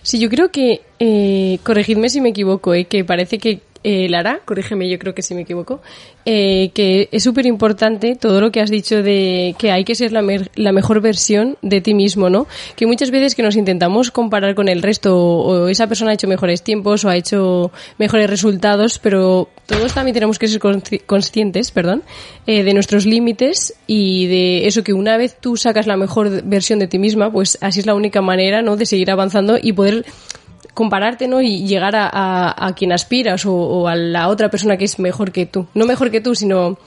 Sí, 0.02 0.20
yo 0.20 0.30
creo 0.30 0.52
que, 0.52 0.82
eh, 1.00 1.60
corregidme 1.64 2.10
si 2.10 2.22
me 2.22 2.30
equivoco, 2.30 2.74
eh, 2.74 2.86
que 2.86 3.04
parece 3.06 3.38
que 3.38 3.62
eh, 3.84 4.08
Lara, 4.10 4.42
corrígeme, 4.46 4.90
yo 4.90 5.00
creo 5.00 5.16
que 5.16 5.22
si 5.22 5.34
me 5.34 5.42
equivoco, 5.42 5.82
eh, 6.26 6.72
que 6.74 7.10
es 7.12 7.24
súper 7.24 7.46
importante 7.46 8.16
todo 8.16 8.40
lo 8.42 8.52
que 8.52 8.62
has 8.62 8.70
dicho 8.70 9.02
de 9.02 9.56
que 9.58 9.72
hay 9.72 9.84
que 9.84 9.96
ser 9.96 10.12
la, 10.12 10.22
me 10.22 10.50
la, 10.56 10.72
mejor 10.72 11.02
versión 11.02 11.58
de 11.62 11.82
ti 11.82 11.94
mismo, 11.94 12.30
¿no? 12.30 12.48
Que 12.76 12.86
muchas 12.86 13.12
veces 13.12 13.34
que 13.34 13.44
nos 13.44 13.56
intentamos 13.56 14.12
comparar 14.12 14.56
con 14.56 14.70
el 14.70 14.82
resto, 14.82 15.18
o, 15.18 15.64
o 15.64 15.68
esa 15.68 15.88
persona 15.88 16.12
ha 16.12 16.14
hecho 16.14 16.28
mejores 16.28 16.62
tiempos 16.62 17.06
o 17.06 17.10
ha 17.10 17.16
hecho 17.16 17.72
mejores 17.98 18.30
resultados, 18.30 19.00
pero 19.00 19.50
todos 19.72 19.94
también 19.94 20.14
tenemos 20.14 20.38
que 20.38 20.48
ser 20.48 20.60
conscientes, 21.06 21.72
perdón, 21.72 22.04
eh, 22.46 22.64
de 22.64 22.74
nuestros 22.74 23.06
límites 23.06 23.74
y 23.88 24.28
de 24.28 24.68
eso 24.68 24.84
que 24.84 24.94
una 24.94 25.18
vez 25.18 25.38
tú 25.40 25.56
sacas 25.56 25.88
la 25.88 25.96
mejor 25.98 26.44
versión 26.44 26.80
de 26.80 26.88
ti 26.88 27.00
misma, 27.00 27.32
pues 27.32 27.58
así 27.62 27.80
es 27.80 27.86
la 27.86 27.96
única 27.96 28.22
manera, 28.22 28.62
¿no? 28.62 28.76
De 28.76 28.86
seguir 28.86 29.10
avanzando 29.12 29.58
y 29.62 29.74
poder 29.74 30.06
compararte 30.74 31.28
¿no? 31.28 31.42
y 31.42 31.66
llegar 31.66 31.96
a, 31.96 32.10
a, 32.12 32.68
a 32.68 32.76
quien 32.76 32.92
aspiras 32.92 33.46
o, 33.46 33.54
o, 33.54 33.88
a 33.88 33.96
la 33.96 34.28
otra 34.28 34.50
persona 34.50 34.78
que 34.78 34.86
es 34.86 35.00
mejor 35.00 35.32
que 35.32 35.46
tú. 35.46 35.68
No 35.74 35.86
mejor 35.86 36.12
que 36.12 36.22
tú, 36.22 36.36
sino 36.36 36.78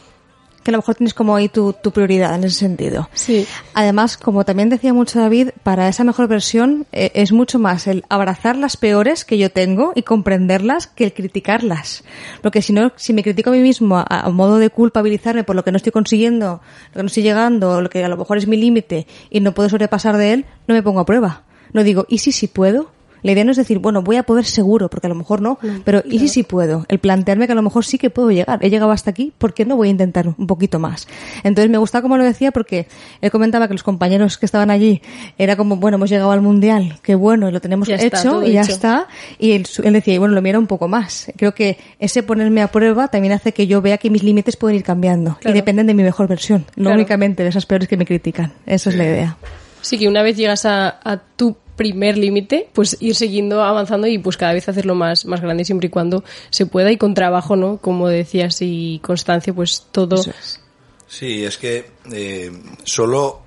que 0.64 0.70
a 0.70 0.72
lo 0.72 0.78
mejor 0.78 0.94
tienes 0.94 1.12
como 1.12 1.37
ahí 1.37 1.48
tu, 1.50 1.74
tu 1.74 1.92
prioridad 1.92 2.34
en 2.34 2.44
ese 2.44 2.58
sentido. 2.58 3.08
Sí. 3.12 3.46
Además, 3.74 4.16
como 4.16 4.44
también 4.44 4.70
decía 4.70 4.94
mucho 4.94 5.20
David, 5.20 5.50
para 5.62 5.88
esa 5.88 6.04
mejor 6.04 6.26
versión 6.26 6.87
eh, 6.90 7.12
es 7.14 7.32
mucho 7.32 7.58
más 7.58 7.87
el 7.87 8.02
abrazar 8.08 8.56
las 8.56 8.78
peores 8.78 9.26
que 9.26 9.37
yo 9.37 9.50
tengo 9.50 9.92
y 9.94 10.02
comprenderlas 10.02 10.87
que 10.87 11.04
el 11.04 11.12
criticarlas. 11.12 12.02
Porque 12.42 12.62
si 12.62 12.72
no, 12.72 12.92
si 12.96 13.12
me 13.12 13.22
critico 13.22 13.50
a 13.50 13.52
mí 13.52 13.60
mismo 13.60 13.98
a, 13.98 14.04
a 14.08 14.30
modo 14.30 14.56
de 14.56 14.70
culpabilizarme 14.70 15.44
por 15.44 15.54
lo 15.54 15.64
que 15.64 15.70
no 15.70 15.76
estoy 15.76 15.92
consiguiendo, 15.92 16.62
lo 16.88 16.94
que 16.94 17.02
no 17.02 17.06
estoy 17.08 17.22
llegando, 17.22 17.82
lo 17.82 17.90
que 17.90 18.02
a 18.02 18.08
lo 18.08 18.16
mejor 18.16 18.38
es 18.38 18.48
mi 18.48 18.56
límite 18.56 19.06
y 19.28 19.40
no 19.40 19.52
puedo 19.52 19.68
sobrepasar 19.68 20.16
de 20.16 20.32
él, 20.32 20.46
no 20.66 20.74
me 20.74 20.82
pongo 20.82 21.00
a 21.00 21.06
prueba. 21.06 21.42
No 21.74 21.84
digo, 21.84 22.06
¿y 22.08 22.18
si 22.18 22.32
sí 22.32 22.46
puedo? 22.46 22.90
La 23.24 23.32
idea 23.32 23.42
no 23.42 23.50
es 23.50 23.56
decir, 23.56 23.80
bueno, 23.80 24.02
voy 24.02 24.14
a 24.16 24.22
poder 24.22 24.44
seguro, 24.44 24.88
porque 24.88 25.08
a 25.08 25.10
lo 25.10 25.16
mejor 25.16 25.40
no, 25.40 25.58
pero 25.84 26.02
¿y 26.04 26.20
si 26.20 26.28
sí 26.28 26.42
puedo? 26.44 26.84
El 26.88 27.00
plantearme 27.00 27.46
que 27.46 27.52
a 27.52 27.54
lo 27.56 27.62
mejor 27.62 27.84
sí 27.84 27.98
que 27.98 28.10
puedo 28.10 28.30
llegar. 28.30 28.58
He 28.62 28.70
llegado 28.70 28.92
hasta 28.92 29.10
aquí, 29.10 29.32
¿por 29.38 29.54
qué 29.54 29.64
no 29.64 29.74
voy 29.76 29.88
a 29.88 29.90
intentar 29.90 30.28
un 30.28 30.46
poquito 30.46 30.78
más? 30.78 31.08
Entonces 31.42 31.70
me 31.70 31.78
gusta 31.78 32.02
como 32.02 32.16
lo 32.16 32.22
decía 32.24 32.52
porque 32.52 32.87
él 33.20 33.30
comentaba 33.32 33.66
que 33.66 33.74
los 33.74 33.82
compañeros 33.82 34.38
que 34.38 34.46
estaban 34.46 34.70
allí 34.70 35.02
era 35.38 35.56
como, 35.56 35.76
bueno, 35.76 35.96
hemos 35.96 36.10
llegado 36.10 36.30
al 36.30 36.42
mundial, 36.42 36.98
qué 37.02 37.14
bueno, 37.16 37.50
lo 37.50 37.60
tenemos 37.60 37.88
Ya 37.88 37.96
está, 37.96 38.20
hecho 38.20 38.30
todo 38.30 38.46
y 38.46 38.52
ya 38.52 38.60
hecho. 38.62 38.72
está. 38.72 39.08
Y 39.38 39.52
él, 39.52 39.66
él 39.82 39.92
decía, 39.94 40.14
y 40.14 40.18
bueno, 40.18 40.34
lo 40.34 40.42
mira 40.42 40.58
un 40.58 40.66
poco 40.66 40.87
más. 40.87 41.32
Creo 41.37 41.54
que 41.54 41.78
ese 41.98 42.22
ponerme 42.22 42.60
a 42.60 42.68
prueba 42.68 43.08
también 43.08 43.32
hace 43.32 43.52
que 43.52 43.66
yo 43.66 43.80
vea 43.80 43.96
que 43.96 44.10
mis 44.10 44.22
límites 44.22 44.56
pueden 44.56 44.76
ir 44.76 44.84
cambiando 44.84 45.38
Claro. 45.40 45.56
y 45.56 45.58
dependen 45.58 45.87
de 45.87 45.94
mi 45.94 46.02
mejor 46.02 46.28
versión, 46.28 46.66
no 46.76 46.84
Claro. 46.84 46.96
únicamente 46.96 47.42
de 47.42 47.48
esas 47.48 47.64
peores 47.64 47.88
que 47.88 47.96
me 47.96 48.04
critican. 48.04 48.52
Esa 48.66 48.90
es 48.90 48.96
la 48.96 49.04
idea. 49.04 49.37
Sí, 49.80 49.98
que 49.98 50.08
una 50.08 50.22
vez 50.22 50.37
llegas 50.37 50.66
a, 50.66 50.98
a 51.02 51.16
tu 51.18 51.56
primer 51.76 52.18
límite, 52.18 52.68
pues 52.72 52.96
ir 53.00 53.14
siguiendo 53.14 53.62
avanzando 53.62 54.06
y 54.06 54.18
pues 54.18 54.37
cada 54.37 54.52
vez 54.52 54.68
hacerlo 54.68 54.94
más, 54.94 55.24
más 55.24 55.40
grande 55.40 55.64
siempre 55.64 55.88
y 55.88 55.90
cuando 55.90 56.24
se 56.50 56.66
pueda 56.66 56.90
y 56.92 56.96
con 56.96 57.14
trabajo, 57.14 57.56
¿no? 57.56 57.78
Como 57.78 58.08
decías, 58.08 58.58
y 58.60 59.00
constancia, 59.02 59.52
pues 59.52 59.87
todo. 59.90 60.16
Es. 60.16 60.60
Sí, 61.06 61.44
es 61.44 61.58
que 61.58 61.90
eh, 62.12 62.50
solo 62.84 63.44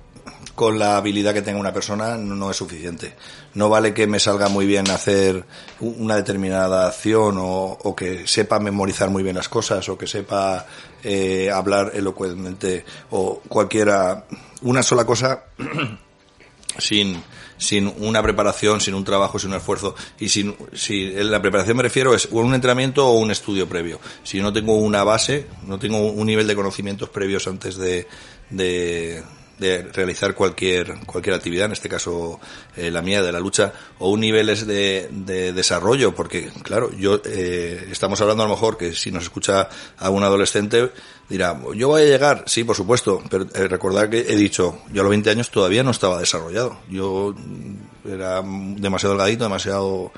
con 0.54 0.78
la 0.78 0.96
habilidad 0.96 1.34
que 1.34 1.42
tenga 1.42 1.60
una 1.60 1.72
persona 1.72 2.16
no, 2.16 2.50
es 2.50 2.56
suficiente. 2.56 3.14
No 3.54 3.68
vale 3.68 3.94
que 3.94 4.08
me 4.08 4.18
salga 4.18 4.48
muy 4.48 4.66
bien 4.66 4.90
hacer 4.90 5.44
una 5.78 6.16
determinada 6.16 6.88
acción 6.88 7.36
o, 7.38 7.78
o 7.80 7.94
que 7.94 8.26
sepa 8.26 8.58
memorizar 8.58 9.08
muy 9.08 9.22
bien 9.22 9.36
las 9.36 9.48
cosas 9.48 9.88
o 9.88 9.96
que 9.96 10.08
sepa 10.08 10.66
eh, 11.04 11.48
hablar 11.50 11.92
elocuentemente 11.94 12.84
o 13.10 13.40
cualquiera, 13.48 14.24
una 14.62 14.82
sola 14.82 15.04
cosa 15.04 15.44
sin, 16.78 17.22
sin 17.58 17.92
una 17.98 18.22
preparación, 18.22 18.80
sin 18.80 18.94
un 18.94 19.04
trabajo, 19.04 19.38
sin 19.38 19.50
un 19.50 19.56
esfuerzo. 19.56 19.94
Y 20.18 20.28
sin, 20.28 20.56
si 20.72 21.10
la 21.10 21.42
preparación 21.42 21.76
me 21.76 21.82
refiero 21.82 22.14
es 22.14 22.26
un 22.30 22.54
entrenamiento 22.54 23.06
o 23.06 23.18
un 23.18 23.30
estudio 23.30 23.68
previo. 23.68 24.00
Si 24.22 24.40
no 24.40 24.52
tengo 24.52 24.76
una 24.76 25.04
base, 25.04 25.46
no 25.66 25.78
tengo 25.78 25.98
un 25.98 26.26
nivel 26.26 26.46
de 26.46 26.54
conocimientos 26.54 27.08
previos 27.10 27.46
antes 27.46 27.76
de, 27.76 28.06
de, 28.50 29.22
de 29.58 29.82
realizar 29.82 30.34
cualquier, 30.34 31.00
cualquier 31.04 31.34
actividad, 31.34 31.66
en 31.66 31.72
este 31.72 31.88
caso 31.88 32.40
eh, 32.76 32.90
la 32.90 33.02
mía 33.02 33.22
de 33.22 33.32
la 33.32 33.40
lucha, 33.40 33.72
o 33.98 34.10
un 34.10 34.20
nivel 34.20 34.48
es 34.48 34.66
de, 34.66 35.08
de 35.10 35.52
desarrollo, 35.52 36.14
porque 36.14 36.50
claro, 36.62 36.90
yo 36.96 37.20
eh, 37.24 37.88
estamos 37.90 38.20
hablando 38.20 38.44
a 38.44 38.46
lo 38.46 38.54
mejor 38.54 38.78
que 38.78 38.94
si 38.94 39.10
nos 39.10 39.24
escucha 39.24 39.68
algún 39.98 40.22
adolescente 40.22 40.90
dirá, 41.28 41.58
yo 41.74 41.88
voy 41.88 42.02
a 42.02 42.04
llegar, 42.04 42.44
sí, 42.46 42.64
por 42.64 42.76
supuesto, 42.76 43.22
pero 43.30 43.46
eh, 43.54 43.68
recordar 43.68 44.08
que 44.08 44.20
he 44.20 44.36
dicho, 44.36 44.80
yo 44.92 45.02
a 45.02 45.04
los 45.04 45.10
20 45.10 45.30
años 45.30 45.50
todavía 45.50 45.82
no 45.82 45.90
estaba 45.90 46.18
desarrollado, 46.18 46.78
yo 46.88 47.34
mm, 47.36 48.08
era 48.10 48.42
demasiado 48.42 49.14
delgadito, 49.14 49.44
demasiado 49.44 50.12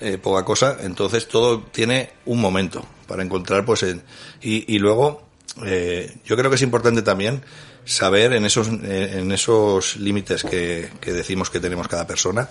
eh, 0.00 0.18
poca 0.18 0.44
cosa, 0.44 0.76
entonces 0.80 1.28
todo 1.28 1.62
tiene 1.62 2.10
un 2.26 2.40
momento 2.40 2.84
para 3.06 3.22
encontrar, 3.22 3.64
pues, 3.64 3.82
en, 3.82 4.02
y, 4.42 4.74
y 4.74 4.78
luego, 4.78 5.22
eh, 5.64 6.16
yo 6.24 6.36
creo 6.36 6.50
que 6.50 6.56
es 6.56 6.62
importante 6.62 7.02
también 7.02 7.42
saber 7.84 8.32
en 8.34 8.44
esos, 8.44 8.68
eh, 8.68 9.18
en 9.18 9.32
esos 9.32 9.96
límites 9.96 10.44
que, 10.44 10.90
que 11.00 11.12
decimos 11.12 11.50
que 11.50 11.60
tenemos 11.60 11.88
cada 11.88 12.06
persona, 12.06 12.48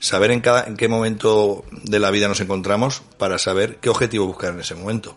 saber 0.00 0.32
en 0.32 0.40
cada, 0.40 0.64
en 0.64 0.76
qué 0.76 0.88
momento 0.88 1.64
de 1.70 1.98
la 1.98 2.10
vida 2.10 2.28
nos 2.28 2.40
encontramos 2.40 3.02
para 3.18 3.38
saber 3.38 3.76
qué 3.76 3.88
objetivo 3.88 4.26
buscar 4.26 4.52
en 4.52 4.60
ese 4.60 4.74
momento. 4.74 5.16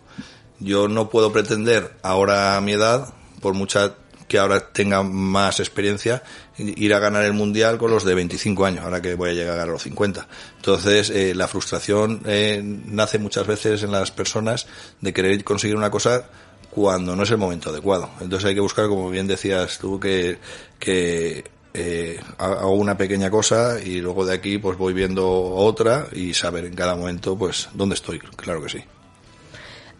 Yo 0.60 0.88
no 0.88 1.10
puedo 1.10 1.32
pretender 1.32 1.96
ahora 2.02 2.56
a 2.56 2.60
mi 2.60 2.72
edad, 2.72 3.14
por 3.40 3.54
mucha 3.54 3.94
que 4.28 4.38
ahora 4.38 4.72
tenga 4.72 5.02
más 5.02 5.60
experiencia, 5.60 6.22
ir 6.58 6.94
a 6.94 6.98
ganar 6.98 7.24
el 7.24 7.32
mundial 7.32 7.78
con 7.78 7.90
los 7.90 8.04
de 8.04 8.14
25 8.14 8.66
años, 8.66 8.84
ahora 8.84 9.00
que 9.00 9.14
voy 9.14 9.30
a 9.30 9.34
llegar 9.34 9.58
a 9.58 9.66
los 9.66 9.82
50. 9.82 10.26
Entonces, 10.56 11.10
eh, 11.10 11.34
la 11.34 11.46
frustración 11.46 12.22
eh, 12.26 12.60
nace 12.64 13.18
muchas 13.18 13.46
veces 13.46 13.82
en 13.82 13.92
las 13.92 14.10
personas 14.10 14.66
de 15.00 15.12
querer 15.12 15.42
conseguir 15.44 15.76
una 15.76 15.90
cosa 15.90 16.24
cuando 16.70 17.14
no 17.14 17.22
es 17.22 17.30
el 17.30 17.38
momento 17.38 17.70
adecuado. 17.70 18.10
Entonces 18.20 18.48
hay 18.48 18.54
que 18.54 18.60
buscar, 18.60 18.88
como 18.88 19.08
bien 19.10 19.26
decías 19.26 19.78
tú, 19.78 19.98
que, 20.00 20.38
que 20.78 21.44
eh, 21.72 22.20
hago 22.38 22.72
una 22.72 22.96
pequeña 22.96 23.30
cosa 23.30 23.78
y 23.82 24.00
luego 24.00 24.26
de 24.26 24.34
aquí 24.34 24.58
pues 24.58 24.76
voy 24.76 24.92
viendo 24.92 25.26
otra 25.26 26.06
y 26.12 26.34
saber 26.34 26.64
en 26.64 26.74
cada 26.74 26.96
momento 26.96 27.36
pues 27.36 27.68
dónde 27.74 27.94
estoy, 27.94 28.18
claro 28.18 28.62
que 28.62 28.68
sí. 28.68 28.84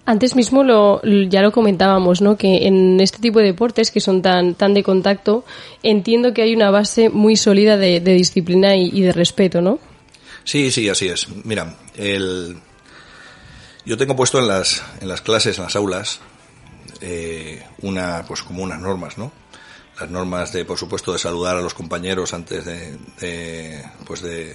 Antes 0.08 0.36
mismo 0.36 0.62
lo, 0.62 1.02
ya 1.02 1.42
lo 1.42 1.50
comentábamos, 1.50 2.20
¿no? 2.20 2.36
Que 2.36 2.68
en 2.68 3.00
este 3.00 3.18
tipo 3.18 3.40
de 3.40 3.46
deportes 3.46 3.90
que 3.90 4.00
son 4.00 4.22
tan, 4.22 4.54
tan 4.54 4.72
de 4.72 4.84
contacto, 4.84 5.44
entiendo 5.82 6.32
que 6.32 6.42
hay 6.42 6.54
una 6.54 6.70
base 6.70 7.10
muy 7.10 7.34
sólida 7.34 7.76
de, 7.76 7.98
de 7.98 8.12
disciplina 8.12 8.76
y, 8.76 9.00
de 9.02 9.12
respeto, 9.12 9.60
¿no? 9.60 9.80
Sí, 10.44 10.70
sí, 10.70 10.88
así 10.88 11.08
es. 11.08 11.26
Mira, 11.42 11.76
el, 11.96 12.56
yo 13.84 13.96
tengo 13.96 14.14
puesto 14.14 14.38
en 14.38 14.46
las, 14.46 14.80
en 15.00 15.08
las 15.08 15.22
clases, 15.22 15.58
en 15.58 15.64
las 15.64 15.74
aulas, 15.74 16.20
eh, 17.00 17.64
una, 17.82 18.24
pues 18.28 18.42
como 18.42 18.62
unas 18.62 18.80
normas, 18.80 19.18
¿no? 19.18 19.32
Las 19.98 20.08
normas 20.08 20.52
de, 20.52 20.64
por 20.64 20.78
supuesto, 20.78 21.14
de 21.14 21.18
saludar 21.18 21.56
a 21.56 21.60
los 21.60 21.74
compañeros 21.74 22.32
antes 22.32 22.64
de, 22.64 22.96
de 23.18 23.84
pues 24.06 24.22
de 24.22 24.54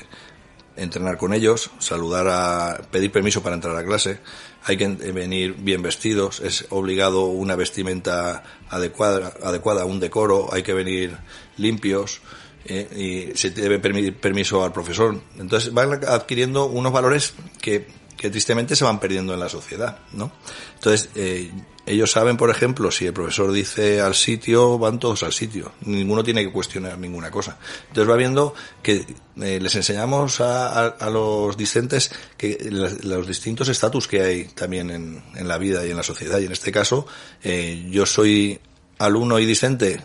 entrenar 0.76 1.18
con 1.18 1.34
ellos, 1.34 1.72
saludar 1.80 2.28
a, 2.30 2.82
pedir 2.90 3.12
permiso 3.12 3.44
para 3.44 3.56
entrar 3.56 3.76
a 3.76 3.84
clase, 3.84 4.20
hay 4.63 4.78
que 4.78 4.88
venir 4.88 5.56
bien 5.58 5.82
vestidos, 5.82 6.39
es 6.39 6.67
obligado 6.69 7.26
una 7.26 7.56
vestimenta 7.56 8.43
adecuada, 8.69 9.34
adecuada, 9.43 9.86
un 9.86 10.00
decoro, 10.00 10.54
hay 10.54 10.63
que 10.63 10.74
venir 10.74 11.17
limpios, 11.58 12.21
eh, 12.65 13.32
y 13.34 13.38
se 13.38 13.50
debe 13.50 13.80
permitir 13.80 14.15
permiso 14.17 14.63
al 14.63 14.71
profesor. 14.71 15.19
Entonces 15.39 15.74
van 15.74 15.93
adquiriendo 16.08 16.65
unos 16.67 16.91
valores 16.91 17.34
que, 17.60 17.88
que 18.21 18.29
tristemente 18.29 18.75
se 18.75 18.84
van 18.84 18.99
perdiendo 18.99 19.34
en 19.34 19.39
la 19.39 19.49
sociedad, 19.49 19.97
¿no? 20.13 20.31
Entonces, 20.75 21.10
eh, 21.15 21.51
ellos 21.88 22.12
saben, 22.12 22.38
por 22.38 22.51
ejemplo, 22.51 22.91
si 22.91 23.07
el 23.07 23.13
profesor 23.13 23.51
dice 23.51 23.99
al 23.99 24.13
sitio, 24.13 24.77
van 24.77 24.99
todos 24.99 25.23
al 25.23 25.34
sitio. 25.34 25.71
Ninguno 25.86 26.23
tiene 26.23 26.43
que 26.45 26.51
cuestionar 26.51 26.99
ninguna 26.99 27.31
cosa. 27.31 27.57
Entonces 27.88 28.07
va 28.07 28.15
viendo 28.15 28.53
que 28.84 29.07
eh, 29.41 29.60
les 29.60 29.73
enseñamos 29.73 30.39
a, 30.39 31.10
los 31.10 31.57
discentes 31.57 32.12
que 32.38 32.60
los, 32.69 33.03
los 33.03 33.25
distintos 33.25 33.69
estatus 33.69 34.07
que 34.07 34.21
hay 34.21 34.43
también 34.45 34.91
en, 34.91 35.23
en, 35.34 35.47
la 35.47 35.57
vida 35.57 35.84
y 35.84 35.89
en 35.89 35.97
la 35.97 36.03
sociedad. 36.03 36.38
Y 36.38 36.45
en 36.45 36.51
este 36.51 36.71
caso, 36.71 37.07
eh, 37.41 37.88
yo 37.89 38.05
soy 38.05 38.60
alumno 38.99 39.39
y 39.39 39.47
discente 39.47 39.99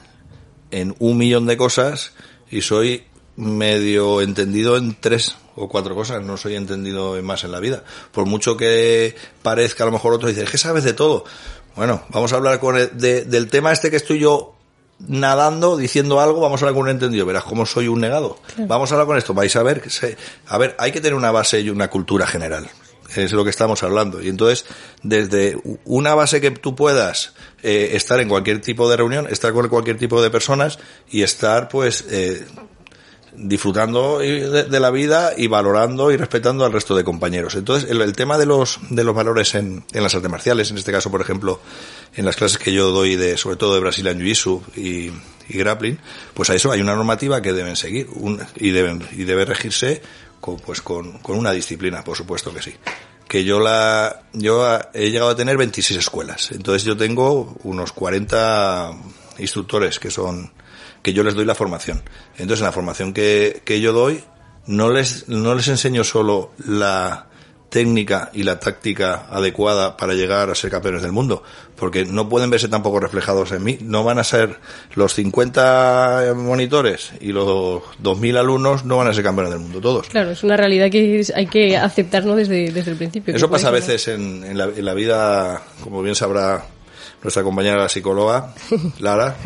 en 0.70 0.96
un 1.00 1.18
millón 1.18 1.44
de 1.44 1.58
cosas 1.58 2.14
y 2.50 2.62
soy 2.62 3.04
medio 3.36 4.20
entendido 4.22 4.76
en 4.76 4.96
tres 4.98 5.36
o 5.54 5.68
cuatro 5.68 5.94
cosas, 5.94 6.22
no 6.22 6.36
soy 6.36 6.56
entendido 6.56 7.16
en 7.16 7.24
más 7.24 7.44
en 7.44 7.52
la 7.52 7.60
vida. 7.60 7.84
Por 8.12 8.26
mucho 8.26 8.56
que 8.56 9.14
parezca 9.42 9.84
a 9.84 9.86
lo 9.86 9.92
mejor 9.92 10.12
otro 10.12 10.28
dice, 10.28 10.44
es 10.44 10.50
que 10.50 10.58
sabes 10.58 10.84
de 10.84 10.92
todo. 10.92 11.24
Bueno, 11.74 12.02
vamos 12.10 12.32
a 12.32 12.36
hablar 12.36 12.58
con 12.58 12.76
el, 12.76 12.96
de, 12.96 13.24
del 13.24 13.48
tema 13.48 13.72
este 13.72 13.90
que 13.90 13.96
estoy 13.96 14.18
yo 14.18 14.54
nadando, 14.98 15.76
diciendo 15.76 16.20
algo, 16.20 16.40
vamos 16.40 16.60
a 16.60 16.64
hablar 16.64 16.74
con 16.74 16.84
un 16.84 16.90
entendido. 16.90 17.26
Verás 17.26 17.44
cómo 17.44 17.66
soy 17.66 17.88
un 17.88 18.00
negado. 18.00 18.38
Claro. 18.54 18.68
Vamos 18.68 18.90
a 18.90 18.94
hablar 18.94 19.06
con 19.06 19.18
esto. 19.18 19.34
Vais 19.34 19.54
a 19.56 19.62
ver, 19.62 19.82
a 20.46 20.58
ver, 20.58 20.74
hay 20.78 20.92
que 20.92 21.00
tener 21.00 21.14
una 21.14 21.30
base 21.30 21.60
y 21.60 21.70
una 21.70 21.88
cultura 21.88 22.26
general. 22.26 22.68
Es 23.14 23.32
lo 23.32 23.44
que 23.44 23.50
estamos 23.50 23.82
hablando. 23.82 24.20
Y 24.20 24.28
entonces, 24.28 24.64
desde 25.02 25.58
una 25.84 26.14
base 26.14 26.40
que 26.40 26.50
tú 26.50 26.74
puedas 26.74 27.34
eh, 27.62 27.90
estar 27.92 28.20
en 28.20 28.28
cualquier 28.28 28.60
tipo 28.60 28.90
de 28.90 28.96
reunión, 28.96 29.26
estar 29.30 29.52
con 29.52 29.68
cualquier 29.68 29.96
tipo 29.96 30.20
de 30.20 30.30
personas 30.30 30.78
y 31.10 31.22
estar, 31.22 31.68
pues, 31.68 32.04
eh, 32.10 32.44
disfrutando 33.36 34.18
de, 34.18 34.80
la 34.80 34.90
vida 34.90 35.32
y 35.36 35.46
valorando 35.46 36.10
y 36.10 36.16
respetando 36.16 36.64
al 36.64 36.72
resto 36.72 36.96
de 36.96 37.04
compañeros. 37.04 37.54
Entonces, 37.54 37.90
el, 37.90 38.12
tema 38.14 38.38
de 38.38 38.46
los, 38.46 38.78
de 38.90 39.04
los 39.04 39.14
valores 39.14 39.54
en, 39.54 39.84
en, 39.92 40.02
las 40.02 40.14
artes 40.14 40.30
marciales, 40.30 40.70
en 40.70 40.78
este 40.78 40.92
caso, 40.92 41.10
por 41.10 41.20
ejemplo, 41.20 41.60
en 42.14 42.24
las 42.24 42.36
clases 42.36 42.58
que 42.58 42.72
yo 42.72 42.90
doy 42.90 43.16
de, 43.16 43.36
sobre 43.36 43.56
todo 43.56 43.74
de 43.74 43.80
Brazilian 43.80 44.18
Jiu-Jitsu 44.18 44.62
y, 44.76 45.12
grappling, 45.48 45.98
pues 46.34 46.50
a 46.50 46.54
eso 46.54 46.72
hay 46.72 46.80
una 46.80 46.94
normativa 46.94 47.40
que 47.40 47.52
deben 47.52 47.76
seguir 47.76 48.08
un, 48.14 48.40
y 48.56 48.70
deben, 48.70 49.06
y 49.12 49.24
debe 49.24 49.44
regirse 49.44 50.02
con, 50.40 50.56
pues 50.56 50.80
con, 50.80 51.18
con 51.18 51.36
una 51.38 51.52
disciplina, 51.52 52.02
por 52.02 52.16
supuesto 52.16 52.52
que 52.52 52.62
sí 52.62 52.74
que 53.28 53.44
yo 53.44 53.58
la 53.58 54.22
yo 54.32 54.78
he 54.94 55.10
llegado 55.10 55.30
a 55.30 55.36
tener 55.36 55.56
26 55.56 55.98
escuelas. 55.98 56.52
Entonces 56.52 56.84
yo 56.84 56.96
tengo 56.96 57.56
unos 57.64 57.92
40 57.92 58.92
instructores 59.38 59.98
que 59.98 60.12
son 60.12 60.52
que 61.06 61.12
yo 61.12 61.22
les 61.22 61.36
doy 61.36 61.44
la 61.44 61.54
formación. 61.54 62.02
Entonces 62.32 62.62
en 62.62 62.66
la 62.66 62.72
formación 62.72 63.12
que, 63.12 63.62
que 63.64 63.80
yo 63.80 63.92
doy 63.92 64.24
no 64.66 64.90
les 64.90 65.28
no 65.28 65.54
les 65.54 65.68
enseño 65.68 66.02
solo 66.02 66.50
la 66.66 67.28
técnica 67.68 68.30
y 68.34 68.42
la 68.42 68.58
táctica 68.58 69.26
adecuada 69.30 69.96
para 69.96 70.14
llegar 70.14 70.50
a 70.50 70.56
ser 70.56 70.72
campeones 70.72 71.02
del 71.02 71.12
mundo, 71.12 71.44
porque 71.76 72.04
no 72.04 72.28
pueden 72.28 72.50
verse 72.50 72.66
tampoco 72.66 72.98
reflejados 72.98 73.52
en 73.52 73.62
mí, 73.62 73.78
no 73.82 74.02
van 74.02 74.18
a 74.18 74.24
ser 74.24 74.58
los 74.96 75.14
50 75.14 76.32
monitores 76.34 77.12
y 77.20 77.30
los 77.30 77.84
2000 78.00 78.36
alumnos 78.38 78.84
no 78.84 78.96
van 78.96 79.06
a 79.06 79.14
ser 79.14 79.22
campeones 79.22 79.52
del 79.52 79.60
mundo 79.60 79.80
todos. 79.80 80.08
Claro, 80.08 80.32
es 80.32 80.42
una 80.42 80.56
realidad 80.56 80.90
que 80.90 81.24
hay 81.36 81.46
que 81.46 81.76
aceptarnos 81.76 82.34
desde, 82.34 82.72
desde 82.72 82.90
el 82.90 82.96
principio. 82.96 83.32
Eso 83.32 83.48
pasa 83.48 83.68
a 83.68 83.72
veces 83.72 84.08
en, 84.08 84.42
en, 84.42 84.58
la, 84.58 84.64
en 84.64 84.84
la 84.84 84.94
vida, 84.94 85.62
como 85.84 86.02
bien 86.02 86.16
sabrá 86.16 86.64
nuestra 87.22 87.42
compañera 87.42 87.76
la 87.76 87.88
psicóloga, 87.88 88.54
Lara, 88.98 89.36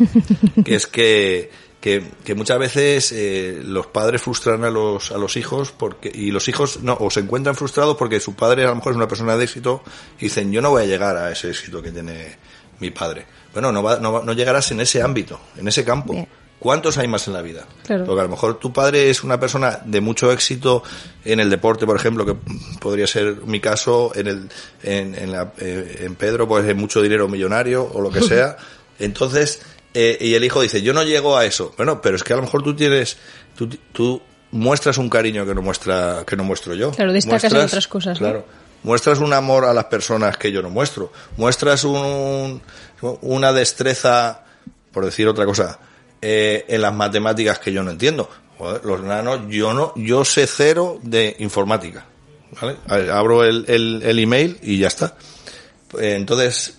que 0.63 0.75
es 0.75 0.87
que 0.87 1.49
que, 1.81 2.03
que 2.23 2.35
muchas 2.35 2.59
veces 2.59 3.11
eh, 3.11 3.59
los 3.65 3.87
padres 3.87 4.21
frustran 4.21 4.63
a 4.63 4.69
los, 4.69 5.11
a 5.11 5.17
los 5.17 5.35
hijos 5.35 5.71
porque, 5.71 6.11
y 6.13 6.29
los 6.29 6.47
hijos 6.47 6.83
no, 6.83 6.95
o 6.99 7.09
se 7.09 7.21
encuentran 7.21 7.55
frustrados 7.55 7.97
porque 7.97 8.19
su 8.19 8.35
padre 8.35 8.65
a 8.65 8.67
lo 8.69 8.75
mejor 8.75 8.93
es 8.93 8.97
una 8.97 9.07
persona 9.07 9.35
de 9.35 9.43
éxito 9.43 9.83
y 10.19 10.25
dicen 10.25 10.51
yo 10.51 10.61
no 10.61 10.69
voy 10.69 10.83
a 10.83 10.85
llegar 10.85 11.17
a 11.17 11.31
ese 11.31 11.49
éxito 11.49 11.81
que 11.81 11.91
tiene 11.91 12.37
mi 12.79 12.91
padre. 12.91 13.25
Bueno, 13.51 13.71
no, 13.71 13.81
va, 13.81 13.97
no, 13.97 14.21
no 14.21 14.33
llegarás 14.33 14.71
en 14.71 14.79
ese 14.81 15.01
ámbito, 15.01 15.39
en 15.57 15.67
ese 15.67 15.83
campo. 15.83 16.13
Bien. 16.13 16.27
¿Cuántos 16.61 16.99
hay 16.99 17.07
más 17.07 17.27
en 17.27 17.33
la 17.33 17.41
vida? 17.41 17.65
Claro. 17.87 18.05
Porque 18.05 18.19
a 18.19 18.23
lo 18.25 18.29
mejor 18.29 18.59
tu 18.59 18.71
padre 18.71 19.09
es 19.09 19.23
una 19.23 19.39
persona 19.39 19.79
de 19.83 19.99
mucho 19.99 20.31
éxito 20.31 20.83
en 21.25 21.39
el 21.39 21.49
deporte, 21.49 21.87
por 21.87 21.95
ejemplo, 21.95 22.23
que 22.23 22.35
podría 22.79 23.07
ser 23.07 23.37
mi 23.47 23.59
caso, 23.59 24.11
en 24.13 24.27
el, 24.27 24.49
en, 24.83 25.15
en, 25.15 25.31
la, 25.31 25.53
eh, 25.57 26.01
en 26.01 26.13
Pedro, 26.13 26.47
pues 26.47 26.63
es 26.67 26.75
mucho 26.75 27.01
dinero 27.01 27.27
millonario 27.27 27.89
o 27.91 27.99
lo 27.99 28.11
que 28.11 28.21
sea. 28.21 28.57
Entonces, 28.99 29.63
eh, 29.95 30.19
y 30.21 30.35
el 30.35 30.43
hijo 30.43 30.61
dice, 30.61 30.83
yo 30.83 30.93
no 30.93 31.01
llego 31.01 31.35
a 31.35 31.45
eso. 31.45 31.73
Bueno, 31.77 31.99
pero 31.99 32.15
es 32.15 32.23
que 32.23 32.33
a 32.33 32.35
lo 32.35 32.43
mejor 32.43 32.61
tú 32.61 32.75
tienes, 32.75 33.17
tú, 33.55 33.67
tú 33.91 34.21
muestras 34.51 34.99
un 34.99 35.09
cariño 35.09 35.47
que 35.47 35.55
no 35.55 35.63
muestra, 35.63 36.23
que 36.27 36.35
no 36.35 36.43
muestro 36.43 36.75
yo. 36.75 36.91
Claro, 36.91 37.11
destacas 37.11 37.51
en 37.51 37.57
otras 37.57 37.87
cosas, 37.87 38.21
¿no? 38.21 38.27
Claro. 38.27 38.45
Muestras 38.83 39.17
un 39.17 39.33
amor 39.33 39.65
a 39.65 39.73
las 39.73 39.85
personas 39.85 40.37
que 40.37 40.51
yo 40.51 40.61
no 40.61 40.69
muestro. 40.69 41.11
Muestras 41.37 41.85
un, 41.85 42.61
una 43.21 43.51
destreza, 43.51 44.43
por 44.91 45.05
decir 45.05 45.27
otra 45.27 45.47
cosa, 45.47 45.79
eh, 46.21 46.65
en 46.67 46.81
las 46.81 46.93
matemáticas 46.93 47.59
que 47.59 47.71
yo 47.71 47.83
no 47.83 47.91
entiendo. 47.91 48.29
Los 48.83 49.01
nanos, 49.01 49.41
yo 49.49 49.73
no, 49.73 49.91
yo 49.95 50.23
sé 50.23 50.45
cero 50.45 50.99
de 51.01 51.35
informática. 51.39 52.05
Abro 52.87 53.43
el, 53.43 53.65
el, 53.67 54.19
email 54.19 54.59
y 54.61 54.77
ya 54.77 54.87
está. 54.87 55.15
Eh, 55.99 56.15
Entonces, 56.15 56.75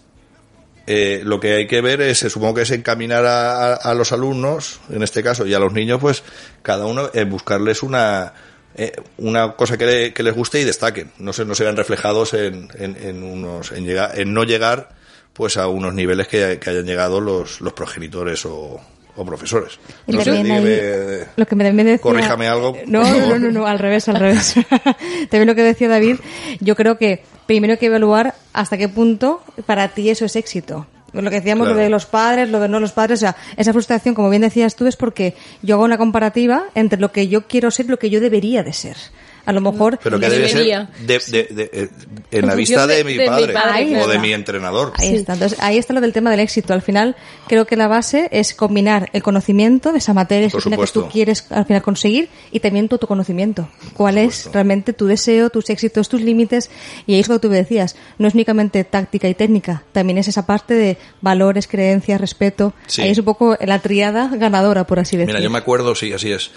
eh, 0.87 1.23
lo 1.25 1.41
que 1.41 1.55
hay 1.55 1.67
que 1.67 1.81
ver 1.81 2.01
es, 2.01 2.19
supongo 2.19 2.55
que 2.55 2.63
es 2.63 2.71
encaminar 2.71 3.25
a, 3.27 3.95
los 3.95 4.13
alumnos, 4.13 4.81
en 4.91 5.03
este 5.03 5.23
caso, 5.23 5.47
y 5.47 5.55
a 5.55 5.59
los 5.59 5.73
niños, 5.73 6.01
pues 6.01 6.23
cada 6.63 6.87
uno 6.87 7.11
eh, 7.15 7.25
buscarles 7.25 7.83
una 7.83 8.33
eh, 8.75 8.93
una 9.19 9.53
cosa 9.53 9.77
que, 9.77 9.87
le, 9.87 10.15
que, 10.15 10.23
les 10.23 10.35
guste 10.35 10.61
y 10.61 10.65
destaquen. 10.65 11.13
No 11.19 11.33
se, 11.33 11.45
no 11.45 11.55
se 11.55 11.65
vean 11.65 11.77
reflejados 11.77 12.35
en, 12.35 12.69
en, 12.75 12.97
en 12.97 13.23
unos, 13.23 13.73
en, 13.73 13.85
llegar, 13.85 14.19
en 14.19 14.33
no 14.33 14.45
llegar 14.45 14.91
pues 15.33 15.57
a 15.57 15.69
unos 15.69 15.95
niveles 15.95 16.29
que, 16.29 16.59
que 16.59 16.71
hayan 16.71 16.87
llegado 16.87 17.21
los, 17.21 17.61
los 17.61 17.73
progenitores 17.75 18.45
o, 18.47 18.81
o 19.17 19.25
profesores. 19.25 19.79
Y 20.07 20.13
no 20.13 20.23
sé, 20.23 20.33
dígame, 20.33 21.27
lo 21.37 21.47
que 21.47 21.57
me 21.57 21.65
también 21.65 21.87
decía, 21.87 22.03
corríjame 22.03 22.49
algo. 22.49 22.77
No, 22.87 23.03
no, 23.03 23.39
no, 23.39 23.51
no, 23.51 23.67
al 23.67 23.79
revés, 23.79 24.09
al 24.09 24.17
revés. 24.17 24.55
también 25.31 25.47
lo 25.47 25.55
que 25.55 25.63
decía 25.63 25.89
David, 25.89 26.17
yo 26.61 26.77
creo 26.77 26.99
que 26.99 27.23
primero 27.47 27.73
hay 27.73 27.79
que 27.79 27.87
evaluar 27.87 28.35
hasta 28.53 28.79
qué 28.79 28.89
punto 28.89 29.43
para 29.67 29.89
ti 29.89 30.11
eso 30.11 30.25
es 30.25 30.37
éxito. 30.37 30.87
Lo 31.13 31.29
que 31.29 31.37
decíamos, 31.37 31.67
claro. 31.67 31.77
lo 31.77 31.85
de 31.85 31.91
los 31.91 32.07
padres, 32.07 32.49
lo 32.49 32.59
de 32.59 32.69
no 32.69 32.81
los 32.81 32.93
padres, 32.93 33.19
o 33.19 33.21
sea, 33.21 33.37
esa 33.59 33.75
frustración, 33.75 34.15
como 34.15 34.31
bien 34.31 34.41
decías 34.41 34.77
tú, 34.77 34.87
es 34.87 34.97
porque 34.97 35.35
yo 35.61 35.75
hago 35.75 35.85
una 35.85 35.99
comparativa 35.99 36.65
entre 36.75 36.99
lo 36.99 37.13
que 37.13 37.29
yo 37.29 37.47
quiero 37.47 37.71
ser 37.71 37.85
y 37.85 37.89
lo 37.91 37.99
que 37.99 38.09
yo 38.09 38.19
debería 38.19 38.63
de 38.63 38.73
ser 38.73 38.97
a 39.45 39.53
lo 39.53 39.61
mejor 39.61 39.99
pero 40.03 40.21
que 40.21 40.29
debe 40.29 40.49
ser 40.49 40.89
de, 41.01 41.19
de, 41.29 41.45
de, 41.55 41.91
en 42.31 42.47
la 42.47 42.55
vista 42.55 42.87
de, 42.87 43.05
mi 43.05 43.17
padre, 43.19 43.49
mi 43.49 43.53
padre 43.53 44.03
o 44.03 44.09
de 44.09 44.19
mi 44.19 44.33
entrenador. 44.33 44.93
Ahí 44.97 45.17
está. 45.17 45.35
Entonces 45.35 45.59
ahí 45.61 45.79
está 45.79 45.93
lo 45.93 46.01
del 46.01 46.13
tema 46.13 46.31
del 46.31 46.41
éxito. 46.41 46.73
Al 46.73 46.83
final 46.83 47.17
creo 47.49 47.67
que 47.67 47.77
la 47.77 47.89
base 47.89 48.29
es 48.33 48.55
combinar 48.55 49.11
el 49.13 49.23
conocimiento 49.23 49.93
de 49.93 49.99
esa 49.99 50.15
materia 50.15 50.49
que 50.49 50.87
tú 50.93 51.09
quieres 51.09 51.47
al 51.51 51.67
final 51.67 51.83
conseguir 51.83 52.29
y 52.51 52.61
también 52.61 52.89
tu 52.89 52.97
autoconocimiento 52.97 53.69
cuál 53.95 54.19
es 54.19 54.51
realmente 54.53 54.93
tu 54.93 55.07
deseo 55.07 55.51
tus 55.51 55.71
éxitos 55.71 56.09
tus 56.09 56.21
límites 56.21 56.71
y 57.07 57.15
ahí 57.15 57.21
es 57.21 57.29
lo 57.29 57.37
que 57.37 57.49
tú 57.49 57.49
decías. 57.49 57.97
No 58.19 58.29
es 58.29 58.35
únicamente 58.35 58.85
táctica 58.85 59.29
y 59.29 59.35
técnica. 59.35 59.85
También 59.93 60.19
es 60.19 60.29
esa 60.29 60.47
parte 60.47 60.75
de 60.75 60.99
valores 61.21 61.67
creencias 61.67 62.21
respeto. 62.21 62.75
Sí. 62.87 63.03
ahí 63.03 63.11
es 63.11 63.19
un 63.19 63.25
poco 63.25 63.57
la 63.61 63.81
triada 63.81 64.29
ganadora 64.29 64.87
por 64.87 64.99
así 64.99 65.17
decirlo 65.17 65.35
mira 65.35 65.45
yo 65.45 65.51
me 65.51 65.59
acuerdo 65.59 65.95
sí 65.95 66.13
así 66.13 66.31
es. 66.31 66.51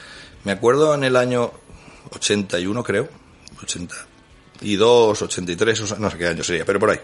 Me 0.43 0.51
acuerdo 0.51 0.93
en 0.93 1.03
el 1.03 1.15
año 1.15 1.51
81 2.11 2.83
creo, 2.83 3.09
82, 3.61 5.21
83, 5.21 5.99
no 5.99 6.09
sé 6.09 6.17
qué 6.17 6.27
año 6.27 6.43
sería, 6.43 6.65
pero 6.65 6.79
por 6.79 6.91
ahí. 6.91 6.99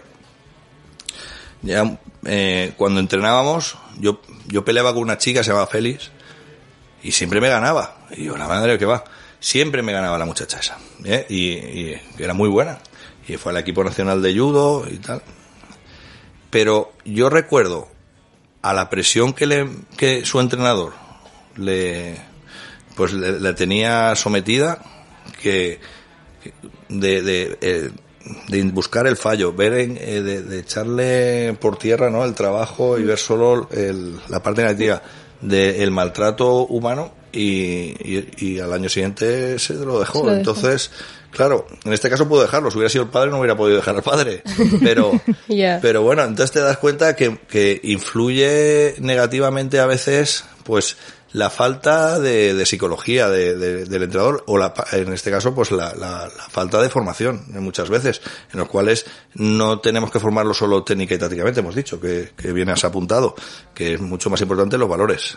Ya 1.62 1.98
eh, 2.24 2.74
cuando 2.76 3.00
entrenábamos, 3.00 3.76
yo, 3.98 4.20
yo 4.46 4.64
peleaba 4.64 4.92
con 4.92 5.02
una 5.02 5.18
chica, 5.18 5.42
se 5.42 5.50
llamaba 5.50 5.68
Félix, 5.68 6.10
y 7.02 7.12
siempre 7.12 7.40
me 7.40 7.48
ganaba. 7.48 8.06
Y 8.10 8.24
yo, 8.24 8.36
la 8.36 8.48
madre 8.48 8.78
que 8.78 8.84
va, 8.84 9.04
siempre 9.38 9.82
me 9.82 9.92
ganaba 9.92 10.18
la 10.18 10.26
muchacha 10.26 10.58
esa. 10.58 10.78
¿eh? 11.04 11.26
Y, 11.28 11.50
y, 11.52 12.00
era 12.18 12.34
muy 12.34 12.48
buena. 12.48 12.78
Y 13.26 13.36
fue 13.36 13.52
al 13.52 13.58
equipo 13.58 13.84
nacional 13.84 14.20
de 14.22 14.36
judo 14.36 14.86
y 14.90 14.98
tal. 14.98 15.22
Pero 16.50 16.92
yo 17.04 17.30
recuerdo 17.30 17.88
a 18.60 18.72
la 18.72 18.90
presión 18.90 19.32
que, 19.32 19.46
le, 19.46 19.68
que 19.96 20.24
su 20.24 20.38
entrenador 20.40 20.92
le, 21.56 22.16
pues 22.94 23.12
le 23.12 23.52
tenía 23.54 24.14
sometida 24.16 24.82
que 25.42 25.78
de, 26.88 27.22
de, 27.22 27.58
eh, 27.60 27.90
de, 28.48 28.62
buscar 28.64 29.06
el 29.06 29.16
fallo, 29.16 29.52
ver 29.52 29.74
en, 29.74 29.96
eh, 30.00 30.22
de, 30.22 30.42
de, 30.42 30.58
echarle 30.60 31.56
por 31.60 31.76
tierra 31.76 32.10
¿no? 32.10 32.24
el 32.24 32.34
trabajo 32.34 32.98
y 32.98 33.02
ver 33.02 33.18
solo 33.18 33.68
el, 33.72 34.18
la 34.28 34.42
parte 34.42 34.62
negativa 34.62 35.02
del 35.40 35.90
maltrato 35.90 36.66
humano 36.66 37.12
y, 37.32 37.40
y, 37.40 38.28
y, 38.38 38.60
al 38.60 38.72
año 38.72 38.88
siguiente 38.88 39.58
se 39.58 39.74
lo 39.74 39.98
dejó. 39.98 40.20
Se 40.20 40.26
lo 40.26 40.32
Entonces, 40.34 40.90
claro, 41.30 41.66
en 41.84 41.92
este 41.92 42.08
caso 42.08 42.28
puedo 42.28 42.42
dejarlo. 42.42 42.70
Si 42.70 42.76
hubiera 42.76 42.90
sido 42.90 43.04
el 43.04 43.10
padre 43.10 43.30
no 43.30 43.38
hubiera 43.38 43.56
podido 43.56 43.78
dejar 43.78 43.96
al 43.96 44.02
padre. 44.02 44.42
Pero, 44.80 45.12
yeah. 45.48 45.80
pero 45.80 46.02
bueno, 46.02 46.22
entonces 46.22 46.52
te 46.52 46.60
das 46.60 46.78
cuenta 46.78 47.16
que, 47.16 47.38
que 47.48 47.80
influye 47.82 48.94
negativamente 48.98 49.80
a 49.80 49.86
veces, 49.86 50.44
pues, 50.62 50.96
la 51.32 51.50
falta 51.50 52.18
de, 52.20 52.54
de 52.54 52.66
psicología 52.66 53.28
de, 53.28 53.56
de, 53.56 53.84
del 53.84 54.02
entrenador 54.02 54.44
o 54.46 54.58
la, 54.58 54.72
en 54.92 55.12
este 55.12 55.30
caso 55.30 55.54
pues 55.54 55.70
la, 55.70 55.94
la, 55.94 56.26
la, 56.26 56.48
falta 56.50 56.80
de 56.80 56.90
formación 56.90 57.44
muchas 57.60 57.88
veces 57.88 58.20
en 58.52 58.60
los 58.60 58.68
cuales 58.68 59.06
no 59.34 59.80
tenemos 59.80 60.10
que 60.10 60.20
formarlo 60.20 60.54
solo 60.54 60.84
técnica 60.84 61.14
y 61.14 61.18
tácticamente 61.18 61.60
hemos 61.60 61.74
dicho 61.74 62.00
que, 62.00 62.30
que 62.36 62.52
bien 62.52 62.68
has 62.70 62.84
apuntado 62.84 63.34
que 63.74 63.94
es 63.94 64.00
mucho 64.00 64.30
más 64.30 64.40
importante 64.40 64.78
los 64.78 64.88
valores. 64.88 65.36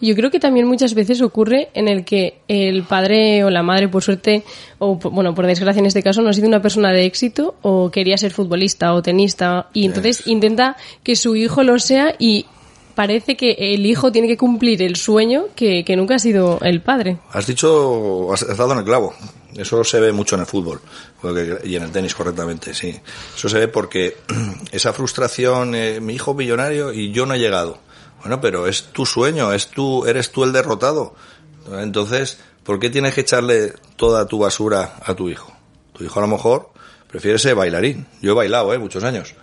Yo 0.00 0.14
creo 0.14 0.30
que 0.30 0.40
también 0.40 0.66
muchas 0.66 0.94
veces 0.94 1.22
ocurre 1.22 1.70
en 1.72 1.88
el 1.88 2.04
que 2.04 2.40
el 2.48 2.82
padre 2.82 3.44
o 3.44 3.50
la 3.50 3.62
madre, 3.62 3.88
por 3.88 4.02
suerte, 4.02 4.44
o 4.78 4.96
bueno, 4.96 5.34
por 5.34 5.46
desgracia 5.46 5.80
en 5.80 5.86
este 5.86 6.02
caso, 6.02 6.20
no 6.20 6.28
ha 6.28 6.34
sido 6.34 6.48
una 6.48 6.60
persona 6.60 6.92
de 6.92 7.06
éxito 7.06 7.54
o 7.62 7.90
quería 7.90 8.18
ser 8.18 8.32
futbolista 8.32 8.92
o 8.92 9.02
tenista 9.02 9.68
y 9.72 9.86
entonces 9.86 10.26
intenta 10.26 10.76
que 11.02 11.16
su 11.16 11.34
hijo 11.34 11.62
lo 11.62 11.78
sea 11.78 12.14
y 12.18 12.46
parece 12.96 13.36
que 13.36 13.52
el 13.58 13.86
hijo 13.86 14.10
tiene 14.10 14.26
que 14.26 14.38
cumplir 14.38 14.82
el 14.82 14.96
sueño 14.96 15.44
que, 15.54 15.84
que 15.84 15.94
nunca 15.94 16.16
ha 16.16 16.18
sido 16.18 16.58
el 16.62 16.80
padre. 16.80 17.18
Has 17.30 17.46
dicho, 17.46 18.32
has 18.32 18.44
dado 18.56 18.72
en 18.72 18.78
el 18.78 18.84
clavo. 18.84 19.14
Eso 19.54 19.84
se 19.84 20.00
ve 20.00 20.12
mucho 20.12 20.34
en 20.34 20.40
el 20.40 20.46
fútbol 20.46 20.80
y 21.64 21.76
en 21.76 21.82
el 21.82 21.92
tenis 21.92 22.14
correctamente, 22.14 22.74
sí. 22.74 22.98
Eso 23.36 23.48
se 23.48 23.58
ve 23.58 23.68
porque 23.68 24.16
esa 24.72 24.92
frustración, 24.92 25.74
eh, 25.74 26.00
mi 26.00 26.14
hijo 26.14 26.34
millonario 26.34 26.92
y 26.92 27.12
yo 27.12 27.26
no 27.26 27.34
he 27.34 27.38
llegado. 27.38 27.78
Bueno, 28.20 28.40
pero 28.40 28.66
es 28.66 28.84
tu 28.84 29.06
sueño, 29.06 29.52
es 29.52 29.68
tú, 29.68 30.06
eres 30.06 30.32
tú 30.32 30.44
el 30.44 30.52
derrotado. 30.52 31.14
Entonces, 31.78 32.38
¿por 32.64 32.80
qué 32.80 32.90
tienes 32.90 33.14
que 33.14 33.20
echarle 33.20 33.74
toda 33.96 34.26
tu 34.26 34.38
basura 34.38 34.96
a 35.04 35.14
tu 35.14 35.28
hijo? 35.28 35.52
Tu 35.92 36.04
hijo 36.04 36.18
a 36.18 36.22
lo 36.22 36.28
mejor 36.28 36.70
prefiere 37.08 37.38
ser 37.38 37.54
bailarín. 37.54 38.06
Yo 38.20 38.32
he 38.32 38.34
bailado, 38.34 38.72
eh, 38.72 38.78
muchos 38.78 39.04
años 39.04 39.34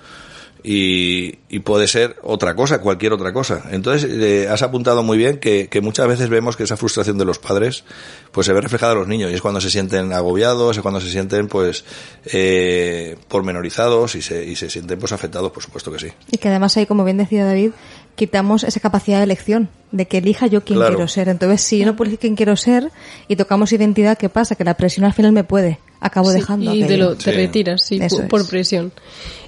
y, 0.63 1.39
y, 1.49 1.59
puede 1.59 1.87
ser 1.87 2.15
otra 2.23 2.55
cosa, 2.55 2.79
cualquier 2.79 3.11
otra 3.11 3.33
cosa. 3.33 3.63
Entonces, 3.71 4.09
eh, 4.09 4.47
has 4.49 4.61
apuntado 4.61 5.03
muy 5.03 5.17
bien 5.17 5.37
que, 5.39 5.67
que, 5.67 5.81
muchas 5.81 6.07
veces 6.07 6.29
vemos 6.29 6.55
que 6.55 6.63
esa 6.63 6.77
frustración 6.77 7.17
de 7.17 7.25
los 7.25 7.37
padres 7.37 7.83
pues 8.31 8.47
se 8.47 8.53
ve 8.53 8.61
reflejada 8.61 8.93
en 8.93 8.99
los 8.99 9.07
niños 9.07 9.31
y 9.31 9.33
es 9.33 9.41
cuando 9.41 9.59
se 9.59 9.69
sienten 9.69 10.13
agobiados, 10.13 10.77
es 10.77 10.81
cuando 10.81 11.01
se 11.01 11.11
sienten 11.11 11.49
pues 11.49 11.83
eh, 12.25 13.17
pormenorizados 13.27 14.15
y 14.15 14.21
se, 14.21 14.45
y 14.45 14.55
se 14.55 14.69
sienten 14.69 14.99
pues 14.99 15.11
afectados, 15.11 15.51
por 15.51 15.61
supuesto 15.61 15.91
que 15.91 15.99
sí. 15.99 16.07
Y 16.31 16.37
que 16.37 16.47
además 16.47 16.77
ahí, 16.77 16.85
como 16.85 17.03
bien 17.03 17.17
decía 17.17 17.43
David, 17.45 17.71
quitamos 18.15 18.63
esa 18.63 18.79
capacidad 18.79 19.17
de 19.17 19.25
elección, 19.25 19.69
de 19.91 20.07
que 20.07 20.19
elija 20.19 20.47
yo 20.47 20.63
quién 20.63 20.79
claro. 20.79 20.95
quiero 20.95 21.07
ser. 21.07 21.29
Entonces, 21.29 21.61
si 21.61 21.79
yo 21.79 21.85
no 21.85 21.95
puedo 21.95 22.09
elegir 22.09 22.19
quién 22.19 22.35
quiero 22.35 22.55
ser 22.55 22.91
y 23.27 23.35
tocamos 23.35 23.71
identidad, 23.73 24.17
¿qué 24.17 24.29
pasa? 24.29 24.55
Que 24.55 24.63
la 24.63 24.75
presión 24.75 25.05
al 25.05 25.13
final 25.13 25.31
me 25.31 25.43
puede. 25.43 25.79
Acabo 25.99 26.29
sí, 26.29 26.39
dejando. 26.39 26.73
Y 26.73 26.83
te, 26.85 26.97
lo, 26.97 27.15
te 27.15 27.23
sí. 27.23 27.31
retiras, 27.31 27.83
sí, 27.83 27.99
por, 28.09 28.27
por 28.27 28.47
presión. 28.47 28.91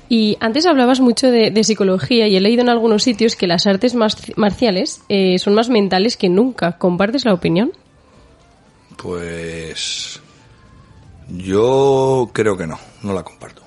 Y 0.07 0.37
antes 0.39 0.65
hablabas 0.65 0.99
mucho 0.99 1.31
de, 1.31 1.63
psicología 1.63 2.27
y 2.27 2.35
he 2.35 2.41
leído 2.41 2.61
en 2.61 2.69
algunos 2.69 3.03
sitios 3.03 3.35
que 3.35 3.47
las 3.47 3.65
artes 3.65 3.95
marciales 4.35 5.01
eh, 5.09 5.39
son 5.39 5.55
más 5.55 5.69
mentales 5.69 6.15
que 6.15 6.29
nunca. 6.29 6.77
¿Compartes 6.77 7.25
la 7.25 7.33
opinión? 7.33 7.71
Pues 8.97 10.21
Yo 11.29 12.29
creo 12.33 12.55
que 12.55 12.67
no, 12.67 12.79
no 13.01 13.13
la 13.13 13.23
comparto. 13.23 13.64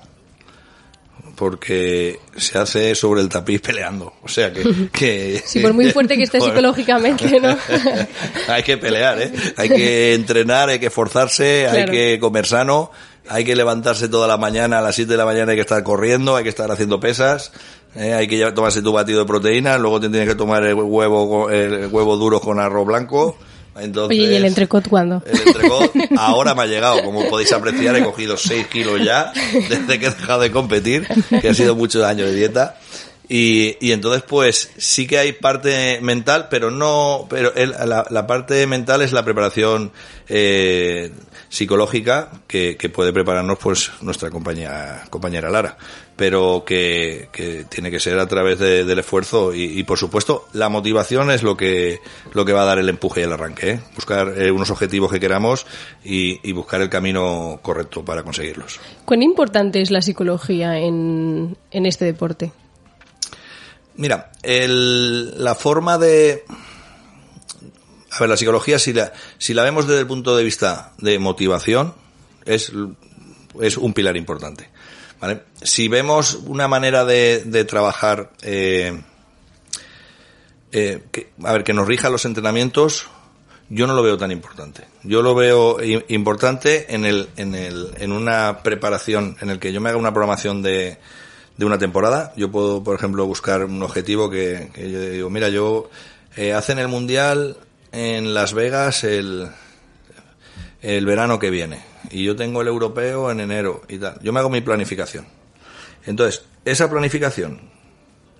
Porque 1.39 2.19
se 2.35 2.57
hace 2.57 2.93
sobre 2.95 3.21
el 3.21 3.29
tapiz 3.29 3.61
peleando. 3.61 4.11
O 4.21 4.27
sea 4.27 4.51
que. 4.51 4.89
que 4.91 5.41
sí, 5.45 5.61
por 5.61 5.73
muy 5.73 5.89
fuerte 5.93 6.17
que 6.17 6.23
esté 6.29 6.41
psicológicamente, 6.41 7.39
¿no? 7.39 7.57
hay 8.49 8.63
que 8.63 8.77
pelear, 8.77 9.21
¿eh? 9.21 9.31
Hay 9.55 9.69
que 9.69 10.13
entrenar, 10.13 10.67
hay 10.67 10.79
que 10.79 10.87
esforzarse, 10.87 11.67
hay 11.69 11.85
que 11.85 12.19
comer 12.19 12.45
sano, 12.45 12.91
hay 13.29 13.45
que 13.45 13.55
levantarse 13.55 14.09
toda 14.09 14.27
la 14.27 14.35
mañana, 14.35 14.79
a 14.79 14.81
las 14.81 14.95
7 14.95 15.09
de 15.09 15.17
la 15.17 15.23
mañana 15.23 15.51
hay 15.51 15.57
que 15.57 15.61
estar 15.61 15.81
corriendo, 15.81 16.35
hay 16.35 16.43
que 16.43 16.49
estar 16.49 16.69
haciendo 16.69 16.99
pesas. 16.99 17.53
¿eh? 17.95 18.13
hay 18.13 18.27
que 18.27 18.51
tomarse 18.51 18.81
tu 18.81 18.91
batido 18.91 19.21
de 19.21 19.25
proteína, 19.25 19.77
luego 19.77 20.01
te 20.01 20.09
tienes 20.09 20.27
que 20.27 20.35
tomar 20.35 20.65
el 20.65 20.75
huevo, 20.75 21.49
el 21.49 21.87
huevo 21.87 22.17
duro 22.17 22.41
con 22.41 22.59
arroz 22.59 22.85
blanco, 22.85 23.37
entonces, 23.81 24.17
Oye, 24.17 24.31
¿y 24.31 24.35
el 24.35 24.45
entrecot 24.45 24.87
cuándo? 24.87 25.23
El 25.25 25.39
entrecot 25.47 25.91
ahora 26.17 26.55
me 26.55 26.63
ha 26.63 26.65
llegado. 26.65 27.03
Como 27.03 27.27
podéis 27.29 27.51
apreciar, 27.53 27.95
he 27.95 28.03
cogido 28.03 28.37
6 28.37 28.67
kilos 28.67 29.03
ya 29.03 29.31
desde 29.53 29.99
que 29.99 30.07
he 30.07 30.09
dejado 30.09 30.41
de 30.41 30.51
competir, 30.51 31.07
que 31.41 31.49
ha 31.49 31.53
sido 31.53 31.75
muchos 31.75 32.03
años 32.03 32.27
de 32.27 32.35
dieta. 32.35 32.77
Y, 33.31 33.77
y 33.79 33.91
entonces, 33.91 34.23
pues, 34.27 34.71
sí 34.77 35.05
que 35.05 35.19
hay 35.19 35.33
parte 35.33 35.99
mental, 36.01 36.47
pero 36.49 36.71
no, 36.71 37.27
pero 37.29 37.53
el, 37.53 37.69
la, 37.71 38.03
la, 38.09 38.25
parte 38.25 38.65
mental 38.65 39.03
es 39.03 39.11
la 39.11 39.23
preparación 39.23 39.91
eh, 40.27 41.11
psicológica 41.49 42.29
que, 42.47 42.77
que, 42.77 42.89
puede 42.89 43.11
prepararnos, 43.11 43.57
pues, 43.57 43.91
nuestra 44.01 44.29
compañía, 44.29 45.03
compañera 45.09 45.49
Lara. 45.49 45.77
Pero 46.15 46.63
que, 46.65 47.29
que 47.31 47.65
tiene 47.69 47.89
que 47.89 47.99
ser 47.99 48.19
a 48.19 48.27
través 48.27 48.59
de, 48.59 48.85
del 48.85 48.99
esfuerzo 48.99 49.53
y, 49.53 49.79
y, 49.79 49.83
por 49.83 49.97
supuesto, 49.97 50.47
la 50.53 50.69
motivación 50.69 51.31
es 51.31 51.43
lo 51.43 51.57
que, 51.57 51.99
lo 52.33 52.45
que 52.45 52.53
va 52.53 52.61
a 52.61 52.65
dar 52.65 52.79
el 52.79 52.89
empuje 52.89 53.21
y 53.21 53.23
el 53.23 53.33
arranque. 53.33 53.71
¿eh? 53.71 53.79
Buscar 53.95 54.39
eh, 54.39 54.51
unos 54.51 54.69
objetivos 54.69 55.11
que 55.11 55.19
queramos 55.19 55.65
y, 56.03 56.39
y 56.47 56.51
buscar 56.51 56.81
el 56.81 56.89
camino 56.89 57.59
correcto 57.61 58.05
para 58.05 58.23
conseguirlos. 58.23 58.79
¿Cuán 59.05 59.23
importante 59.23 59.81
es 59.81 59.91
la 59.91 60.01
psicología 60.01 60.77
en, 60.77 61.57
en 61.71 61.85
este 61.85 62.05
deporte? 62.05 62.51
Mira, 63.95 64.31
el, 64.43 65.43
la 65.43 65.55
forma 65.55 65.97
de... 65.97 66.45
A 68.19 68.23
ver, 68.23 68.29
la 68.31 68.37
psicología, 68.37 68.77
si 68.79 68.91
la, 68.91 69.13
si 69.37 69.53
la 69.53 69.63
vemos 69.63 69.87
desde 69.87 70.01
el 70.01 70.07
punto 70.07 70.35
de 70.35 70.43
vista 70.43 70.91
de 70.97 71.19
motivación, 71.19 71.93
es, 72.43 72.69
es 73.61 73.77
un 73.77 73.93
pilar 73.93 74.17
importante. 74.17 74.67
¿vale? 75.21 75.43
Si 75.61 75.87
vemos 75.87 76.33
una 76.45 76.67
manera 76.67 77.05
de, 77.05 77.43
de 77.45 77.63
trabajar, 77.63 78.31
eh, 78.41 78.99
eh, 80.73 81.01
que, 81.11 81.29
a 81.45 81.53
ver, 81.53 81.63
que 81.63 81.73
nos 81.73 81.87
rija 81.87 82.09
los 82.09 82.25
entrenamientos, 82.25 83.07
yo 83.69 83.87
no 83.87 83.93
lo 83.93 84.03
veo 84.03 84.17
tan 84.17 84.31
importante. 84.31 84.83
Yo 85.03 85.21
lo 85.21 85.33
veo 85.33 85.77
importante 86.09 86.93
en, 86.93 87.05
el, 87.05 87.29
en, 87.37 87.55
el, 87.55 87.91
en 87.99 88.11
una 88.11 88.63
preparación, 88.63 89.37
en 89.39 89.49
el 89.49 89.59
que 89.59 89.71
yo 89.71 89.79
me 89.79 89.87
haga 89.87 89.97
una 89.97 90.11
programación 90.11 90.61
de, 90.61 90.97
de 91.55 91.65
una 91.65 91.77
temporada. 91.77 92.33
Yo 92.35 92.51
puedo, 92.51 92.83
por 92.83 92.97
ejemplo, 92.97 93.25
buscar 93.25 93.63
un 93.63 93.81
objetivo 93.81 94.29
que, 94.29 94.71
que 94.73 94.91
yo 94.91 94.99
digo, 94.99 95.29
mira, 95.29 95.47
yo 95.47 95.89
eh, 96.35 96.53
hacen 96.53 96.79
el 96.79 96.89
mundial 96.89 97.57
en 97.91 98.33
Las 98.33 98.53
Vegas 98.53 99.03
el, 99.03 99.49
el 100.81 101.05
verano 101.05 101.39
que 101.39 101.49
viene 101.49 101.81
y 102.11 102.23
yo 102.23 102.35
tengo 102.35 102.61
el 102.61 102.67
europeo 102.67 103.31
en 103.31 103.39
enero 103.39 103.81
y 103.87 103.97
tal. 103.97 104.19
Yo 104.21 104.33
me 104.33 104.39
hago 104.39 104.49
mi 104.49 104.61
planificación. 104.61 105.27
Entonces, 106.05 106.43
esa 106.65 106.89
planificación 106.89 107.59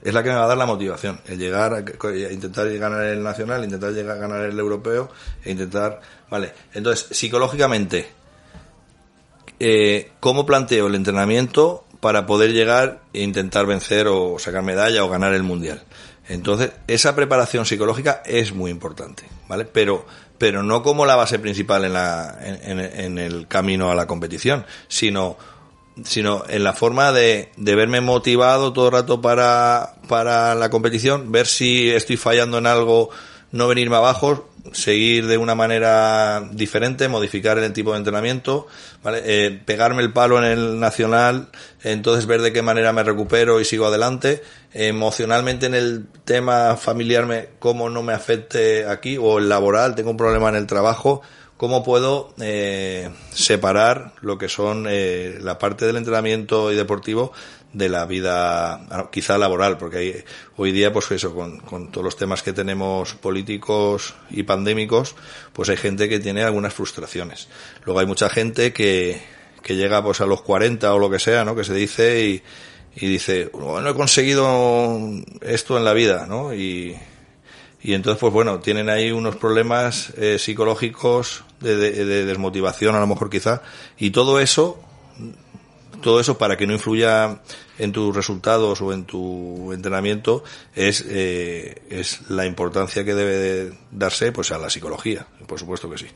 es 0.02 0.14
la 0.14 0.24
que 0.24 0.30
me 0.30 0.36
va 0.36 0.46
a 0.46 0.48
dar 0.48 0.58
la 0.58 0.66
motivación, 0.66 1.20
el 1.28 1.38
llegar 1.38 1.74
a, 1.74 1.80
intentar 2.32 2.70
ganar 2.78 3.04
el 3.06 3.22
nacional, 3.22 3.64
intentar 3.64 3.92
llegar 3.92 4.18
a 4.18 4.20
ganar 4.20 4.46
el 4.46 4.58
europeo 4.58 5.10
e 5.44 5.52
intentar, 5.52 6.00
vale. 6.30 6.54
Entonces, 6.74 7.08
psicológicamente, 7.18 8.08
eh, 9.60 10.12
¿cómo 10.22 10.46
planteo 10.46 10.88
el 10.88 10.96
entrenamiento 10.96 11.86
para 12.00 12.26
poder 12.26 12.54
llegar 12.54 13.02
e 13.14 13.22
intentar 13.22 13.66
vencer 13.66 14.08
o 14.08 14.40
sacar 14.40 14.64
medalla 14.64 15.04
o 15.04 15.10
ganar 15.10 15.34
el 15.34 15.44
mundial. 15.44 15.84
Entonces, 16.30 16.72
esa 16.88 17.16
preparación 17.16 17.66
psicológica 17.66 18.22
es 18.26 18.54
muy 18.54 18.72
importante, 18.72 19.24
¿vale? 19.48 19.66
Pero, 19.66 20.06
pero 20.38 20.62
no 20.64 20.84
como 20.84 21.06
la 21.06 21.16
base 21.16 21.40
principal 21.40 21.86
en, 21.86 21.94
la, 21.94 22.38
en, 22.42 22.80
en 22.80 23.18
el 23.18 23.48
camino 23.48 23.90
a 23.90 23.96
la 23.96 24.06
competición, 24.06 24.66
sino, 24.88 25.38
sino 26.04 26.44
en 26.48 26.64
la 26.64 26.74
forma 26.74 27.12
de, 27.12 27.52
de 27.58 27.76
verme 27.76 28.00
motivado 28.00 28.74
todo 28.74 28.88
el 28.88 28.94
rato 28.94 29.22
para, 29.22 29.96
para 30.08 30.54
la 30.56 30.70
competición, 30.70 31.32
ver 31.32 31.48
si 31.48 31.90
estoy 31.90 32.16
fallando 32.18 32.60
en 32.60 32.68
algo, 32.68 33.10
no 33.52 33.68
venirme 33.68 33.96
abajo, 33.96 34.49
seguir 34.74 35.28
de 35.28 35.38
una 35.38 35.56
manera 35.56 36.48
diferente, 36.52 37.08
modificar 37.08 37.58
el 37.58 37.74
tipo 37.74 37.92
de 37.92 37.98
entrenamiento, 37.98 38.68
¿vale? 39.04 39.22
Eh, 39.26 39.62
pegarme 39.66 40.02
el 40.02 40.14
palo 40.14 40.38
en 40.38 40.46
el 40.46 40.80
nacional, 40.80 41.50
entonces 41.84 42.26
ver 42.26 42.42
de 42.42 42.54
qué 42.54 42.62
manera 42.62 42.94
me 42.94 43.04
recupero 43.04 43.60
y 43.60 43.66
sigo 43.66 43.86
adelante. 43.86 44.42
emocionalmente 44.74 45.66
en 45.66 45.76
el 45.76 46.06
tema 46.26 46.76
familiar, 46.78 47.26
me, 47.26 47.50
cómo 47.60 47.90
no 47.90 48.04
me 48.04 48.14
afecte 48.14 48.86
aquí, 48.86 49.18
o 49.18 49.40
el 49.40 49.50
laboral, 49.50 49.96
tengo 49.96 50.12
un 50.12 50.18
problema 50.18 50.50
en 50.50 50.56
el 50.56 50.68
trabajo, 50.68 51.22
cómo 51.60 51.84
puedo 51.84 52.34
eh, 52.40 53.10
separar 53.34 54.14
lo 54.22 54.38
que 54.38 54.48
son 54.48 54.86
eh, 54.90 55.40
la 55.42 55.60
parte 55.60 55.86
del 55.86 55.98
entrenamiento 55.98 56.72
y 56.72 56.76
deportivo 56.78 57.34
de 57.74 57.90
la 57.90 58.06
vida 58.06 59.10
quizá 59.12 59.38
laboral, 59.38 59.78
porque 59.78 59.98
hay, 59.98 60.24
hoy 60.58 60.72
día, 60.72 60.92
pues 60.92 61.12
eso, 61.12 61.34
con, 61.34 61.60
con, 61.60 61.92
todos 61.92 62.04
los 62.04 62.18
temas 62.18 62.42
que 62.42 62.54
tenemos 62.54 63.14
políticos 63.16 64.16
y 64.32 64.44
pandémicos, 64.44 65.16
pues 65.54 65.70
hay 65.70 65.78
gente 65.78 66.10
que 66.10 66.20
tiene 66.20 66.44
algunas 66.44 66.74
frustraciones. 66.74 67.48
Luego 67.86 68.00
hay 68.00 68.08
mucha 68.08 68.30
gente 68.30 68.74
que, 68.74 69.22
que 69.62 69.76
llega 69.76 70.04
pues 70.04 70.22
a 70.22 70.26
los 70.26 70.42
40 70.42 70.94
o 70.94 71.00
lo 71.00 71.10
que 71.10 71.20
sea, 71.20 71.46
¿no? 71.46 71.56
Que 71.56 71.64
se 71.64 71.76
dice 71.76 72.26
y, 72.26 72.44
y 72.96 73.08
dice, 73.08 73.50
bueno, 73.54 73.90
he 73.90 73.94
conseguido 73.94 75.00
esto 75.42 75.78
en 75.78 75.86
la 75.86 75.94
vida, 75.94 76.26
¿no? 76.28 76.54
Y, 76.56 76.98
y 77.82 77.94
entonces, 77.94 78.20
pues 78.20 78.34
bueno, 78.34 78.60
tienen 78.60 78.90
ahí 78.90 79.12
unos 79.12 79.36
problemas 79.36 80.12
eh, 80.18 80.38
psicológicos 80.40 81.44
de, 81.62 81.76
de 81.78 82.26
desmotivación, 82.26 82.96
a 82.96 83.00
lo 83.00 83.08
mejor 83.08 83.30
quizá, 83.30 83.62
y 83.98 84.10
todo 84.10 84.40
eso 84.40 84.84
todo 86.02 86.20
eso 86.20 86.38
para 86.38 86.58
que 86.58 86.68
no 86.68 86.74
influya 86.74 87.42
en 87.78 87.92
tus 87.92 88.16
resultados 88.16 88.82
o 88.82 88.94
en 88.94 89.06
tu 89.06 89.72
entrenamiento 89.74 90.44
es, 90.76 91.06
eh, 91.08 91.82
es 91.90 92.30
la 92.30 92.46
importancia 92.46 93.06
que 93.06 93.16
debe 93.16 93.36
de 93.36 93.78
darse 93.92 94.32
pues 94.32 94.52
a 94.52 94.58
la 94.58 94.70
psicología, 94.70 95.28
por 95.48 95.60
supuesto 95.60 95.90
que 95.90 95.98
sí. 95.98 96.08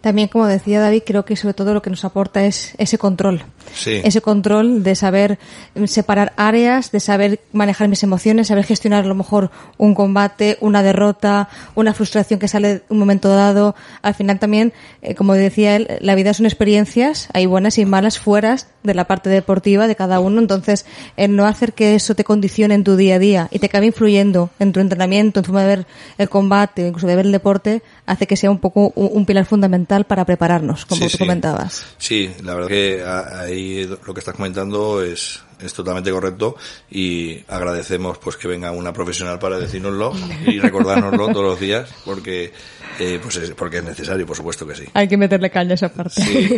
También, 0.00 0.28
como 0.28 0.46
decía 0.46 0.80
David, 0.80 1.02
creo 1.04 1.24
que 1.24 1.34
sobre 1.34 1.54
todo 1.54 1.74
lo 1.74 1.82
que 1.82 1.90
nos 1.90 2.04
aporta 2.04 2.44
es 2.44 2.74
ese 2.78 2.98
control. 2.98 3.42
Sí. 3.74 4.00
Ese 4.04 4.20
control 4.20 4.84
de 4.84 4.94
saber 4.94 5.40
separar 5.86 6.32
áreas, 6.36 6.92
de 6.92 7.00
saber 7.00 7.40
manejar 7.52 7.88
mis 7.88 8.04
emociones, 8.04 8.46
saber 8.46 8.64
gestionar 8.64 9.04
a 9.04 9.08
lo 9.08 9.16
mejor 9.16 9.50
un 9.76 9.94
combate, 9.94 10.56
una 10.60 10.84
derrota, 10.84 11.48
una 11.74 11.94
frustración 11.94 12.38
que 12.38 12.46
sale 12.46 12.82
un 12.88 12.98
momento 12.98 13.28
dado. 13.28 13.74
Al 14.00 14.14
final 14.14 14.38
también, 14.38 14.72
eh, 15.02 15.16
como 15.16 15.34
decía 15.34 15.74
él, 15.74 15.88
la 16.00 16.14
vida 16.14 16.32
son 16.32 16.46
experiencias, 16.46 17.28
hay 17.32 17.46
buenas 17.46 17.76
y 17.78 17.84
malas 17.84 18.20
fuera 18.20 18.56
de 18.84 18.94
la 18.94 19.06
parte 19.06 19.28
deportiva 19.30 19.88
de 19.88 19.96
cada 19.96 20.20
uno. 20.20 20.40
Entonces, 20.40 20.86
el 21.16 21.34
no 21.34 21.44
hacer 21.44 21.72
que 21.72 21.96
eso 21.96 22.14
te 22.14 22.22
condicione 22.22 22.74
en 22.74 22.84
tu 22.84 22.94
día 22.94 23.16
a 23.16 23.18
día 23.18 23.48
y 23.50 23.58
te 23.58 23.66
acabe 23.66 23.86
influyendo 23.86 24.50
en 24.60 24.72
tu 24.72 24.78
entrenamiento, 24.78 25.40
en 25.40 25.44
tu 25.44 25.48
forma 25.48 25.62
de 25.62 25.76
ver 25.76 25.86
el 26.18 26.28
combate, 26.28 26.86
incluso 26.86 27.08
de 27.08 27.16
ver 27.16 27.26
el 27.26 27.32
deporte, 27.32 27.82
hace 28.06 28.28
que 28.28 28.36
sea 28.36 28.50
un 28.50 28.58
poco 28.58 28.92
un, 28.94 29.10
un 29.12 29.26
pilar 29.26 29.44
fundamental 29.44 29.87
para 30.06 30.24
prepararnos, 30.24 30.84
como 30.86 30.98
Sí, 31.00 31.04
tú 31.06 31.10
sí. 31.12 31.18
comentabas. 31.18 31.86
Sí, 31.98 32.30
la 32.44 32.54
verdad 32.54 32.68
que 32.68 33.02
ahí 33.04 33.86
lo 33.86 34.14
que 34.14 34.20
estás 34.20 34.34
comentando 34.34 35.02
es, 35.02 35.40
es 35.60 35.72
totalmente 35.74 36.10
correcto 36.10 36.56
y 36.90 37.38
agradecemos 37.48 38.18
pues 38.18 38.36
que 38.36 38.46
venga 38.48 38.70
una 38.70 38.92
profesional 38.92 39.38
para 39.38 39.58
decírnoslo 39.58 40.12
y 40.46 40.58
recordárnoslo 40.60 41.28
todos 41.28 41.44
los 41.44 41.60
días 41.60 41.88
porque 42.04 42.52
eh, 43.00 43.18
pues 43.22 43.36
es, 43.36 43.50
porque 43.52 43.78
es 43.78 43.84
necesario, 43.84 44.26
por 44.26 44.36
supuesto 44.36 44.66
que 44.66 44.74
sí. 44.74 44.84
Hay 44.94 45.08
que 45.08 45.16
meterle 45.16 45.50
caña 45.50 45.72
a 45.72 45.74
esa 45.74 45.88
parte. 45.88 46.20
Sí. 46.22 46.48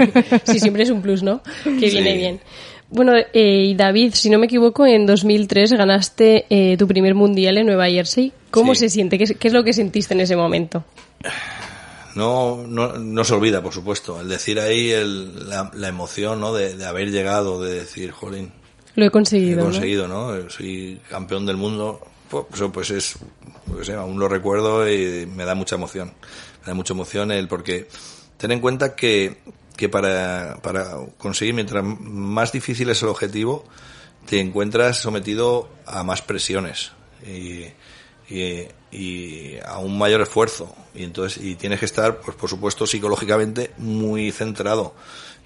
Sí, 0.45 0.59
siempre 0.61 0.83
es 0.83 0.91
un 0.91 1.01
plus, 1.03 1.23
¿no? 1.23 1.43
Que 1.65 1.71
viene 1.91 2.13
Sí. 2.13 2.19
bien. 2.19 2.41
Bueno, 2.93 3.13
eh, 3.17 3.67
y 3.69 3.75
David, 3.77 4.15
si 4.15 4.31
no 4.31 4.39
me 4.41 4.47
equivoco, 4.47 4.85
en 4.85 5.07
2003 5.07 5.75
ganaste 5.75 6.47
eh, 6.51 6.77
tu 6.77 6.89
primer 6.89 7.15
mundial 7.15 7.57
en 7.59 7.67
Nueva 7.67 7.87
Jersey. 7.89 8.33
¿Cómo 8.51 8.75
Sí. 8.75 8.81
se 8.81 8.89
siente? 8.91 9.17
¿Qué 9.17 9.33
qué 9.37 9.47
es 9.49 9.55
lo 9.55 9.63
que 9.63 9.73
sentiste 9.73 10.13
en 10.15 10.21
ese 10.21 10.35
momento? 10.35 10.83
No, 12.15 12.65
no, 12.67 12.99
no 12.99 13.25
se 13.25 13.35
olvida, 13.35 13.63
por 13.63 13.73
supuesto, 13.73 14.21
el 14.21 14.29
decir 14.29 14.59
ahí 14.59 14.91
el, 14.91 15.49
la, 15.49 15.71
la 15.75 15.89
emoción, 15.89 16.41
¿no? 16.41 16.53
De, 16.53 16.77
de 16.77 16.85
haber 16.87 17.11
llegado, 17.11 17.63
de 17.63 17.75
decir, 17.75 18.11
jolín, 18.11 18.53
Lo 18.97 19.05
he 19.05 19.09
he 19.09 19.11
conseguido, 19.11 19.59
¿no? 19.59 19.65
conseguido, 19.65 20.09
¿no? 20.09 20.51
Soy 20.51 21.01
campeón 21.09 21.47
del 21.47 21.57
mundo. 21.57 22.01
Pues 22.29 22.45
eso 22.55 22.71
pues 22.71 22.91
es, 22.91 23.17
pues 23.67 23.87
sé, 23.87 23.95
aún 23.95 24.19
lo 24.19 24.29
recuerdo 24.29 24.89
y 24.89 25.27
me 25.27 25.45
da 25.45 25.55
mucha 25.55 25.75
emoción. 25.77 26.13
Me 26.61 26.69
da 26.69 26.75
mucha 26.75 26.93
emoción 26.93 27.33
el 27.33 27.49
porque 27.49 27.89
ten 28.37 28.53
en 28.53 28.61
cuenta 28.61 28.95
que, 28.95 29.39
que 29.77 29.89
para, 29.89 30.59
para 30.63 30.97
conseguir, 31.19 31.55
mientras 31.55 31.83
más 31.85 32.53
difícil 32.53 32.89
es 32.91 33.03
el 33.03 33.09
objetivo, 33.09 33.65
te 34.27 34.39
encuentras 34.39 34.99
sometido 34.99 35.69
a 35.87 36.05
más 36.05 36.23
presiones 36.23 36.93
y, 37.27 37.65
y, 38.31 38.69
y 38.91 39.59
a 39.65 39.79
un 39.79 39.99
mayor 39.99 40.21
esfuerzo. 40.21 40.75
Y 40.95 41.05
entonces, 41.05 41.43
y 41.43 41.57
tienes 41.57 41.81
que 41.81 41.87
estar, 41.87 42.21
pues 42.21 42.37
por 42.37 42.49
supuesto, 42.49 42.87
psicológicamente 42.87 43.73
muy 43.79 44.33
centrado. 44.33 44.95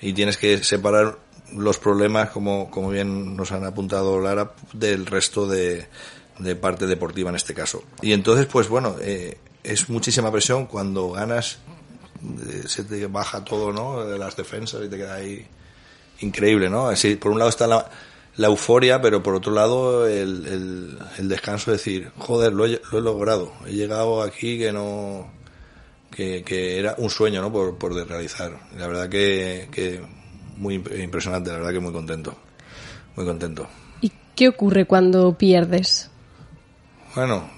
y 0.01 0.13
tienes 0.13 0.37
que 0.37 0.63
separar 0.63 1.19
los 1.53 1.79
problemas, 1.79 2.31
como, 2.31 2.71
como 2.71 2.91
bien 2.91 3.37
nos 3.37 3.53
han 3.53 3.65
apuntado 3.65 4.21
Lara, 4.21 4.53
del 4.73 5.07
resto 5.07 5.47
de, 5.47 5.87
de 6.39 6.57
parte 6.57 6.87
deportiva 6.87 7.31
en 7.31 7.37
este 7.37 7.55
caso. 7.55 7.85
Y 8.03 8.13
entonces, 8.13 8.47
pues 8.47 8.69
bueno, 8.69 8.97
eh, 9.01 9.39
es 9.63 9.89
muchísima 9.89 10.31
presión 10.33 10.67
cuando 10.67 11.11
ganas, 11.11 11.59
eh, 12.47 12.65
se 12.67 12.85
te 12.85 13.07
baja 13.07 13.45
todo, 13.45 13.73
¿no? 13.73 14.05
De 14.05 14.19
las 14.19 14.37
defensas 14.37 14.83
y 14.85 14.89
te 14.89 14.97
queda 14.97 15.15
ahí 15.15 15.47
increíble, 16.21 16.69
¿no? 16.69 16.89
Así, 16.89 17.17
por 17.17 17.33
un 17.33 17.39
lado 17.39 17.51
está 17.51 17.67
la, 17.67 17.89
la 18.37 18.49
euforia, 18.49 19.01
pero 19.01 19.23
por 19.23 19.35
otro 19.35 19.53
lado 19.53 20.09
el, 20.09 20.47
el, 20.47 20.99
el 21.19 21.29
descanso 21.29 21.71
de 21.71 21.77
decir, 21.77 22.11
joder, 22.19 22.53
lo 22.53 22.67
he, 22.67 22.81
lo 22.91 22.99
he 22.99 23.01
logrado, 23.01 23.53
he 23.67 23.73
llegado 23.73 24.23
aquí 24.23 24.59
que 24.59 24.73
no, 24.73 25.31
que, 26.11 26.43
que 26.43 26.79
era 26.79 26.95
un 26.99 27.11
sueño, 27.11 27.41
¿no? 27.43 27.53
Por, 27.53 27.79
por 27.79 27.95
de 27.95 28.05
realizar. 28.05 28.59
La 28.77 28.87
verdad 28.87 29.09
que, 29.09 29.69
que 29.71 30.01
muy 30.57 30.79
imp- 30.79 31.03
impresionante, 31.03 31.51
la 31.51 31.59
verdad 31.59 31.73
que 31.73 31.81
muy 31.81 31.93
contento, 31.93 32.35
muy 33.17 33.25
contento. 33.25 33.69
¿Y 34.01 34.13
qué 34.35 34.49
ocurre 34.49 34.85
cuando 34.87 35.39
pierdes? 35.39 36.11
Bueno, 37.15 37.49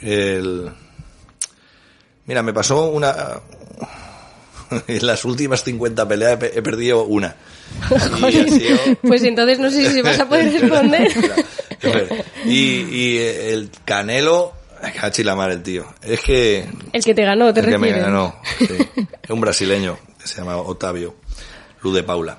el... 0.00 0.70
Mira, 2.26 2.42
me 2.42 2.54
pasó 2.54 2.86
una... 2.86 3.14
En 4.88 5.06
las 5.06 5.24
últimas 5.24 5.62
50 5.64 6.06
peleas 6.08 6.32
he 6.32 6.36
pe- 6.36 6.52
he 6.58 6.62
perdido 6.62 7.04
una. 7.04 7.36
Sido- 7.88 8.78
Pues 9.02 9.22
entonces 9.24 9.58
no 9.58 9.70
sé 9.70 9.90
si 9.92 10.00
vas 10.02 10.18
a 10.20 10.28
poder 10.28 10.52
responder. 10.60 11.10
Y, 12.46 12.52
y 12.90 13.18
el 13.18 13.70
Canelo... 13.84 14.52
Cachi 15.00 15.22
la 15.24 15.34
mar 15.34 15.50
el 15.50 15.62
tío. 15.62 15.86
Es 16.02 16.20
que... 16.20 16.66
El 16.92 17.02
que 17.02 17.14
te 17.14 17.22
ganó, 17.24 17.54
te 17.54 17.60
el 17.60 17.66
que 17.66 17.78
me 17.78 17.86
refieres. 17.88 18.04
ganó. 18.04 18.36
sí. 18.58 18.66
Es 19.22 19.30
un 19.30 19.40
brasileño 19.40 19.96
que 20.20 20.28
se 20.28 20.36
llama 20.36 20.58
Otavio. 20.58 21.14
Luz 21.80 21.94
de 21.94 22.02
Paula. 22.02 22.38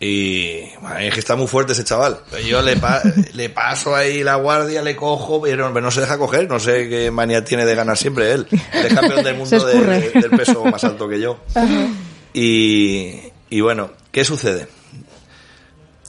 Y 0.00 0.60
bueno, 0.80 0.98
es 0.98 1.14
que 1.14 1.20
está 1.20 1.34
muy 1.36 1.46
fuerte 1.46 1.72
ese 1.72 1.84
chaval. 1.84 2.18
Yo 2.46 2.60
le, 2.62 2.76
pa- 2.76 3.02
le 3.32 3.48
paso 3.48 3.94
ahí 3.94 4.22
la 4.22 4.34
guardia, 4.36 4.82
le 4.82 4.96
cojo, 4.96 5.40
pero 5.42 5.70
no 5.70 5.90
se 5.90 6.00
deja 6.02 6.18
coger. 6.18 6.48
No 6.48 6.58
sé 6.58 6.88
qué 6.88 7.10
manía 7.10 7.44
tiene 7.44 7.64
de 7.64 7.74
ganar 7.74 7.96
siempre 7.96 8.32
él. 8.32 8.46
Él 8.50 8.86
es 8.86 8.92
campeón 8.94 9.24
del 9.24 9.36
mundo 9.38 9.64
de- 9.64 9.80
de- 9.80 10.10
del 10.20 10.30
peso 10.30 10.64
más 10.64 10.82
alto 10.84 11.08
que 11.08 11.20
yo. 11.20 11.38
Y, 12.36 13.20
y 13.48 13.60
bueno, 13.60 13.92
¿qué 14.10 14.24
sucede? 14.24 14.66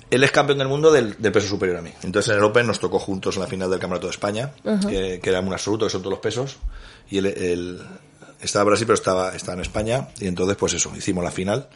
Él 0.10 0.24
es 0.24 0.32
campeón 0.32 0.58
del 0.60 0.68
mundo 0.68 0.92
del, 0.92 1.16
del 1.20 1.32
peso 1.32 1.48
superior 1.48 1.78
a 1.78 1.82
mí. 1.84 1.92
Entonces 2.04 2.32
en 2.32 2.38
el 2.38 2.44
Open 2.44 2.66
nos 2.66 2.80
tocó 2.80 2.98
juntos 3.00 3.36
en 3.36 3.42
la 3.42 3.48
final 3.48 3.70
del 3.70 3.80
Campeonato 3.80 4.08
de 4.08 4.12
España, 4.12 4.52
que, 4.90 5.20
que 5.22 5.30
era 5.30 5.40
un 5.42 5.54
absoluto, 5.54 5.86
que 5.86 5.92
son 5.92 6.02
todos 6.02 6.14
los 6.14 6.20
pesos. 6.22 6.58
Y 7.12 7.20
él, 7.20 7.26
él 7.28 7.80
estaba 8.42 8.64
en 8.64 8.68
Brasil, 8.70 8.88
pero 8.88 8.96
estaba, 8.96 9.36
estaba 9.36 9.54
en 9.54 9.62
España. 9.62 10.08
Y 10.20 10.26
entonces, 10.28 10.56
pues 10.58 10.74
eso, 10.74 10.92
hicimos 10.96 11.24
la 11.24 11.32
final. 11.32 11.68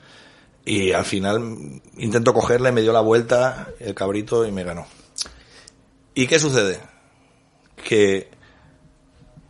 Y 0.70 0.92
al 0.92 1.06
final 1.06 1.82
intento 1.98 2.34
cogerle, 2.34 2.72
me 2.72 2.82
dio 2.82 2.94
la 2.94 3.00
vuelta 3.02 3.70
el 3.80 3.96
cabrito 3.96 4.46
y 4.46 4.52
me 4.52 4.64
ganó. 4.64 4.86
¿Y 6.14 6.28
qué 6.28 6.38
sucede? 6.40 6.80
Que 7.84 8.30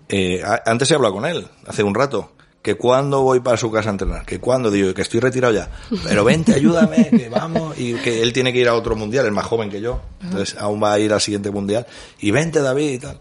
eh, 0.08 0.42
antes 0.66 0.90
he 0.92 0.96
hablado 0.96 1.14
con 1.16 1.26
él, 1.26 1.48
hace 1.68 1.84
un 1.84 1.94
rato, 1.94 2.32
que 2.62 2.76
cuando 2.76 3.22
voy 3.22 3.40
para 3.42 3.58
su 3.58 3.72
casa 3.72 3.90
a 3.90 3.92
entrenar, 3.92 4.26
que 4.26 4.40
cuando 4.40 4.72
digo 4.72 4.94
que 4.94 5.02
estoy 5.02 5.20
retirado 5.20 5.54
ya, 5.54 5.70
pero 6.04 6.24
vente, 6.24 6.54
ayúdame, 6.54 7.10
que 7.10 7.30
vamos, 7.30 7.78
y 7.78 7.94
que 7.96 8.22
él 8.22 8.34
tiene 8.34 8.52
que 8.54 8.60
ir 8.60 8.68
a 8.68 8.76
otro 8.76 8.96
mundial, 8.96 9.26
es 9.26 9.32
más 9.32 9.46
joven 9.46 9.70
que 9.70 9.82
yo, 9.82 10.02
entonces 10.22 10.58
aún 10.60 10.82
va 10.82 10.94
a 10.94 11.00
ir 11.00 11.14
al 11.14 11.22
siguiente 11.22 11.52
mundial, 11.52 11.86
y 12.20 12.32
vente 12.32 12.62
David 12.62 12.90
y 12.92 13.00
tal. 13.00 13.20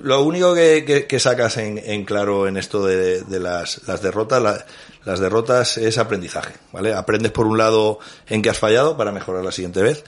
Lo 0.00 0.22
único 0.24 0.54
que, 0.54 0.84
que- 0.86 1.06
que 1.06 1.20
sacas 1.20 1.58
en, 1.58 1.78
en 1.78 2.04
claro 2.04 2.48
en 2.48 2.56
esto 2.56 2.84
de, 2.84 3.22
de 3.22 3.38
las, 3.40 3.86
las 3.86 4.00
derrotas, 4.02 4.42
la- 4.42 4.64
las 5.04 5.20
derrotas 5.20 5.78
es 5.78 5.98
aprendizaje, 5.98 6.54
¿vale? 6.72 6.94
Aprendes 6.94 7.32
por 7.32 7.46
un 7.46 7.58
lado 7.58 7.98
en 8.28 8.42
que 8.42 8.50
has 8.50 8.58
fallado 8.58 8.96
para 8.96 9.12
mejorar 9.12 9.44
la 9.44 9.52
siguiente 9.52 9.82
vez, 9.82 10.04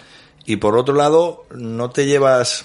y 0.47 0.57
por 0.57 0.76
otro 0.76 0.95
lado 0.95 1.45
no 1.55 1.90
te 1.90 2.07
llevas 2.07 2.64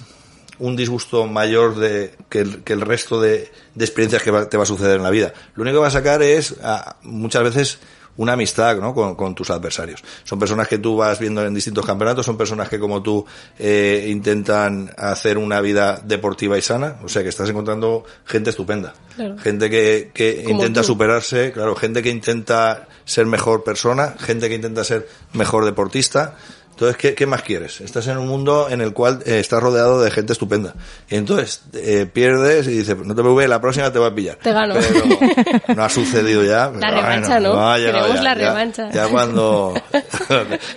un 0.59 0.75
disgusto 0.75 1.25
mayor 1.25 1.75
de, 1.75 2.13
que, 2.27 2.41
el, 2.41 2.81
resto 2.81 3.21
de, 3.21 3.49
de 3.75 3.85
experiencias 3.85 4.21
que 4.21 4.31
va- 4.31 4.49
te 4.49 4.57
va 4.57 4.63
a 4.63 4.65
suceder 4.65 4.97
en 4.97 5.03
la 5.03 5.09
vida. 5.09 5.33
Lo 5.55 5.61
único 5.63 5.77
que 5.77 5.81
va 5.81 5.87
a 5.87 5.91
sacar 5.91 6.21
es 6.21 6.55
muchas 7.03 7.43
veces 7.43 7.79
una 8.17 8.33
amistad 8.33 8.77
¿no? 8.77 8.93
con, 8.93 9.15
con 9.15 9.35
tus 9.35 9.49
adversarios. 9.49 10.03
Son 10.23 10.39
personas 10.39 10.67
que 10.67 10.77
tú 10.77 10.97
vas 10.97 11.19
viendo 11.19 11.45
en 11.45 11.53
distintos 11.53 11.85
campeonatos, 11.85 12.25
son 12.25 12.37
personas 12.37 12.69
que 12.69 12.79
como 12.79 13.01
tú 13.01 13.25
eh, 13.57 14.07
intentan 14.09 14.91
hacer 14.97 15.37
una 15.37 15.61
vida 15.61 16.01
deportiva 16.03 16.57
y 16.57 16.61
sana, 16.61 16.97
o 17.03 17.07
sea 17.07 17.23
que 17.23 17.29
estás 17.29 17.49
encontrando 17.49 18.03
gente 18.25 18.49
estupenda. 18.49 18.93
Claro. 19.15 19.37
Gente 19.37 19.69
que, 19.69 20.11
que 20.13 20.45
intenta 20.47 20.81
tú. 20.81 20.87
superarse, 20.87 21.51
claro, 21.51 21.75
gente 21.75 22.01
que 22.01 22.09
intenta 22.09 22.87
ser 23.05 23.25
mejor 23.25 23.63
persona, 23.63 24.15
gente 24.19 24.49
que 24.49 24.55
intenta 24.55 24.83
ser 24.83 25.07
mejor 25.33 25.65
deportista. 25.65 26.35
Entonces, 26.79 26.95
¿qué, 26.95 27.13
qué 27.13 27.25
más 27.25 27.41
quieres? 27.41 27.81
Estás 27.81 28.07
en 28.07 28.17
un 28.17 28.25
mundo 28.29 28.67
en 28.69 28.79
el 28.79 28.93
cual 28.93 29.19
eh, 29.25 29.39
estás 29.41 29.61
rodeado 29.61 30.01
de 30.01 30.09
gente 30.11 30.31
estupenda. 30.31 30.75
Y 31.09 31.15
entonces 31.15 31.61
eh, 31.73 32.07
pierdes 32.11 32.67
y 32.67 32.71
dices, 32.71 32.95
no 32.95 33.13
te 33.13 33.21
preocupes, 33.21 33.49
la 33.49 33.59
próxima 33.59 33.91
te 33.91 33.99
va 33.99 34.07
a 34.07 34.15
pillar. 34.15 34.37
Te 34.37 34.53
gano. 34.53 34.75
Pero 34.75 35.75
no 35.75 35.83
ha 35.83 35.89
sucedido 35.89 36.41
ya. 36.41 36.71
pero 36.71 36.89
revancha, 36.89 37.39
¿no? 37.41 37.77
llegado 37.77 38.05
Queremos 38.05 38.15
ya, 38.15 38.23
la 38.23 38.29
ya- 38.29 38.47
revancha. 38.49 38.89
Ya, 38.93 39.07
cuando, 39.09 39.73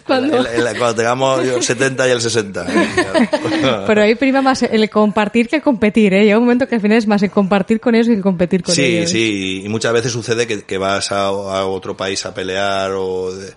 Cuando- 0.04 0.38
el- 0.38 0.66
el- 0.66 0.78
cuando 0.78 0.94
tengamos 0.96 1.44
el 1.44 1.62
70 1.62 2.08
y 2.08 2.10
el 2.10 2.20
60. 2.20 2.66
Pero 3.86 4.02
ahí 4.02 4.14
prima 4.16 4.42
más 4.42 4.62
el 4.64 4.90
compartir 4.90 5.48
que 5.48 5.60
competir, 5.60 6.14
¿eh? 6.14 6.24
Llega 6.24 6.38
un 6.38 6.44
momento 6.44 6.66
que 6.66 6.74
al 6.74 6.80
final 6.80 6.98
es 6.98 7.06
más 7.06 7.22
el 7.22 7.30
compartir 7.30 7.80
con 7.80 7.94
ellos 7.94 8.08
que 8.08 8.14
el 8.14 8.22
competir 8.22 8.62
con 8.62 8.74
Sí, 8.74 8.82
ellos. 8.96 9.10
sí, 9.10 9.62
y 9.64 9.68
muchas 9.68 9.92
veces 9.92 10.10
sucede 10.12 10.46
que, 10.46 10.62
que 10.64 10.78
vas 10.78 11.12
a, 11.12 11.26
a 11.26 11.66
otro 11.66 11.96
país 11.96 12.24
a 12.26 12.34
pelear 12.34 12.92
o 12.92 13.32
de- 13.32 13.52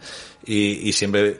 y, 0.45 0.87
y 0.89 0.93
siempre 0.93 1.39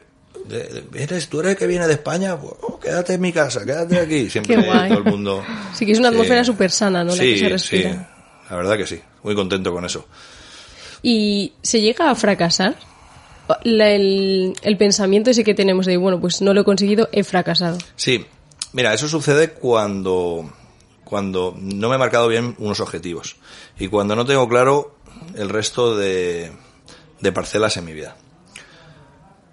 eres 0.94 1.28
tú 1.30 1.40
eres 1.40 1.52
el 1.54 1.58
que 1.58 1.68
viene 1.68 1.88
de 1.88 1.94
España, 1.94 2.38
Pues, 2.40 2.54
oh, 2.62 2.80
quédate 2.80 3.14
en 3.16 3.22
mi 3.22 3.32
casa, 3.34 3.66
quédate 3.66 4.00
aquí, 4.00 4.30
siempre 4.30 4.56
Qué 4.56 4.62
guay. 4.66 4.90
todo 4.90 5.00
el 5.00 5.04
mundo. 5.06 5.44
Sí, 5.74 5.86
que 5.86 5.92
es 5.94 6.00
una 6.00 6.10
atmósfera 6.10 6.44
súper 6.44 6.72
sana, 6.72 7.04
¿no? 7.04 7.12
La 7.16 7.24
Sí, 7.24 7.34
que 7.34 7.38
se 7.40 7.50
respira. 7.50 7.92
sí, 7.92 7.98
la 8.50 8.56
verdad 8.56 8.78
que 8.78 8.86
sí, 8.88 9.00
muy 9.24 9.36
contento 9.36 9.72
con 9.74 9.86
eso. 9.86 10.06
¿Y 11.02 11.54
se 11.62 11.82
llega 11.82 12.10
a 12.10 12.16
fracasar? 12.16 12.76
La- 13.64 13.92
el, 13.92 14.54
el 14.64 14.78
pensamiento 14.78 15.30
ese 15.30 15.44
que 15.44 15.54
tenemos 15.54 15.86
de, 15.86 15.98
bueno, 15.98 16.20
pues 16.20 16.42
no 16.42 16.54
lo 16.54 16.62
he 16.62 16.64
conseguido, 16.64 17.10
he 17.12 17.24
fracasado. 17.24 17.78
Sí, 17.96 18.26
mira, 18.74 18.94
eso 18.94 19.08
sucede 19.08 19.52
cuando, 19.52 20.50
cuando 21.04 21.56
no 21.60 21.90
me 21.90 21.96
he 21.96 22.00
marcado 22.00 22.28
bien 22.28 22.56
unos 22.58 22.80
objetivos 22.80 23.36
y 23.78 23.88
cuando 23.88 24.16
no 24.16 24.26
tengo 24.26 24.48
claro 24.50 24.96
el 25.36 25.50
resto 25.50 25.96
de, 25.96 26.52
de 27.22 27.32
parcelas 27.32 27.78
en 27.78 27.86
mi 27.86 27.94
vida. 27.94 28.16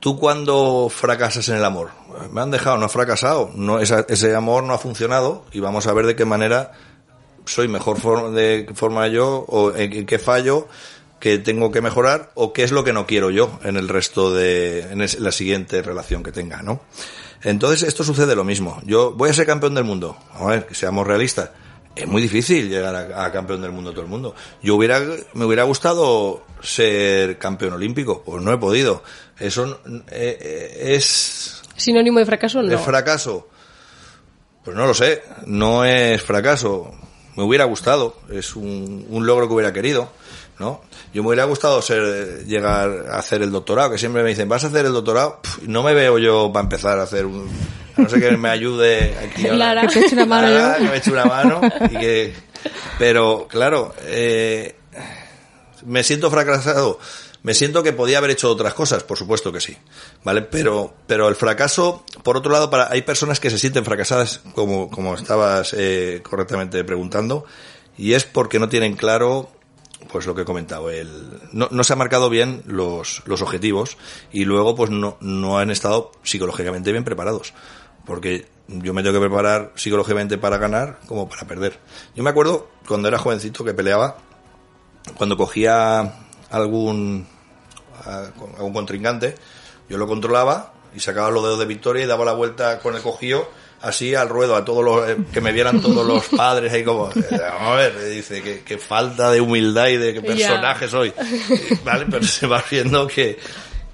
Tú 0.03 0.19
cuando 0.19 0.89
fracasas 0.91 1.49
en 1.49 1.57
el 1.59 1.65
amor, 1.65 1.91
me 2.33 2.41
han 2.41 2.51
dejado, 2.51 2.77
no 2.77 2.87
he 2.87 2.89
fracasado, 2.89 3.53
no, 3.55 3.79
esa- 3.79 4.05
ese 4.09 4.35
amor 4.35 4.65
no 4.65 4.75
ha 4.75 4.79
funcionado 4.79 5.45
y 5.53 5.61
vamos 5.61 5.87
a 5.87 5.93
ver 5.93 6.07
de 6.07 6.17
qué 6.17 6.25
manera 6.25 6.73
soy 7.47 7.69
mejor 7.69 8.01
forma, 8.01 8.31
de 8.31 8.69
forma 8.75 9.07
yo 9.07 9.45
o 9.47 9.73
en, 9.77 10.05
qué 10.05 10.19
fallo 10.19 10.67
que 11.21 11.39
tengo 11.39 11.71
que 11.71 11.81
mejorar 11.81 12.33
o 12.35 12.53
qué 12.53 12.65
es 12.65 12.73
lo 12.73 12.83
que 12.83 12.93
no 12.93 13.07
quiero 13.07 13.31
yo 13.31 13.61
en 13.63 13.77
el 13.77 13.89
resto 13.89 14.35
de 14.35 14.81
en 14.91 14.99
la 15.23 15.31
siguiente 15.31 15.83
relación 15.83 16.25
que 16.25 16.33
tenga, 16.33 16.63
¿no? 16.63 16.81
Entonces 17.45 17.85
esto 17.87 18.03
sucede 18.03 18.35
lo 18.35 18.43
mismo. 18.43 18.81
Yo 18.85 19.13
voy 19.13 19.31
a 19.31 19.35
ser 19.35 19.47
campeón 19.47 19.75
del 19.77 19.85
mundo. 19.85 20.17
A 20.35 20.47
ver, 20.47 20.67
que 20.67 20.75
seamos 20.75 21.07
realistas. 21.07 21.51
Es 21.95 22.07
muy 22.07 22.23
difícil 22.23 22.69
llegar 22.69 22.95
a, 22.95 23.25
a 23.25 23.33
campeón 23.33 23.61
del 23.61 23.73
mundo 23.73 23.91
todo 23.91 24.03
el 24.03 24.09
mundo. 24.09 24.35
Yo 24.63 24.77
hubiera 24.77 25.01
me 25.35 25.45
hubiera 25.45 25.65
gustado 25.65 26.45
ser 26.63 27.39
campeón 27.39 27.75
olímpico, 27.75 28.23
pues 28.23 28.43
no 28.43 28.53
he 28.53 28.59
podido. 28.59 29.03
Eso 29.39 29.81
eh, 30.11 30.39
eh, 30.41 30.95
es 30.95 31.63
Sinónimo 31.77 32.19
de 32.19 32.27
fracaso, 32.27 32.63
no. 32.63 32.73
¿Es 32.73 32.81
fracaso? 32.81 33.49
Pues 34.65 34.77
no 34.77 34.87
lo 34.87 34.95
sé, 34.95 35.23
no 35.47 35.85
es 35.85 36.23
fracaso. 36.23 36.93
Me 37.37 37.43
hubiera 37.43 37.65
gustado, 37.65 38.17
es 38.31 38.55
un, 38.55 39.07
un 39.09 39.27
logro 39.27 39.49
que 39.49 39.55
hubiera 39.55 39.73
querido, 39.73 40.13
¿no? 40.59 40.83
Yo 41.15 41.23
me 41.23 41.29
hubiera 41.29 41.45
gustado 41.45 41.81
ser, 41.83 42.45
llegar 42.47 43.07
a 43.11 43.19
hacer 43.19 43.43
el 43.43 43.51
doctorado, 43.51 43.91
que 43.91 43.99
siempre 43.99 44.23
me 44.23 44.29
dicen, 44.29 44.49
¿vas 44.49 44.65
a 44.65 44.69
hacer 44.69 44.87
el 44.87 44.93
doctorado? 44.93 45.41
Pff, 45.43 45.63
no 45.63 45.83
me 45.83 45.95
veo 45.95 46.19
yo 46.19 46.53
para 46.53 46.65
empezar 46.65 46.99
a 46.99 47.03
hacer 47.03 47.27
un... 47.27 47.49
A 47.97 48.03
no 48.03 48.09
ser 48.09 48.21
que 48.21 48.37
me 48.37 48.49
ayude 48.49 49.17
aquí. 49.19 49.43
ahora. 49.47 49.57
Lara. 49.57 49.87
Que 49.87 50.01
te 50.01 50.07
eche 50.07 50.15
una 50.15 50.27
mano 50.27 50.49
Lara, 50.49 50.79
yo. 50.79 50.85
que 50.85 50.91
me 50.91 50.97
eche 50.97 51.13
una 51.13 51.25
mano 51.25 51.61
y 51.91 51.97
que... 51.97 52.35
Pero, 52.99 53.49
claro, 53.49 53.95
eh, 54.03 54.77
me 55.85 56.03
siento 56.05 56.31
fracasado. 56.31 56.99
Me 57.43 57.55
siento 57.55 57.83
que 57.83 57.93
podía 57.93 58.19
haber 58.19 58.31
hecho 58.31 58.49
otras 58.49 58.73
cosas, 58.73 59.03
por 59.03 59.19
supuesto 59.19 59.51
que 59.51 59.61
sí, 59.61 59.77
¿vale? 60.23 60.43
Pero, 60.43 60.95
pero 61.09 61.29
el 61.29 61.35
fracaso, 61.35 62.05
por 62.23 62.37
otro 62.37 62.53
lado, 62.53 62.71
para, 62.71 62.89
hay 62.93 63.03
personas 63.03 63.41
que 63.41 63.51
se 63.51 63.59
sienten 63.59 63.85
fracasadas, 63.85 64.43
como, 64.55 64.89
como 64.89 65.15
estabas 65.15 65.75
eh, 65.77 66.21
correctamente 66.23 66.85
preguntando, 66.85 67.45
y 67.99 68.13
es 68.13 68.25
porque 68.25 68.61
no 68.61 68.69
tienen 68.69 68.95
claro, 68.95 69.51
pues 70.13 70.25
lo 70.27 70.37
que 70.37 70.43
he 70.43 70.45
comentado, 70.45 70.89
el, 70.89 71.11
no, 71.51 71.67
no 71.73 71.83
se 71.83 71.95
han 71.95 71.99
marcado 71.99 72.31
bien 72.31 72.63
los, 72.65 73.23
los 73.27 73.43
objetivos 73.43 73.97
y 74.33 74.45
luego 74.45 74.77
pues 74.77 74.91
no, 74.91 75.17
no 75.21 75.59
han 75.59 75.73
estado 75.73 76.13
psicológicamente 76.23 76.93
bien 76.93 77.03
preparados. 77.03 77.55
Porque 78.05 78.47
yo 78.69 78.95
me 78.95 79.03
tengo 79.03 79.15
que 79.21 79.27
preparar 79.27 79.73
psicológicamente 79.75 80.39
para 80.39 80.59
ganar 80.59 81.01
como 81.07 81.29
para 81.29 81.47
perder. 81.47 81.79
Yo 82.15 82.23
me 82.23 82.31
acuerdo 82.31 82.69
cuando 82.87 83.09
era 83.09 83.19
jovencito 83.19 83.65
que 83.65 83.75
peleaba, 83.75 84.17
cuando 85.17 85.37
cogía 85.37 86.15
algún 86.51 87.27
a, 88.05 88.31
a 88.59 88.63
un 88.63 88.73
contrincante, 88.73 89.35
yo 89.89 89.99
lo 89.99 90.07
controlaba 90.07 90.73
y 90.95 91.01
sacaba 91.01 91.31
los 91.31 91.43
dedos 91.43 91.59
de 91.59 91.67
victoria 91.67 92.05
y 92.05 92.07
daba 92.07 92.25
la 92.25 92.33
vuelta 92.33 92.79
con 92.79 92.95
el 92.95 93.03
cojío 93.03 93.49
así 93.83 94.15
al 94.15 94.29
ruedo 94.29 94.55
a 94.57 94.65
todos 94.65 94.85
los 94.85 95.09
eh, 95.09 95.17
que 95.33 95.41
me 95.41 95.53
vieran 95.53 95.81
todos 95.81 96.07
los 96.07 96.25
padres 96.37 96.73
ahí 96.73 96.85
como 96.85 97.11
eh, 97.11 97.25
vamos 97.31 97.73
a 97.73 97.77
ver 97.77 98.11
dice 98.11 98.43
que, 98.43 98.61
que 98.61 98.79
falta 98.79 99.31
de 99.31 99.41
humildad 99.41 99.89
y 99.89 99.97
de 99.97 100.15
qué 100.15 100.23
personaje 100.23 100.89
soy 100.89 101.13
vale 101.85 102.07
pero 102.11 102.25
se 102.25 102.47
va 102.47 102.63
viendo 102.71 103.07
que 103.07 103.39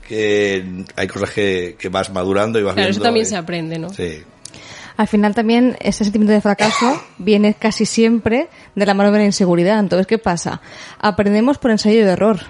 que 0.08 0.84
hay 0.96 1.06
cosas 1.06 1.30
que, 1.30 1.76
que 1.78 1.88
vas 1.90 2.10
madurando 2.10 2.58
y 2.58 2.62
vas 2.62 2.74
Claro, 2.74 2.86
viendo 2.88 2.98
eso 2.98 3.04
también 3.04 3.26
y- 3.26 3.28
se 3.28 3.36
aprende, 3.36 3.78
¿no? 3.78 3.90
sí 3.90 4.22
Al 4.96 5.06
final 5.06 5.34
también 5.34 5.76
ese 5.80 6.02
sentimiento 6.04 6.32
de 6.32 6.40
fracaso 6.40 7.00
viene 7.18 7.54
casi 7.54 7.86
siempre 7.86 8.48
de 8.74 8.86
la 8.86 8.94
mano 8.94 9.12
de 9.12 9.18
la 9.18 9.24
inseguridad. 9.26 9.78
Entonces, 9.78 10.06
¿qué 10.08 10.18
pasa? 10.18 10.60
Aprendemos 10.98 11.58
por 11.58 11.70
ensayo 11.70 12.04
de 12.04 12.10
error. 12.12 12.40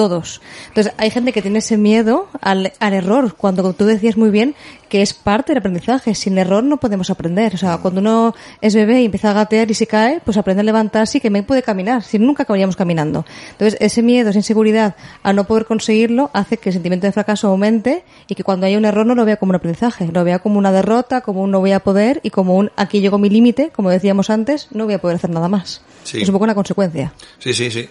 Todos. 0.00 0.40
Entonces, 0.68 0.94
hay 0.96 1.10
gente 1.10 1.30
que 1.34 1.42
tiene 1.42 1.58
ese 1.58 1.76
miedo 1.76 2.28
al, 2.40 2.72
al 2.78 2.94
error, 2.94 3.34
cuando 3.36 3.60
como 3.60 3.74
tú 3.74 3.84
decías 3.84 4.16
muy 4.16 4.30
bien 4.30 4.54
que 4.88 5.02
es 5.02 5.12
parte 5.12 5.52
del 5.52 5.58
aprendizaje. 5.58 6.14
Sin 6.14 6.38
error 6.38 6.64
no 6.64 6.78
podemos 6.78 7.10
aprender. 7.10 7.54
O 7.54 7.58
sea, 7.58 7.76
cuando 7.76 8.00
uno 8.00 8.34
es 8.62 8.74
bebé 8.74 9.02
y 9.02 9.04
empieza 9.04 9.30
a 9.30 9.34
gatear 9.34 9.70
y 9.70 9.74
se 9.74 9.86
cae, 9.86 10.22
pues 10.24 10.38
aprende 10.38 10.62
a 10.62 10.64
levantarse 10.64 11.18
y 11.18 11.20
que 11.20 11.28
me 11.28 11.42
puede 11.42 11.62
caminar. 11.62 12.02
Si 12.02 12.18
nunca 12.18 12.44
acabaríamos 12.44 12.76
caminando. 12.76 13.26
Entonces, 13.52 13.78
ese 13.78 14.02
miedo, 14.02 14.30
esa 14.30 14.38
inseguridad 14.38 14.96
a 15.22 15.34
no 15.34 15.44
poder 15.44 15.66
conseguirlo 15.66 16.30
hace 16.32 16.56
que 16.56 16.70
el 16.70 16.72
sentimiento 16.72 17.06
de 17.06 17.12
fracaso 17.12 17.48
aumente 17.48 18.02
y 18.26 18.34
que 18.34 18.42
cuando 18.42 18.64
haya 18.64 18.78
un 18.78 18.86
error 18.86 19.04
no 19.04 19.14
lo 19.14 19.26
vea 19.26 19.36
como 19.36 19.50
un 19.50 19.56
aprendizaje, 19.56 20.10
lo 20.10 20.24
vea 20.24 20.38
como 20.38 20.58
una 20.58 20.72
derrota, 20.72 21.20
como 21.20 21.42
un 21.42 21.50
no 21.50 21.60
voy 21.60 21.72
a 21.72 21.80
poder 21.80 22.20
y 22.22 22.30
como 22.30 22.56
un 22.56 22.70
aquí 22.76 23.02
llegó 23.02 23.18
mi 23.18 23.28
límite, 23.28 23.70
como 23.76 23.90
decíamos 23.90 24.30
antes, 24.30 24.68
no 24.70 24.86
voy 24.86 24.94
a 24.94 24.98
poder 24.98 25.16
hacer 25.16 25.28
nada 25.28 25.48
más. 25.48 25.82
Sí. 26.04 26.22
Es 26.22 26.28
un 26.28 26.32
poco 26.32 26.44
una 26.44 26.54
consecuencia. 26.54 27.12
Sí, 27.38 27.52
sí, 27.52 27.70
sí. 27.70 27.88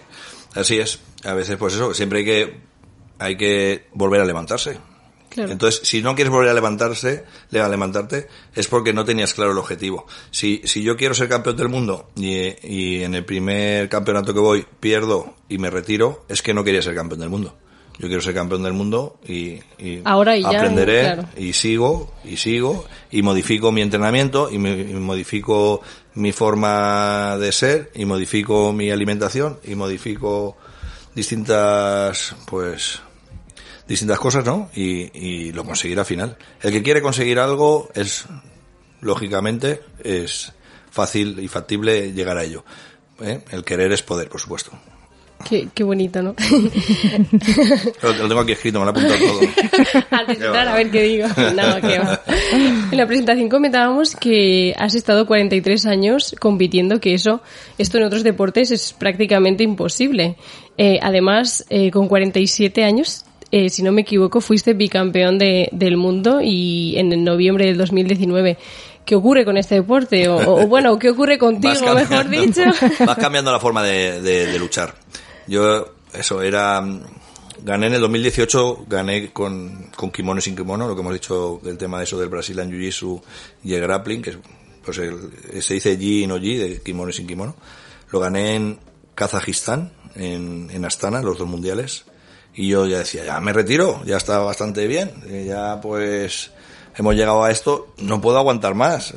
Así 0.54 0.78
es. 0.78 1.00
A 1.24 1.34
veces, 1.34 1.56
pues 1.56 1.74
eso, 1.74 1.94
siempre 1.94 2.20
hay 2.20 2.24
que, 2.24 2.60
hay 3.18 3.36
que 3.36 3.86
volver 3.92 4.20
a 4.20 4.24
levantarse. 4.24 4.78
Claro. 5.28 5.52
Entonces, 5.52 5.82
si 5.86 6.02
no 6.02 6.16
quieres 6.16 6.32
volver 6.32 6.50
a 6.50 6.54
levantarse, 6.54 7.24
le- 7.50 7.60
a 7.60 7.68
levantarte, 7.68 8.26
es 8.52 8.66
porque 8.66 8.92
no 8.92 9.04
tenías 9.04 9.32
claro 9.32 9.52
el 9.52 9.58
objetivo. 9.58 10.06
Si, 10.32 10.60
si 10.64 10.82
yo 10.82 10.96
quiero 10.96 11.14
ser 11.14 11.28
campeón 11.28 11.56
del 11.56 11.68
mundo 11.68 12.10
y, 12.16 12.48
y 12.66 13.02
en 13.04 13.14
el 13.14 13.24
primer 13.24 13.88
campeonato 13.88 14.34
que 14.34 14.40
voy 14.40 14.66
pierdo 14.80 15.36
y 15.48 15.58
me 15.58 15.70
retiro, 15.70 16.24
es 16.28 16.42
que 16.42 16.52
no 16.52 16.64
quería 16.64 16.82
ser 16.82 16.96
campeón 16.96 17.20
del 17.20 17.28
mundo. 17.30 17.56
Yo 18.00 18.08
quiero 18.08 18.22
ser 18.22 18.32
campeón 18.34 18.62
del 18.64 18.72
mundo 18.72 19.20
y, 19.28 19.60
y 19.78 20.00
Ahora 20.04 20.34
y 20.36 20.42
ya, 20.42 20.48
aprenderé 20.48 21.02
claro. 21.02 21.28
y 21.36 21.52
sigo 21.52 22.12
y 22.24 22.38
sigo 22.38 22.86
y 23.12 23.20
modifico 23.22 23.70
mi 23.72 23.82
entrenamiento 23.82 24.50
y, 24.50 24.58
me- 24.58 24.80
y 24.80 24.94
modifico 24.94 25.82
mi 26.14 26.32
forma 26.32 27.36
de 27.38 27.52
ser 27.52 27.90
y 27.94 28.04
modifico 28.04 28.72
mi 28.72 28.90
alimentación 28.90 29.58
y 29.64 29.74
modifico 29.74 30.56
distintas 31.14 32.34
pues 32.46 33.00
distintas 33.86 34.18
cosas 34.18 34.44
no 34.44 34.70
y, 34.74 35.10
y 35.18 35.52
lo 35.52 35.64
conseguirá 35.64 36.02
al 36.02 36.06
final. 36.06 36.36
El 36.60 36.72
que 36.72 36.82
quiere 36.82 37.02
conseguir 37.02 37.38
algo 37.38 37.88
es 37.94 38.26
lógicamente 39.00 39.82
es 40.02 40.52
fácil 40.90 41.38
y 41.40 41.48
factible 41.48 42.12
llegar 42.12 42.36
a 42.36 42.44
ello 42.44 42.64
¿eh? 43.20 43.42
el 43.50 43.64
querer 43.64 43.92
es 43.92 44.02
poder 44.02 44.28
por 44.28 44.40
supuesto 44.40 44.72
Qué, 45.48 45.68
qué 45.74 45.82
bonito, 45.84 46.22
¿no? 46.22 46.34
lo, 48.02 48.12
lo 48.12 48.28
tengo 48.28 48.40
aquí 48.40 48.52
escrito 48.52 48.78
me 48.78 48.84
lo 48.86 48.90
he 48.90 48.94
apuntado 48.94 49.18
todo 49.26 50.52
va. 50.52 50.62
a 50.72 50.76
ver 50.76 50.90
qué 50.90 51.02
digo. 51.02 51.26
No, 51.28 51.80
qué 51.88 51.98
va. 51.98 52.20
En 52.90 52.96
la 52.96 53.06
presentación 53.06 53.48
comentábamos 53.48 54.14
que 54.16 54.74
has 54.78 54.94
estado 54.94 55.26
43 55.26 55.86
años 55.86 56.34
compitiendo, 56.38 57.00
que 57.00 57.14
eso, 57.14 57.40
esto 57.78 57.98
en 57.98 58.04
otros 58.04 58.22
deportes 58.22 58.70
es 58.70 58.92
prácticamente 58.92 59.64
imposible. 59.64 60.36
Eh, 60.78 60.98
además, 61.02 61.64
eh, 61.70 61.90
con 61.90 62.08
47 62.08 62.84
años, 62.84 63.24
eh, 63.50 63.68
si 63.70 63.82
no 63.82 63.92
me 63.92 64.02
equivoco, 64.02 64.40
fuiste 64.40 64.74
bicampeón 64.74 65.38
de, 65.38 65.68
del 65.72 65.96
mundo 65.96 66.40
y 66.42 66.94
en 66.98 67.12
el 67.12 67.24
noviembre 67.24 67.66
del 67.66 67.76
2019. 67.78 68.58
¿Qué 69.04 69.16
ocurre 69.16 69.44
con 69.44 69.56
este 69.56 69.76
deporte? 69.76 70.28
O, 70.28 70.36
o, 70.36 70.66
bueno, 70.68 70.96
¿qué 70.98 71.10
ocurre 71.10 71.36
contigo, 71.38 71.72
mejor 71.94 72.28
dicho? 72.28 72.62
Vas 73.04 73.16
cambiando 73.18 73.50
la 73.50 73.58
forma 73.58 73.82
de, 73.82 74.20
de- 74.20 74.46
de 74.46 74.58
luchar. 74.58 74.94
Yo, 75.50 75.92
eso 76.14 76.40
era. 76.42 76.80
mm, 76.80 77.02
Gané 77.62 77.88
en 77.88 77.92
el 77.94 78.00
2018, 78.00 78.86
gané 78.88 79.32
con, 79.34 79.90
con 79.94 80.10
kimono 80.10 80.38
y 80.38 80.42
sin 80.42 80.56
kimono, 80.56 80.88
lo 80.88 80.94
que 80.94 81.02
hemos 81.02 81.12
dicho 81.12 81.60
del 81.62 81.76
tema 81.76 81.98
de 81.98 82.04
eso 82.04 82.18
del 82.18 82.30
Brazilian 82.30 82.70
Jiu-Jitsu 82.72 83.20
y 83.64 83.74
el 83.74 83.82
grappling, 83.82 84.22
que 84.22 84.30
es, 84.30 84.38
pues 84.82 84.96
el- 84.96 85.62
se 85.62 85.74
dice 85.74 85.94
Ji 85.98 86.22
y 86.22 86.26
no 86.26 86.38
Ji, 86.40 86.56
de 86.56 86.80
kimono 86.80 87.10
y 87.10 87.12
sin 87.12 87.26
kimono. 87.26 87.54
Lo 88.12 88.18
gané 88.20 88.54
en 88.56 88.78
Kazajistán, 89.14 89.92
en, 90.14 90.68
en 90.70 90.84
Astana, 90.86 91.20
los 91.20 91.36
dos 91.36 91.46
mundiales. 91.48 92.04
Y 92.54 92.68
yo 92.68 92.86
ya 92.86 93.00
decía, 93.00 93.26
ya 93.26 93.38
me 93.40 93.52
retiro, 93.52 94.02
ya 94.06 94.16
está 94.16 94.38
bastante 94.38 94.86
bien, 94.86 95.12
eh, 95.28 95.44
ya 95.46 95.82
pues 95.82 96.52
hemos 97.00 97.14
llegado 97.14 97.42
a 97.42 97.50
esto, 97.50 97.88
no 97.98 98.20
puedo 98.20 98.38
aguantar 98.38 98.74
más. 98.74 99.12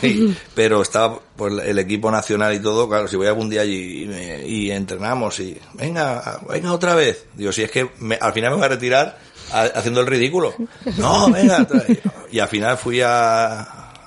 Pero 0.54 0.82
estaba 0.82 1.20
pues, 1.36 1.52
el 1.64 1.78
equipo 1.78 2.10
nacional 2.10 2.54
y 2.54 2.60
todo, 2.60 2.88
claro, 2.88 3.06
si 3.08 3.16
voy 3.16 3.26
algún 3.26 3.48
día 3.50 3.60
allí 3.62 4.08
y, 4.10 4.66
y 4.66 4.70
entrenamos 4.70 5.38
y 5.40 5.58
venga, 5.74 6.40
venga 6.48 6.72
otra 6.72 6.94
vez. 6.94 7.26
Digo, 7.34 7.52
si 7.52 7.62
es 7.62 7.70
que 7.70 7.90
me- 8.00 8.18
al 8.20 8.32
final 8.32 8.50
me 8.50 8.56
voy 8.56 8.64
a 8.64 8.68
retirar 8.68 9.18
ha- 9.52 9.62
haciendo 9.62 10.00
el 10.00 10.06
ridículo. 10.06 10.54
No, 10.96 11.30
venga. 11.30 11.62
otra 11.62 11.80
vez. 11.82 11.98
Y 12.32 12.38
al 12.40 12.48
final 12.48 12.76
fui 12.78 13.00
a, 13.02 13.60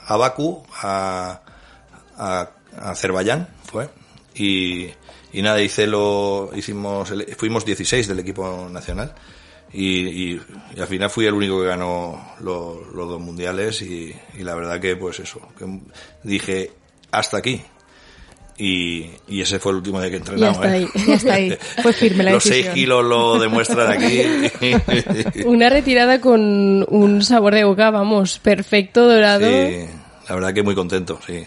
a 0.07 0.17
Bakú, 0.17 0.63
a, 0.81 1.41
a, 2.17 2.49
a 2.77 2.89
Azerbaiyán, 2.91 3.47
fue. 3.71 3.87
Y, 4.35 4.89
y 5.33 5.41
nada, 5.41 5.61
hice 5.61 5.85
lo, 5.87 6.49
hicimos, 6.55 7.13
fuimos 7.37 7.65
16 7.65 8.07
del 8.07 8.19
equipo 8.19 8.67
nacional. 8.71 9.13
Y, 9.73 10.33
y, 10.33 10.41
y 10.75 10.79
al 10.81 10.87
final 10.87 11.09
fui 11.09 11.25
el 11.25 11.33
único 11.33 11.61
que 11.61 11.67
ganó 11.67 12.33
lo- 12.41 12.83
los 12.93 13.07
dos 13.09 13.21
mundiales 13.21 13.81
y, 13.81 14.13
y 14.37 14.43
la 14.43 14.53
verdad 14.55 14.79
que 14.81 14.95
pues 14.97 15.19
eso, 15.19 15.39
que 15.57 15.65
dije 16.23 16.71
hasta 17.11 17.37
aquí. 17.37 17.61
Y, 18.57 19.09
y 19.27 19.41
ese 19.41 19.57
fue 19.59 19.71
el 19.71 19.77
último 19.77 19.99
día 20.01 20.11
que 20.11 20.17
entrenamos. 20.17 20.57
está 20.57 20.77
¿eh? 20.77 20.79
ahí. 20.93 21.05
Ya 21.07 21.13
está 21.15 21.33
ahí. 21.33 21.57
Fue 21.81 21.93
firme 21.93 22.23
la 22.23 22.31
Los 22.33 22.43
seis 22.43 22.67
kilos 22.69 23.03
lo 23.03 23.39
demuestran 23.39 23.91
aquí. 23.91 24.21
Una 25.45 25.69
retirada 25.69 26.21
con 26.21 26.85
un 26.87 27.23
sabor 27.23 27.55
de 27.55 27.63
boca, 27.63 27.89
vamos, 27.89 28.37
perfecto, 28.39 29.07
dorado. 29.07 29.47
Sí, 29.49 29.85
la 30.29 30.35
verdad 30.35 30.53
que 30.53 30.61
muy 30.63 30.75
contento, 30.75 31.19
sí. 31.25 31.43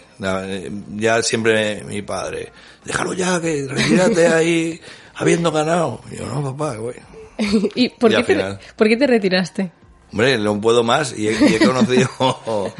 Ya 0.97 1.21
siempre 1.21 1.83
mi 1.85 2.01
padre, 2.01 2.51
déjalo 2.83 3.13
ya, 3.13 3.39
que 3.39 3.65
retírate 3.69 4.27
ahí 4.27 4.81
habiendo 5.13 5.51
ganado. 5.51 6.01
Y 6.11 6.17
yo, 6.17 6.25
no, 6.27 6.43
papá, 6.55 6.75
güey. 6.75 6.95
¿Y 7.75 7.89
por, 7.89 8.11
Y 8.11 8.15
qué 8.17 8.23
te, 8.23 8.33
final- 8.33 8.59
por 8.75 8.87
qué 8.87 8.97
te 8.97 9.07
retiraste? 9.07 9.71
Hombre, 10.11 10.37
no 10.37 10.59
puedo 10.61 10.83
más 10.83 11.13
y 11.17 11.27
he, 11.27 11.31
y 11.33 11.55
he 11.55 11.59
conocido... 11.59 12.09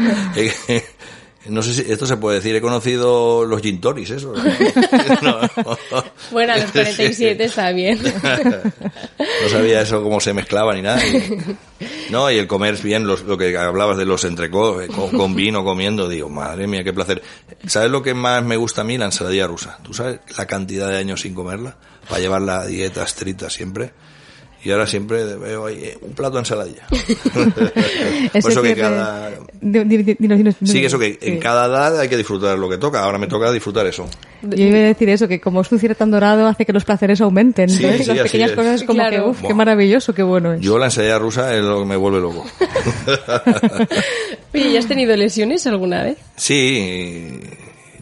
no 1.47 1.61
sé 1.61 1.73
si 1.75 1.91
esto 1.91 2.05
se 2.07 2.17
puede 2.17 2.37
decir, 2.37 2.55
he 2.55 2.61
conocido 2.61 3.45
los 3.45 3.61
gin 3.61 3.79
tonis, 3.81 4.09
eso. 4.09 4.33
No, 5.21 5.39
Bueno, 6.31 6.53
a 6.53 6.57
los 6.57 6.71
47 6.71 7.43
está 7.43 7.71
bien. 7.71 7.99
no 8.01 9.49
sabía 9.49 9.81
eso 9.81 10.01
cómo 10.01 10.19
se 10.19 10.33
mezclaba 10.33 10.73
ni 10.73 10.81
nada. 10.81 11.01
No, 12.09 12.31
y 12.31 12.37
el 12.37 12.47
comer 12.47 12.77
bien, 12.81 13.05
los- 13.05 13.23
lo 13.23 13.37
que 13.37 13.55
hablabas 13.57 13.97
de 13.97 14.05
los 14.05 14.23
entrecos, 14.23 14.83
eh, 14.83 14.87
con, 14.87 15.09
con 15.11 15.35
vino 15.35 15.63
comiendo, 15.63 16.07
digo, 16.07 16.29
madre 16.29 16.67
mía, 16.67 16.83
qué 16.83 16.93
placer. 16.93 17.21
¿Sabes 17.67 17.91
lo 17.91 18.01
que 18.01 18.13
más 18.13 18.43
me 18.43 18.55
gusta 18.57 18.81
a 18.81 18.83
mí? 18.83 18.97
La 18.97 19.05
ensaladilla 19.05 19.47
rusa. 19.47 19.77
¿Tú 19.83 19.93
sabes 19.93 20.19
la 20.37 20.45
cantidad 20.45 20.89
de 20.89 20.97
años 20.97 21.21
sin 21.21 21.33
comerla? 21.33 21.75
Para 22.07 22.21
llevarla 22.21 22.61
a 22.61 22.65
dieta 22.65 23.03
estricta 23.03 23.49
siempre. 23.49 23.91
Y 24.65 24.71
ahora 24.71 24.87
siempre 24.87 25.23
veo 25.35 25.67
ahí 25.67 25.79
eh, 25.83 25.97
un 26.01 26.13
plato 26.13 26.33
de 26.33 26.39
ensaladilla. 26.39 26.87
Por 28.41 28.51
eso 28.51 28.61
que 28.63 28.75
cada... 28.75 29.29
Sí, 30.63 30.83
eso 30.83 30.97
que 30.97 31.19
en 31.21 31.35
Sí. 31.35 31.39
cada 31.39 31.67
edad 31.67 31.99
hay 31.99 32.09
que 32.09 32.17
disfrutar 32.17 32.57
lo 32.57 32.67
que 32.67 32.79
toca. 32.79 33.03
Ahora 33.03 33.19
me 33.19 33.27
toca 33.27 33.51
disfrutar 33.51 33.85
eso. 33.85 34.07
Yo 34.41 34.65
iba 34.65 34.77
a 34.77 34.81
decir 34.81 35.07
eso, 35.09 35.27
que 35.27 35.39
como 35.39 35.61
es 35.61 35.71
un 35.71 35.77
cierre 35.79 35.93
tan 35.93 36.09
dorado 36.09 36.47
hace 36.47 36.65
que 36.65 36.73
los 36.73 36.83
placeres 36.83 37.21
aumenten. 37.21 37.69
Sí, 37.69 37.83
Entonces, 37.83 38.07
sí, 38.07 38.13
las 38.15 38.23
pequeñas 38.23 38.49
es. 38.51 38.55
cosas 38.55 38.83
como 38.83 38.97
Claro. 38.99 39.23
que, 39.25 39.29
uff, 39.29 39.41
qué 39.47 39.53
maravilloso, 39.53 40.13
qué 40.15 40.23
bueno 40.23 40.53
es. 40.53 40.61
Yo 40.61 40.79
la 40.79 40.85
ensalada 40.85 41.19
rusa 41.19 41.55
es 41.55 41.63
lo 41.63 41.79
que 41.81 41.85
me 41.85 41.95
vuelve 41.95 42.19
loco. 42.21 42.43
Oye, 44.53 44.71
¿ya 44.73 44.79
has 44.79 44.87
tenido 44.87 45.15
lesiones 45.15 45.65
alguna 45.67 46.03
vez? 46.03 46.17
Sí, 46.37 47.39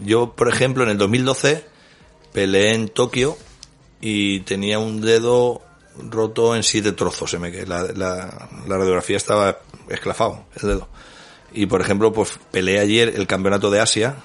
yo 0.06 0.34
por 0.36 0.50
ejemplo 0.50 0.84
en 0.84 0.90
el 0.92 0.98
2012 0.98 1.64
peleé 2.32 2.74
en 2.74 2.90
Tokio 2.90 3.38
y 4.02 4.42
tenía 4.42 4.80
un 4.80 5.02
dedo 5.02 5.62
roto 6.10 6.56
en 6.56 6.64
siete 6.64 6.92
trozos. 6.92 7.32
Se 7.32 7.40
me, 7.40 7.52
la, 7.66 7.84
la, 7.94 8.50
la 8.68 8.78
radiografía 8.78 9.18
estaba 9.18 9.58
esclafado, 9.90 10.46
el 10.62 10.70
dedo. 10.70 10.88
Y 11.52 11.66
por 11.68 11.82
ejemplo, 11.82 12.12
pues 12.12 12.40
peleé 12.52 12.80
ayer 12.80 13.14
el 13.16 13.28
campeonato 13.28 13.70
de 13.70 13.80
Asia 13.80 14.16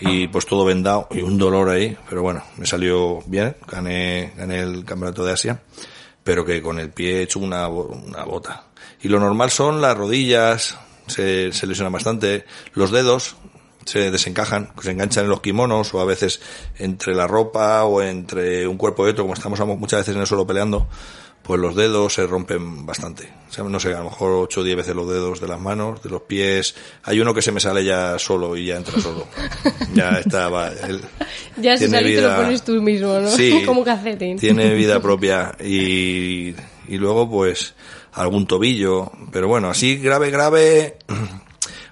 y 0.00 0.28
pues 0.28 0.46
todo 0.46 0.64
vendado 0.64 1.08
y 1.10 1.22
un 1.22 1.38
dolor 1.38 1.70
ahí, 1.70 1.96
pero 2.08 2.22
bueno, 2.22 2.42
me 2.56 2.66
salió 2.66 3.22
bien, 3.26 3.56
gané, 3.66 4.32
gané 4.36 4.60
el 4.60 4.84
campeonato 4.84 5.24
de 5.24 5.32
Asia, 5.32 5.62
pero 6.22 6.44
que 6.44 6.62
con 6.62 6.78
el 6.78 6.90
pie 6.90 7.18
he 7.18 7.22
hecho 7.22 7.40
una, 7.40 7.68
una 7.68 8.24
bota. 8.24 8.66
Y 9.02 9.08
lo 9.08 9.18
normal 9.18 9.50
son 9.50 9.80
las 9.80 9.96
rodillas, 9.96 10.76
se, 11.06 11.52
se 11.52 11.66
lesionan 11.66 11.92
bastante, 11.92 12.44
los 12.74 12.90
dedos 12.90 13.36
se 13.86 14.10
desencajan, 14.10 14.72
se 14.82 14.90
enganchan 14.90 15.24
en 15.24 15.30
los 15.30 15.40
kimonos 15.40 15.94
o 15.94 16.00
a 16.00 16.04
veces 16.04 16.40
entre 16.78 17.14
la 17.14 17.26
ropa 17.26 17.84
o 17.84 18.02
entre 18.02 18.66
un 18.66 18.76
cuerpo 18.76 19.06
y 19.06 19.10
otro, 19.10 19.24
como 19.24 19.34
estamos 19.34 19.58
muchas 19.78 20.00
veces 20.00 20.14
en 20.14 20.20
el 20.20 20.26
suelo 20.26 20.46
peleando, 20.46 20.88
pues 21.46 21.60
los 21.60 21.76
dedos 21.76 22.14
se 22.14 22.26
rompen 22.26 22.84
bastante. 22.84 23.32
O 23.48 23.52
sea, 23.52 23.62
no 23.62 23.78
sé, 23.78 23.94
a 23.94 23.98
lo 23.98 24.04
mejor 24.04 24.32
8 24.32 24.60
o 24.60 24.64
10 24.64 24.76
veces 24.76 24.96
los 24.96 25.08
dedos 25.08 25.40
de 25.40 25.46
las 25.46 25.60
manos, 25.60 26.02
de 26.02 26.10
los 26.10 26.22
pies. 26.22 26.74
Hay 27.04 27.20
uno 27.20 27.32
que 27.32 27.40
se 27.40 27.52
me 27.52 27.60
sale 27.60 27.84
ya 27.84 28.18
solo 28.18 28.56
y 28.56 28.66
ya 28.66 28.76
entra 28.76 29.00
solo. 29.00 29.28
ya 29.94 30.18
estaba. 30.18 30.72
ya 31.56 31.76
se 31.76 31.88
sale 31.88 32.10
y 32.10 32.16
te 32.16 32.22
lo 32.22 32.34
pones 32.34 32.62
tú 32.62 32.82
mismo, 32.82 33.20
¿no? 33.20 33.30
Sí, 33.30 33.62
Como 33.66 33.84
cacetín. 33.84 34.38
Tiene 34.38 34.74
vida 34.74 35.00
propia. 35.00 35.54
Y, 35.64 36.48
y 36.88 36.98
luego, 36.98 37.30
pues, 37.30 37.74
algún 38.12 38.48
tobillo. 38.48 39.12
Pero 39.30 39.46
bueno, 39.46 39.70
así 39.70 39.98
grave, 39.98 40.30
grave. 40.30 40.96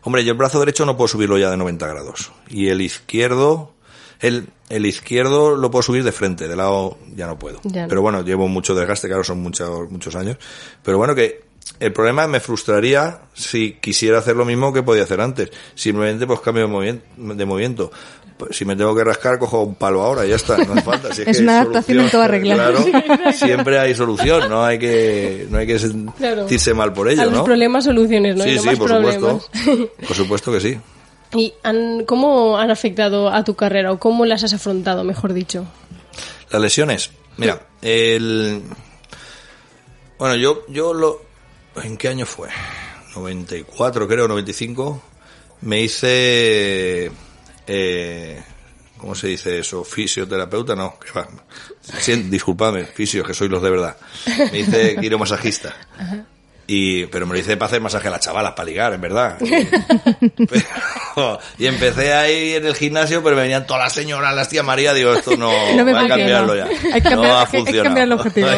Hombre, 0.04 0.24
yo 0.24 0.32
el 0.32 0.38
brazo 0.38 0.60
derecho 0.60 0.84
no 0.84 0.96
puedo 0.96 1.08
subirlo 1.08 1.38
ya 1.38 1.50
de 1.50 1.56
90 1.56 1.86
grados. 1.86 2.30
Y 2.48 2.68
el 2.68 2.82
izquierdo, 2.82 3.72
el, 4.20 4.48
el 4.68 4.86
izquierdo 4.86 5.56
lo 5.56 5.70
puedo 5.70 5.82
subir 5.82 6.04
de 6.04 6.12
frente, 6.12 6.46
de 6.46 6.56
lado 6.56 6.98
ya 7.16 7.26
no 7.26 7.38
puedo. 7.38 7.60
Pero 7.72 8.02
bueno, 8.02 8.22
llevo 8.22 8.46
mucho 8.46 8.74
desgaste, 8.74 9.08
claro, 9.08 9.24
son 9.24 9.40
muchos, 9.40 9.90
muchos 9.90 10.14
años. 10.14 10.36
Pero 10.82 10.98
bueno, 10.98 11.14
que 11.14 11.44
el 11.80 11.92
problema 11.92 12.26
me 12.26 12.40
frustraría 12.40 13.22
si 13.32 13.78
quisiera 13.80 14.18
hacer 14.18 14.36
lo 14.36 14.44
mismo 14.44 14.72
que 14.72 14.82
podía 14.82 15.04
hacer 15.04 15.20
antes. 15.20 15.50
Simplemente 15.74 16.26
pues 16.26 16.40
cambio 16.40 16.64
de 16.64 16.68
movimiento. 16.68 17.06
De 17.16 17.44
movimiento. 17.44 17.90
Pues, 18.36 18.56
si 18.56 18.64
me 18.64 18.74
tengo 18.74 18.94
que 18.96 19.04
rascar, 19.04 19.38
cojo 19.38 19.62
un 19.62 19.76
palo 19.76 20.02
ahora 20.02 20.26
y 20.26 20.30
ya 20.30 20.36
está, 20.36 20.56
no 20.58 20.72
hace 20.72 20.82
falta. 20.82 21.08
es, 21.08 21.40
una 21.40 21.60
adaptación 21.60 22.00
en 22.00 22.10
toda 22.10 22.28
regla. 22.28 22.54
Claro, 22.64 23.32
siempre 23.32 23.78
hay 23.78 23.94
solución, 23.94 24.48
no 24.48 24.64
hay 24.64 24.78
que, 24.78 25.46
no 25.50 25.58
hay 25.58 25.66
que 25.66 25.78
sentirse 25.78 26.74
mal 26.74 26.92
por 26.92 27.08
ello, 27.08 27.22
A 27.22 27.26
los 27.26 27.42
problemas, 27.42 27.84
soluciones, 27.84 28.36
¿no? 28.36 28.44
Sí, 28.44 28.58
sí, 28.58 28.76
por 28.76 28.88
supuesto. 28.88 29.40
Por 30.06 30.16
supuesto 30.16 30.52
que 30.52 30.60
sí. 30.60 30.78
¿Y 31.32 31.52
cómo 32.06 32.58
han 32.58 32.70
afectado 32.70 33.28
a 33.28 33.42
tu 33.44 33.54
carrera 33.54 33.92
o 33.92 33.98
cómo 33.98 34.24
las 34.24 34.44
has 34.44 34.52
afrontado, 34.52 35.02
mejor 35.04 35.32
dicho? 35.32 35.66
Las 36.50 36.62
lesiones. 36.62 37.10
Mira, 37.36 37.66
el... 37.82 38.62
Bueno, 40.18 40.36
yo, 40.36 40.64
yo 40.68 40.94
lo... 40.94 41.22
¿En 41.82 41.96
qué 41.96 42.08
año 42.08 42.24
fue? 42.24 42.48
94, 43.16 44.06
creo, 44.06 44.28
95. 44.28 45.02
Me 45.62 45.82
hice 45.82 47.10
eh, 47.66 48.42
¿cómo 48.98 49.14
se 49.14 49.28
dice 49.28 49.58
eso? 49.58 49.84
Fisioterapeuta, 49.84 50.74
no, 50.74 50.98
que 50.98 51.12
va. 51.12 51.28
disculpadme, 52.30 52.86
fisio, 52.86 53.24
que 53.24 53.34
soy 53.34 53.48
los 53.48 53.62
de 53.62 53.70
verdad. 53.70 53.96
Me 54.50 54.58
dice 54.58 54.96
quiromasajista. 55.00 55.74
Y, 56.66 57.04
pero 57.06 57.26
me 57.26 57.34
lo 57.34 57.40
hice 57.40 57.58
para 57.58 57.66
hacer 57.66 57.82
masaje 57.82 58.08
a 58.08 58.12
las 58.12 58.20
chavalas, 58.20 58.52
para 58.52 58.66
ligar, 58.66 58.94
en 58.94 59.00
verdad. 59.00 59.36
y 61.58 61.66
empecé 61.66 62.14
ahí 62.14 62.54
en 62.54 62.64
el 62.64 62.74
gimnasio, 62.74 63.22
pero 63.22 63.36
me 63.36 63.42
venían 63.42 63.66
todas 63.66 63.82
las 63.82 63.92
señoras, 63.92 64.34
las 64.34 64.48
tía 64.48 64.62
María, 64.62 64.94
digo, 64.94 65.12
esto 65.12 65.36
no, 65.36 65.52
no 65.76 65.92
va 65.92 66.00
a 66.00 66.08
cambiarlo 66.08 66.56
ya. 66.56 66.64
Hay 66.64 67.02
que 67.02 67.10
cambiar, 67.10 67.52
no 67.52 67.64
Hay 67.66 67.82
cambiar 67.82 68.06
el 68.06 68.12
objetivo. 68.12 68.48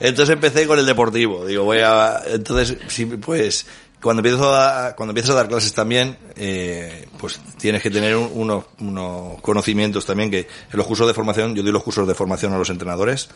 entonces 0.00 0.34
empecé 0.34 0.66
con 0.66 0.78
el 0.78 0.84
deportivo. 0.84 1.46
Digo, 1.46 1.64
voy 1.64 1.78
a, 1.78 2.20
entonces, 2.26 2.76
sí, 2.88 3.06
pues, 3.06 3.64
cuando 4.02 4.20
empiezo 4.20 4.54
a, 4.54 4.94
cuando 4.96 5.12
empiezas 5.12 5.30
a 5.30 5.34
dar 5.34 5.48
clases 5.48 5.72
también, 5.72 6.18
eh, 6.36 7.06
pues 7.18 7.40
tienes 7.58 7.82
que 7.82 7.90
tener 7.90 8.16
unos, 8.16 8.64
unos, 8.80 9.40
conocimientos 9.40 10.04
también 10.04 10.30
que 10.30 10.40
en 10.40 10.76
los 10.76 10.86
cursos 10.86 11.06
de 11.06 11.14
formación, 11.14 11.54
yo 11.54 11.62
doy 11.62 11.72
los 11.72 11.84
cursos 11.84 12.06
de 12.06 12.14
formación 12.14 12.52
a 12.52 12.58
los 12.58 12.68
entrenadores 12.68 13.28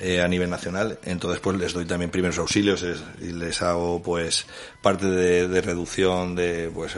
eh, 0.00 0.20
a 0.20 0.28
nivel 0.28 0.50
nacional, 0.50 0.98
entonces 1.04 1.40
pues 1.40 1.56
les 1.58 1.72
doy 1.72 1.86
también 1.86 2.10
primeros 2.10 2.38
auxilios 2.38 2.84
y 3.20 3.32
les 3.32 3.62
hago 3.62 4.02
pues 4.02 4.46
parte 4.82 5.06
de, 5.06 5.60
reducción 5.60 6.34
de 6.34 6.70
pues 6.74 6.92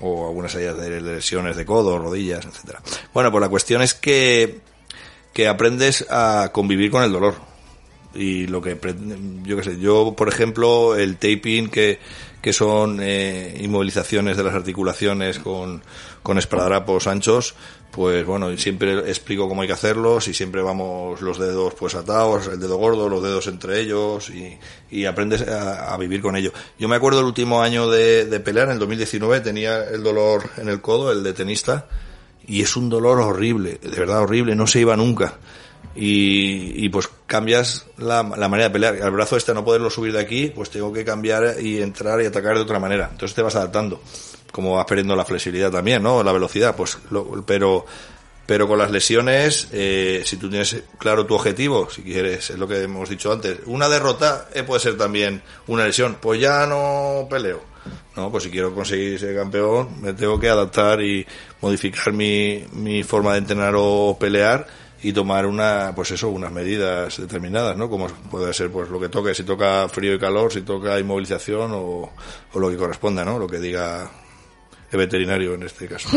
o 0.00 0.26
algunas 0.26 0.52
salidas 0.52 0.78
de 0.78 1.00
lesiones 1.00 1.56
de 1.56 1.64
codo, 1.64 1.98
rodillas, 1.98 2.46
etcétera. 2.46 2.82
Bueno, 3.14 3.30
pues 3.30 3.42
la 3.42 3.48
cuestión 3.48 3.82
es 3.82 3.94
que 3.94 4.60
que 5.32 5.48
aprendes 5.48 6.06
a 6.08 6.50
convivir 6.50 6.90
con 6.90 7.02
el 7.02 7.12
dolor 7.12 7.34
y 8.14 8.46
lo 8.46 8.62
que 8.62 8.78
yo 9.42 9.56
qué 9.58 9.62
sé 9.62 9.78
yo 9.78 10.14
por 10.16 10.28
ejemplo 10.28 10.96
el 10.96 11.18
taping 11.18 11.68
que 11.68 11.98
que 12.46 12.52
son 12.52 13.00
eh, 13.02 13.58
inmovilizaciones 13.60 14.36
de 14.36 14.44
las 14.44 14.54
articulaciones 14.54 15.40
con, 15.40 15.82
con 16.22 16.38
esparadrapos 16.38 17.08
anchos, 17.08 17.56
pues 17.90 18.24
bueno, 18.24 18.56
siempre 18.56 19.00
explico 19.00 19.48
cómo 19.48 19.62
hay 19.62 19.66
que 19.66 19.74
hacerlos 19.74 20.28
y 20.28 20.32
siempre 20.32 20.62
vamos 20.62 21.20
los 21.22 21.40
dedos 21.40 21.74
pues 21.74 21.96
atados, 21.96 22.46
el 22.46 22.60
dedo 22.60 22.76
gordo, 22.76 23.08
los 23.08 23.20
dedos 23.20 23.48
entre 23.48 23.80
ellos 23.80 24.30
y, 24.30 24.56
y 24.92 25.06
aprendes 25.06 25.42
a, 25.42 25.96
vivir 25.96 26.22
con 26.22 26.36
ello. 26.36 26.52
Yo 26.78 26.86
me 26.86 26.94
acuerdo 26.94 27.18
el 27.18 27.26
último 27.26 27.62
año 27.62 27.90
de, 27.90 28.26
de 28.26 28.38
pelear, 28.38 28.68
en 28.68 28.74
el 28.74 28.78
2019, 28.78 29.40
tenía 29.40 29.82
el 29.82 30.04
dolor 30.04 30.48
en 30.56 30.68
el 30.68 30.80
codo, 30.80 31.10
el 31.10 31.24
de 31.24 31.32
tenista, 31.32 31.88
y 32.46 32.62
es 32.62 32.76
un 32.76 32.88
dolor 32.88 33.18
horrible, 33.18 33.80
de 33.82 33.98
verdad 33.98 34.20
horrible, 34.20 34.54
no 34.54 34.68
se 34.68 34.78
iba 34.78 34.96
nunca 34.96 35.34
y, 35.96 36.84
y 36.84 36.88
pues 36.90 37.08
cambias 37.26 37.86
la, 37.96 38.22
la, 38.22 38.48
manera 38.48 38.68
de 38.68 38.70
pelear. 38.70 39.02
Al 39.02 39.10
brazo 39.10 39.36
este 39.36 39.54
no 39.54 39.64
poderlo 39.64 39.90
subir 39.90 40.12
de 40.12 40.20
aquí, 40.20 40.52
pues 40.54 40.70
tengo 40.70 40.92
que 40.92 41.04
cambiar 41.04 41.56
y 41.60 41.80
entrar 41.80 42.20
y 42.20 42.26
atacar 42.26 42.54
de 42.54 42.62
otra 42.62 42.78
manera. 42.78 43.08
Entonces 43.10 43.34
te 43.34 43.42
vas 43.42 43.56
adaptando. 43.56 44.00
Como 44.52 44.76
vas 44.76 44.86
perdiendo 44.86 45.16
la 45.16 45.24
flexibilidad 45.24 45.70
también, 45.70 46.02
¿no? 46.02 46.22
La 46.22 46.32
velocidad, 46.32 46.76
pues, 46.76 46.98
lo, 47.10 47.44
pero, 47.44 47.84
pero 48.46 48.68
con 48.68 48.78
las 48.78 48.90
lesiones, 48.90 49.68
eh, 49.72 50.22
si 50.24 50.36
tú 50.36 50.48
tienes 50.48 50.82
claro 50.98 51.26
tu 51.26 51.34
objetivo, 51.34 51.90
si 51.90 52.02
quieres, 52.02 52.50
es 52.50 52.58
lo 52.58 52.68
que 52.68 52.82
hemos 52.82 53.08
dicho 53.08 53.32
antes, 53.32 53.58
una 53.66 53.88
derrota 53.88 54.48
eh, 54.54 54.62
puede 54.62 54.80
ser 54.80 54.96
también 54.96 55.42
una 55.66 55.84
lesión, 55.84 56.18
pues 56.20 56.40
ya 56.40 56.66
no 56.66 57.26
peleo. 57.28 57.76
No, 58.16 58.30
pues 58.30 58.44
si 58.44 58.50
quiero 58.50 58.74
conseguir 58.74 59.18
ser 59.18 59.36
campeón, 59.36 60.00
me 60.00 60.12
tengo 60.14 60.40
que 60.40 60.48
adaptar 60.48 61.02
y 61.02 61.26
modificar 61.60 62.12
mi, 62.12 62.64
mi 62.72 63.02
forma 63.02 63.32
de 63.32 63.38
entrenar 63.38 63.74
o 63.76 64.16
pelear 64.18 64.66
y 65.02 65.12
tomar 65.12 65.46
una 65.46 65.92
pues 65.94 66.10
eso 66.10 66.28
unas 66.30 66.52
medidas 66.52 67.18
determinadas 67.18 67.76
no 67.76 67.88
como 67.88 68.06
puede 68.06 68.52
ser 68.52 68.70
pues 68.70 68.88
lo 68.88 68.98
que 68.98 69.08
toque 69.08 69.34
si 69.34 69.44
toca 69.44 69.88
frío 69.88 70.14
y 70.14 70.18
calor 70.18 70.52
si 70.52 70.62
toca 70.62 70.98
inmovilización 70.98 71.70
o, 71.74 72.10
lo 72.54 72.70
que 72.70 72.76
corresponda 72.76 73.24
no 73.24 73.38
lo 73.38 73.46
que 73.46 73.58
diga 73.58 74.10
el 74.92 74.98
veterinario 74.98 75.54
en 75.54 75.64
este 75.64 75.88
caso. 75.88 76.08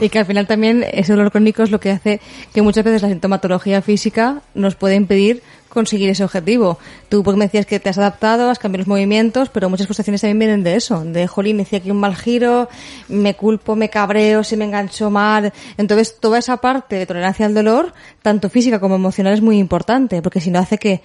y 0.00 0.08
que 0.08 0.18
al 0.18 0.24
final 0.24 0.46
también 0.46 0.82
ese 0.90 1.12
dolor 1.12 1.30
crónico 1.30 1.62
es 1.62 1.70
lo 1.70 1.78
que 1.78 1.90
hace 1.90 2.20
que 2.54 2.62
muchas 2.62 2.84
veces 2.84 3.02
la 3.02 3.08
sintomatología 3.08 3.82
física 3.82 4.40
nos 4.54 4.76
puede 4.76 4.94
impedir 4.94 5.42
conseguir 5.70 6.10
ese 6.10 6.22
objetivo. 6.22 6.78
Tú 7.08 7.22
porque 7.22 7.38
me 7.38 7.46
decías 7.46 7.64
que 7.64 7.80
te 7.80 7.88
has 7.88 7.96
adaptado, 7.96 8.50
has 8.50 8.58
cambiado 8.58 8.80
los 8.80 8.88
movimientos, 8.88 9.48
pero 9.48 9.70
muchas 9.70 9.86
frustraciones 9.86 10.20
también 10.20 10.38
vienen 10.38 10.62
de 10.62 10.74
eso, 10.76 11.02
de 11.04 11.26
jolín, 11.26 11.60
hice 11.60 11.76
aquí 11.76 11.90
un 11.90 11.98
mal 11.98 12.14
giro, 12.14 12.68
me 13.08 13.34
culpo, 13.34 13.76
me 13.76 13.88
cabreo, 13.88 14.44
se 14.44 14.56
me 14.58 14.66
enganchó 14.66 15.10
mal. 15.10 15.52
Entonces, 15.78 16.18
toda 16.20 16.38
esa 16.38 16.58
parte 16.58 16.96
de 16.96 17.06
tolerancia 17.06 17.46
al 17.46 17.54
dolor, 17.54 17.94
tanto 18.20 18.50
física 18.50 18.80
como 18.80 18.96
emocional, 18.96 19.32
es 19.32 19.40
muy 19.40 19.58
importante, 19.58 20.20
porque 20.20 20.40
si 20.40 20.50
no 20.50 20.58
hace 20.58 20.76
que 20.76 21.00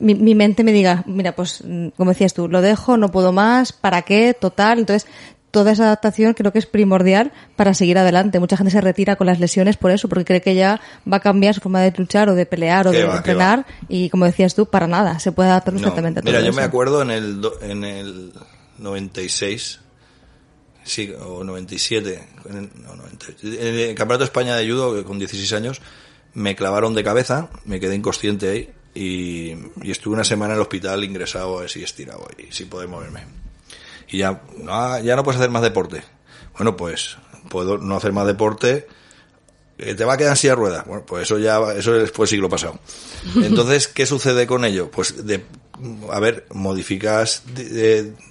mi, 0.00 0.14
mi 0.14 0.34
mente 0.34 0.64
me 0.64 0.72
diga, 0.72 1.04
mira, 1.06 1.36
pues, 1.36 1.62
como 1.96 2.10
decías 2.10 2.34
tú, 2.34 2.48
lo 2.48 2.60
dejo, 2.60 2.96
no 2.96 3.10
puedo 3.10 3.32
más, 3.32 3.72
¿para 3.72 4.02
qué? 4.02 4.34
Total. 4.34 4.80
Entonces, 4.80 5.06
toda 5.50 5.72
esa 5.72 5.84
adaptación 5.84 6.34
creo 6.34 6.52
que 6.52 6.58
es 6.58 6.66
primordial 6.66 7.32
para 7.56 7.74
seguir 7.74 7.98
adelante. 7.98 8.40
Mucha 8.40 8.56
gente 8.56 8.70
se 8.70 8.80
retira 8.80 9.16
con 9.16 9.26
las 9.26 9.40
lesiones 9.40 9.76
por 9.76 9.90
eso, 9.90 10.08
porque 10.08 10.24
cree 10.24 10.40
que 10.40 10.54
ya 10.54 10.80
va 11.10 11.18
a 11.18 11.20
cambiar 11.20 11.54
su 11.54 11.60
forma 11.60 11.80
de 11.80 11.92
luchar 11.96 12.28
o 12.28 12.34
de 12.34 12.46
pelear 12.46 12.86
o 12.88 12.92
de 12.92 13.02
entrenar. 13.02 13.66
y 13.88 14.10
como 14.10 14.24
decías 14.24 14.54
tú, 14.54 14.66
para 14.66 14.86
nada, 14.86 15.18
se 15.18 15.32
puede 15.32 15.50
adaptar 15.50 15.74
perfectamente 15.74 16.20
a 16.20 16.22
todo 16.22 16.32
Mira, 16.32 16.44
yo 16.44 16.52
me 16.52 16.62
acuerdo 16.62 17.02
en 17.02 17.10
el, 17.10 17.42
en 17.62 17.84
el 17.84 18.32
96, 18.78 19.80
sí, 20.84 21.12
o 21.20 21.44
97, 21.44 22.28
en 22.48 22.56
el, 22.56 22.70
no, 22.82 22.94
en 22.94 23.74
el 23.74 23.94
Campeonato 23.94 24.18
de 24.18 24.24
España 24.24 24.56
de 24.56 24.70
Judo, 24.70 25.04
con 25.04 25.18
16 25.18 25.52
años, 25.52 25.80
me 26.34 26.54
clavaron 26.54 26.94
de 26.94 27.02
cabeza, 27.02 27.50
me 27.64 27.80
quedé 27.80 27.96
inconsciente 27.96 28.48
ahí 28.48 28.70
y, 28.94 29.54
y 29.82 29.90
estuve 29.90 30.14
una 30.14 30.24
semana 30.24 30.54
en 30.54 30.58
el 30.58 30.62
hospital 30.62 31.02
ingresado 31.04 31.60
así 31.60 31.82
estirado 31.82 32.28
y 32.38 32.52
sin 32.52 32.68
poder 32.68 32.88
moverme 32.88 33.49
y 34.10 34.18
ya 34.18 34.42
no, 34.58 34.98
ya 35.00 35.16
no 35.16 35.22
puedes 35.22 35.40
hacer 35.40 35.50
más 35.50 35.62
deporte. 35.62 36.02
Bueno, 36.56 36.76
pues 36.76 37.16
puedo 37.48 37.78
no 37.78 37.96
hacer 37.96 38.12
más 38.12 38.26
deporte, 38.26 38.86
eh, 39.78 39.94
te 39.94 40.04
va 40.04 40.14
a 40.14 40.16
quedar 40.16 40.32
en 40.32 40.36
silla 40.36 40.52
de 40.52 40.56
ruedas. 40.56 40.86
Bueno, 40.86 41.04
pues 41.06 41.22
eso 41.22 41.38
ya, 41.38 41.58
eso 41.76 41.92
fue 42.12 42.24
el 42.24 42.28
siglo 42.28 42.48
pasado. 42.48 42.78
Entonces, 43.36 43.88
¿qué 43.88 44.04
sucede 44.06 44.46
con 44.46 44.64
ello? 44.64 44.90
Pues 44.90 45.26
de, 45.26 45.44
a 46.10 46.20
ver, 46.20 46.46
modificas 46.52 47.44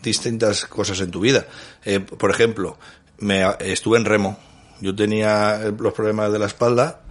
distintas 0.04 0.66
cosas 0.66 1.00
en 1.02 1.12
tu 1.12 1.22
vida. 1.22 1.48
Eh, 1.84 2.00
por 2.00 2.30
ejemplo, 2.30 2.78
me 3.18 3.44
estuve 3.60 3.98
en 3.98 4.06
remo. 4.06 4.38
Yo 4.82 4.96
tenía 4.96 5.74
los 5.78 5.94
problemas 5.94 6.32
de 6.32 6.40
la 6.40 6.46
espalda 6.46 7.02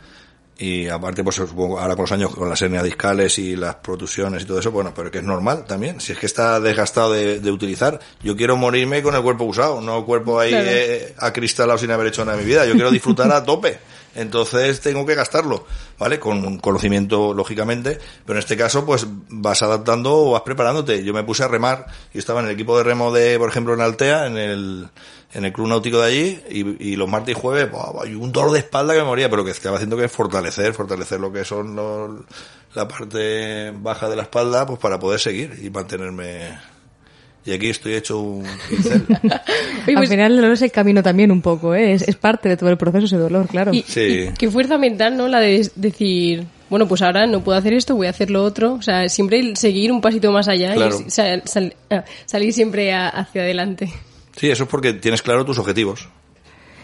y 0.59 0.89
aparte, 0.89 1.23
pues 1.23 1.37
supongo, 1.37 1.79
ahora 1.79 1.95
con 1.95 2.03
los 2.03 2.13
años, 2.13 2.35
con 2.35 2.49
las 2.49 2.61
hernias 2.61 2.83
discales 2.83 3.39
y 3.39 3.55
las 3.55 3.77
protusiones 3.77 4.43
y 4.43 4.47
todo 4.47 4.59
eso, 4.59 4.73
bueno, 4.73 4.93
pero 4.95 5.09
que 5.09 5.19
es 5.19 5.25
normal 5.25 5.65
también. 5.67 6.01
Si 6.01 6.13
es 6.13 6.19
que 6.19 6.27
está 6.27 6.59
desgastado 6.59 7.13
de, 7.13 7.39
de 7.39 7.51
utilizar. 7.53 8.01
Yo 8.25 8.37
quiero 8.37 8.57
morirme 8.57 9.01
con 9.01 9.15
el 9.15 9.23
cuerpo 9.23 9.45
usado, 9.45 9.81
no 9.81 9.99
el 9.99 10.05
cuerpo 10.05 10.41
ahí 10.41 10.51
eh, 10.53 11.15
acristalado 11.19 11.79
sin 11.79 11.93
haber 11.93 12.09
hecho 12.09 12.25
nada 12.25 12.39
en 12.39 12.45
mi 12.45 12.51
vida. 12.51 12.67
Yo 12.67 12.73
quiero 12.73 12.91
disfrutar 12.91 13.31
a 13.31 13.45
tope. 13.45 13.79
Entonces 14.19 14.81
tengo 14.81 15.07
que 15.07 15.15
gastarlo, 15.15 15.65
¿vale? 15.99 16.19
Con 16.19 16.59
conocimiento, 16.59 17.33
lógicamente, 17.33 17.99
pero 18.27 18.37
en 18.37 18.41
este 18.41 18.57
caso, 18.57 18.85
pues 18.85 19.07
vas 19.29 19.63
adaptando 19.63 20.13
o 20.13 20.31
vas 20.33 20.43
preparándote. 20.43 21.05
Yo 21.05 21.15
me 21.15 21.23
puse 21.23 21.45
a 21.45 21.49
remar 21.49 21.87
y 22.13 22.19
estaba 22.19 22.41
en 22.41 22.47
el 22.47 22.53
equipo 22.53 22.77
de 22.77 22.85
remo 22.85 23.13
de, 23.13 23.39
por 23.39 23.49
ejemplo, 23.49 23.75
en 23.75 23.81
Altea, 23.81 24.27
en 24.27 24.37
el, 24.37 24.89
en 25.33 25.45
el 25.45 25.53
club 25.53 25.69
náutico 25.69 26.01
de 26.01 26.07
allí, 26.07 26.43
y, 26.51 26.97
los 26.97 27.09
martes 27.09 27.37
y 27.37 27.41
jueves, 27.41 27.69
hay 28.03 28.15
un 28.15 28.33
dolor 28.33 28.51
de 28.53 28.59
espalda 28.59 28.93
que 28.93 29.01
me 29.01 29.07
moría, 29.07 29.31
pero 29.31 29.45
que 29.45 29.53
estaba 29.53 29.77
haciendo 29.77 29.97
que 29.97 30.09
fortalecer, 30.09 30.75
fortalecer 30.75 31.21
lo 31.21 31.33
que 31.33 31.45
son 31.45 31.77
los, 31.77 32.11
la 32.75 32.89
parte 32.89 33.73
baja 33.77 34.09
de 34.09 34.17
la 34.17 34.23
espalda, 34.23 34.67
pues 34.67 34.81
para 34.81 34.99
poder 34.99 35.21
seguir 35.21 35.59
y 35.63 35.71
mantenerme. 35.71 36.78
Y 37.45 37.53
aquí 37.53 37.71
estoy 37.71 37.95
hecho 37.95 38.21
un 38.21 38.45
pincel. 38.69 39.07
Oye, 39.09 39.31
Al 39.87 39.95
pues, 39.95 40.11
final 40.11 40.33
el 40.33 40.37
dolor 40.37 40.53
es 40.53 40.63
el 40.63 40.71
camino 40.73 41.03
también 41.03 41.31
un 41.31 41.41
poco, 41.41 41.75
¿eh? 41.75 41.93
es, 41.95 42.03
es 42.03 42.17
parte 42.17 42.49
de 42.49 42.57
todo 42.59 42.69
el 42.69 42.77
proceso 42.77 43.07
ese 43.07 43.17
dolor, 43.17 43.47
claro. 43.49 43.73
y- 43.73 43.83
Sí. 43.87 44.29
y 44.31 44.35
qué 44.35 44.51
fuerza 44.51 44.77
mental, 44.77 45.17
¿no? 45.17 45.29
La 45.29 45.41
de 45.41 45.71
decir, 45.77 46.45
bueno, 46.69 46.87
pues 46.87 47.01
ahora 47.01 47.27
no 47.27 47.43
puedo 47.43 47.57
hacer 47.57 47.73
esto, 47.73 47.97
voy 47.97 48.07
a 48.07 48.11
hacer 48.11 48.31
lo 48.31 48.43
otro. 48.45 48.75
O 48.75 48.83
sea, 48.83 49.09
siempre 49.09 49.57
seguir 49.57 49.91
un 49.93 50.01
pasito 50.03 50.31
más 50.31 50.47
allá 50.49 50.75
Claro. 50.75 50.99
y 51.07 51.11
sal- 51.11 51.43
sal- 51.47 51.75
ah, 51.91 52.05
salir 52.27 52.53
siempre 52.53 52.93
a- 52.93 53.09
hacia 53.09 53.43
adelante. 53.43 53.91
Sí, 54.37 54.51
eso 54.51 54.65
es 54.65 54.69
porque 54.69 54.93
tienes 54.93 55.23
claro 55.23 55.45
tus 55.47 55.59
objetivos. 55.59 56.09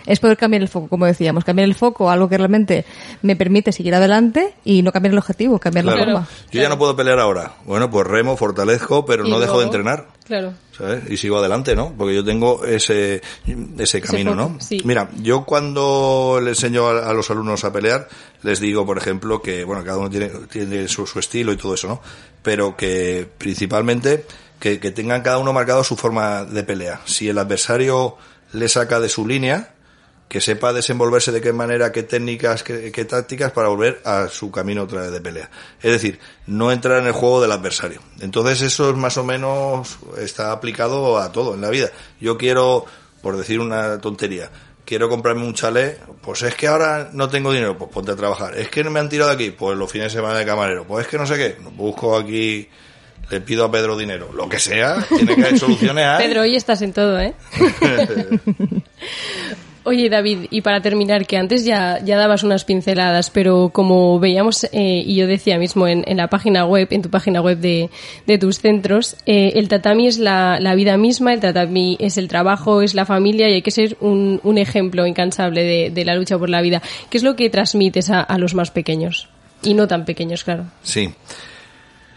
Es 0.06 0.20
poder 0.20 0.36
cambiar 0.36 0.60
el 0.60 0.68
foco, 0.68 0.88
como 0.88 1.06
decíamos, 1.06 1.44
cambiar 1.44 1.66
el 1.66 1.74
foco 1.74 2.10
a 2.10 2.12
algo 2.12 2.28
que 2.28 2.36
realmente 2.36 2.84
me 3.22 3.36
permite 3.36 3.72
seguir 3.72 3.94
adelante 3.94 4.52
y 4.62 4.82
no 4.82 4.92
cambiar 4.92 5.12
el 5.12 5.18
objetivo, 5.18 5.58
cambiar 5.58 5.86
la 5.86 5.92
Claro. 5.94 6.12
forma. 6.12 6.28
Yo 6.50 6.60
ya 6.60 6.68
no 6.68 6.76
puedo 6.76 6.94
pelear 6.94 7.18
ahora. 7.18 7.52
Bueno, 7.64 7.90
pues 7.90 8.06
remo, 8.06 8.36
fortalezco, 8.36 9.06
pero 9.06 9.24
no 9.24 9.40
dejo 9.40 9.58
de 9.60 9.64
entrenar. 9.64 10.08
Claro. 10.26 10.54
¿sabes? 10.76 11.10
Y 11.10 11.16
sigo 11.16 11.38
adelante, 11.38 11.76
¿no? 11.76 11.94
Porque 11.96 12.14
yo 12.14 12.24
tengo 12.24 12.64
ese, 12.64 13.20
ese 13.78 14.00
camino, 14.00 14.34
¿no? 14.34 14.58
sí. 14.60 14.80
Mira, 14.84 15.10
yo 15.16 15.44
cuando 15.44 16.40
le 16.42 16.50
enseño 16.50 16.86
a, 16.88 17.10
a 17.10 17.12
los 17.12 17.30
alumnos 17.30 17.64
a 17.64 17.72
pelear, 17.72 18.08
les 18.42 18.58
digo, 18.58 18.86
por 18.86 18.98
ejemplo, 18.98 19.42
que, 19.42 19.64
bueno, 19.64 19.84
cada 19.84 19.98
uno 19.98 20.08
tiene, 20.08 20.28
tiene 20.50 20.88
su, 20.88 21.06
su 21.06 21.18
estilo 21.18 21.52
y 21.52 21.56
todo 21.56 21.74
eso, 21.74 21.88
¿no? 21.88 22.00
Pero 22.42 22.76
que 22.76 23.28
principalmente 23.38 24.26
que, 24.58 24.80
que 24.80 24.90
tengan 24.90 25.22
cada 25.22 25.38
uno 25.38 25.52
marcado 25.52 25.84
su 25.84 25.96
forma 25.96 26.44
de 26.44 26.64
pelea. 26.64 27.00
Si 27.04 27.28
el 27.28 27.38
adversario 27.38 28.16
le 28.52 28.68
saca 28.68 29.00
de 29.00 29.08
su 29.08 29.26
línea, 29.26 29.74
que 30.28 30.40
sepa 30.40 30.72
desenvolverse 30.72 31.32
de 31.32 31.40
qué 31.40 31.52
manera, 31.52 31.92
qué 31.92 32.02
técnicas, 32.02 32.62
qué, 32.62 32.90
qué 32.90 33.04
tácticas 33.04 33.52
para 33.52 33.68
volver 33.68 34.00
a 34.04 34.28
su 34.28 34.50
camino 34.50 34.82
otra 34.82 35.02
vez 35.02 35.12
de 35.12 35.20
pelea. 35.20 35.50
Es 35.82 35.92
decir, 35.92 36.18
no 36.46 36.72
entrar 36.72 37.00
en 37.00 37.06
el 37.06 37.12
juego 37.12 37.40
del 37.40 37.52
adversario. 37.52 38.00
Entonces 38.20 38.62
eso 38.62 38.90
es 38.90 38.96
más 38.96 39.16
o 39.16 39.24
menos 39.24 39.98
está 40.18 40.52
aplicado 40.52 41.18
a 41.18 41.30
todo 41.30 41.54
en 41.54 41.60
la 41.60 41.70
vida. 41.70 41.90
Yo 42.20 42.36
quiero, 42.36 42.84
por 43.22 43.36
decir 43.36 43.60
una 43.60 44.00
tontería, 44.00 44.50
quiero 44.84 45.08
comprarme 45.08 45.44
un 45.44 45.54
chalet, 45.54 46.00
pues 46.20 46.42
es 46.42 46.54
que 46.54 46.66
ahora 46.66 47.10
no 47.12 47.28
tengo 47.28 47.52
dinero, 47.52 47.76
pues 47.76 47.90
ponte 47.90 48.12
a 48.12 48.16
trabajar. 48.16 48.56
Es 48.56 48.68
que 48.68 48.84
me 48.84 49.00
han 49.00 49.08
tirado 49.08 49.30
aquí, 49.30 49.50
pues 49.50 49.76
los 49.76 49.90
fines 49.90 50.12
de 50.12 50.18
semana 50.18 50.38
de 50.38 50.44
camarero, 50.44 50.84
pues 50.84 51.06
es 51.06 51.10
que 51.10 51.18
no 51.18 51.26
sé 51.26 51.36
qué, 51.36 51.56
busco 51.76 52.16
aquí, 52.16 52.68
le 53.30 53.40
pido 53.40 53.64
a 53.64 53.70
Pedro 53.70 53.96
dinero, 53.96 54.30
lo 54.32 54.48
que 54.48 54.58
sea, 54.58 55.04
tiene 55.08 55.34
que 55.34 55.42
haber 55.42 55.58
soluciones. 55.58 56.04
hay. 56.04 56.26
Pedro, 56.26 56.42
hoy 56.42 56.56
estás 56.56 56.82
en 56.82 56.92
todo, 56.92 57.18
¿eh? 57.20 57.34
Oye, 59.86 60.08
David, 60.08 60.46
y 60.50 60.62
para 60.62 60.80
terminar, 60.80 61.26
que 61.26 61.36
antes 61.36 61.62
ya, 61.64 62.00
ya 62.02 62.16
dabas 62.16 62.42
unas 62.42 62.64
pinceladas, 62.64 63.28
pero 63.28 63.68
como 63.68 64.18
veíamos, 64.18 64.64
eh, 64.72 65.02
y 65.04 65.14
yo 65.14 65.26
decía 65.26 65.58
mismo 65.58 65.86
en, 65.86 66.04
en 66.06 66.16
la 66.16 66.28
página 66.28 66.64
web, 66.64 66.88
en 66.90 67.02
tu 67.02 67.10
página 67.10 67.42
web 67.42 67.58
de, 67.58 67.90
de 68.26 68.38
tus 68.38 68.60
centros, 68.60 69.16
eh, 69.26 69.52
el 69.56 69.68
tatami 69.68 70.06
es 70.06 70.18
la, 70.18 70.58
la 70.58 70.74
vida 70.74 70.96
misma, 70.96 71.34
el 71.34 71.40
tatami 71.40 71.98
es 72.00 72.16
el 72.16 72.28
trabajo, 72.28 72.80
es 72.80 72.94
la 72.94 73.04
familia 73.04 73.50
y 73.50 73.54
hay 73.54 73.62
que 73.62 73.70
ser 73.70 73.98
un, 74.00 74.40
un 74.42 74.56
ejemplo 74.56 75.06
incansable 75.06 75.62
de, 75.62 75.90
de 75.90 76.04
la 76.06 76.14
lucha 76.14 76.38
por 76.38 76.48
la 76.48 76.62
vida. 76.62 76.80
¿Qué 77.10 77.18
es 77.18 77.22
lo 77.22 77.36
que 77.36 77.50
transmites 77.50 78.08
a, 78.08 78.22
a 78.22 78.38
los 78.38 78.54
más 78.54 78.70
pequeños? 78.70 79.28
Y 79.62 79.74
no 79.74 79.86
tan 79.86 80.06
pequeños, 80.06 80.44
claro. 80.44 80.64
Sí. 80.82 81.10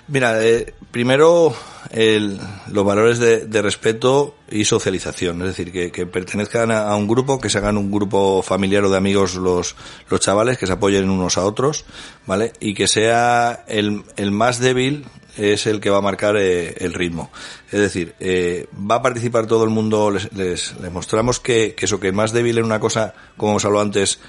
Mira, 0.09 0.41
eh, 0.41 0.73
primero 0.91 1.53
el- 1.91 2.39
los 2.71 2.85
valores 2.85 3.19
de, 3.19 3.45
de 3.45 3.61
respeto 3.61 4.35
y 4.49 4.63
socialización, 4.63 5.41
es 5.41 5.47
decir, 5.49 5.71
que, 5.71 5.91
que 5.91 6.05
pertenezcan 6.05 6.71
a, 6.71 6.95
un 6.95 7.07
grupo, 7.07 7.39
que 7.41 7.49
se 7.49 7.57
hagan 7.57 7.77
un 7.77 7.91
grupo 7.91 8.41
familiar 8.41 8.85
o 8.85 8.89
de 8.89 8.95
amigos 8.97 9.35
los, 9.35 9.75
los 10.09 10.19
chavales, 10.21 10.57
que 10.57 10.65
se 10.65 10.71
apoyen 10.73 11.09
unos 11.09 11.37
a 11.37 11.43
otros, 11.45 11.83
¿vale? 12.25 12.53
Y 12.61 12.73
que 12.73 12.87
sea 12.87 13.65
el, 13.67 14.03
el 14.15 14.31
más 14.31 14.59
débil 14.59 15.05
es 15.35 15.67
el 15.67 15.81
que 15.81 15.89
va 15.89 15.97
a 15.97 16.01
marcar 16.01 16.37
eh, 16.37 16.73
el 16.79 16.93
ritmo. 16.93 17.29
Es 17.69 17.79
decir, 17.79 18.15
eh, 18.21 18.67
va 18.89 18.95
a 18.95 19.01
participar 19.01 19.45
todo 19.45 19.65
el 19.65 19.69
mundo, 19.69 20.09
les, 20.09 20.31
les, 20.33 20.73
les 20.79 20.91
mostramos 20.91 21.41
que, 21.41 21.75
que 21.75 21.85
eso, 21.85 21.99
que 21.99 22.13
más 22.13 22.31
débil 22.31 22.57
en 22.59 22.63
una 22.63 22.79
cosa, 22.79 23.13
como 23.35 23.51
hemos 23.51 23.65
hablado 23.65 23.83
antes, 23.83 24.19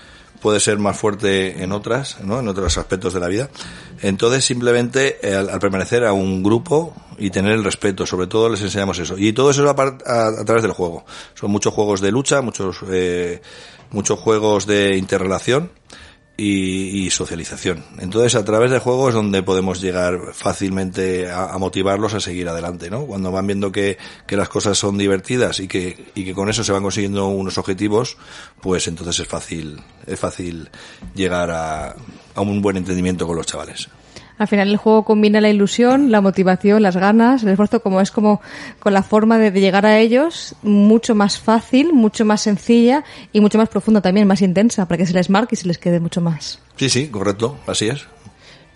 puede 0.40 0.60
ser 0.60 0.78
más 0.78 0.96
fuerte 0.98 1.62
en 1.62 1.72
otras, 1.72 2.20
¿no? 2.22 2.40
En 2.40 2.48
otros 2.48 2.78
aspectos 2.78 3.12
de 3.14 3.20
la 3.20 3.28
vida. 3.28 3.50
Entonces, 4.02 4.44
simplemente, 4.44 5.18
eh, 5.22 5.34
al, 5.34 5.58
permanecer 5.58 6.04
a 6.04 6.12
un 6.12 6.42
grupo 6.42 6.94
y 7.18 7.30
tener 7.30 7.52
el 7.52 7.64
respeto, 7.64 8.06
sobre 8.06 8.26
todo 8.28 8.48
les 8.48 8.62
enseñamos 8.62 8.98
eso. 8.98 9.16
Y 9.18 9.32
todo 9.32 9.50
eso 9.50 9.64
es 9.64 9.70
a, 9.70 9.82
a- 10.12 10.40
a 10.40 10.44
través 10.44 10.62
del 10.62 10.72
juego. 10.72 11.04
Son 11.34 11.50
muchos 11.50 11.74
juegos 11.74 12.00
de 12.00 12.12
lucha, 12.12 12.40
muchos, 12.42 12.78
eh, 12.90 13.40
muchos 13.90 14.18
juegos 14.18 14.66
de 14.66 14.96
interrelación 14.96 15.70
y, 16.40 17.04
y 17.04 17.10
socialización. 17.10 17.84
Entonces, 17.98 18.36
a 18.36 18.44
través 18.44 18.70
del 18.70 18.78
juego 18.78 19.08
es 19.08 19.14
donde 19.14 19.42
podemos 19.42 19.80
llegar 19.80 20.20
fácilmente 20.32 21.28
a, 21.28 21.52
a 21.52 21.58
motivarlos 21.58 22.14
a 22.14 22.20
seguir 22.20 22.48
adelante, 22.48 22.88
¿no? 22.90 23.04
Cuando 23.06 23.32
van 23.32 23.48
viendo 23.48 23.72
que, 23.72 23.98
que 24.24 24.36
las 24.36 24.48
cosas 24.48 24.78
son 24.78 24.96
divertidas 24.96 25.58
y 25.58 25.66
que, 25.66 26.12
y 26.14 26.24
que 26.24 26.34
con 26.34 26.48
eso 26.48 26.62
se 26.62 26.70
van 26.70 26.84
consiguiendo 26.84 27.26
unos 27.26 27.58
objetivos, 27.58 28.16
pues 28.62 28.86
entonces 28.86 29.18
es 29.18 29.26
fácil, 29.26 29.80
es 30.06 30.18
fácil 30.18 30.70
llegar 31.14 31.50
a, 31.50 31.96
a 32.36 32.40
un 32.40 32.62
buen 32.62 32.76
entendimiento 32.76 33.26
con 33.26 33.36
los 33.36 33.46
chavales. 33.46 33.88
Al 34.38 34.48
final 34.48 34.68
el 34.68 34.76
juego 34.76 35.04
combina 35.04 35.40
la 35.40 35.50
ilusión, 35.50 36.10
la 36.10 36.20
motivación, 36.20 36.82
las 36.82 36.96
ganas, 36.96 37.42
el 37.42 37.48
esfuerzo, 37.50 37.80
como 37.80 38.00
es 38.00 38.10
como 38.10 38.40
con 38.78 38.92
la 38.94 39.02
forma 39.02 39.36
de, 39.38 39.50
de 39.50 39.60
llegar 39.60 39.84
a 39.84 39.98
ellos 39.98 40.54
mucho 40.62 41.14
más 41.14 41.38
fácil, 41.40 41.92
mucho 41.92 42.24
más 42.24 42.40
sencilla 42.42 43.04
y 43.32 43.40
mucho 43.40 43.58
más 43.58 43.68
profunda 43.68 44.00
también, 44.00 44.26
más 44.28 44.40
intensa, 44.42 44.86
para 44.86 44.98
que 44.98 45.06
se 45.06 45.12
les 45.14 45.28
marque 45.28 45.54
y 45.54 45.58
se 45.58 45.66
les 45.66 45.78
quede 45.78 45.98
mucho 46.00 46.20
más. 46.20 46.60
Sí, 46.76 46.88
sí, 46.88 47.08
correcto, 47.08 47.58
así 47.66 47.88
es. 47.88 48.06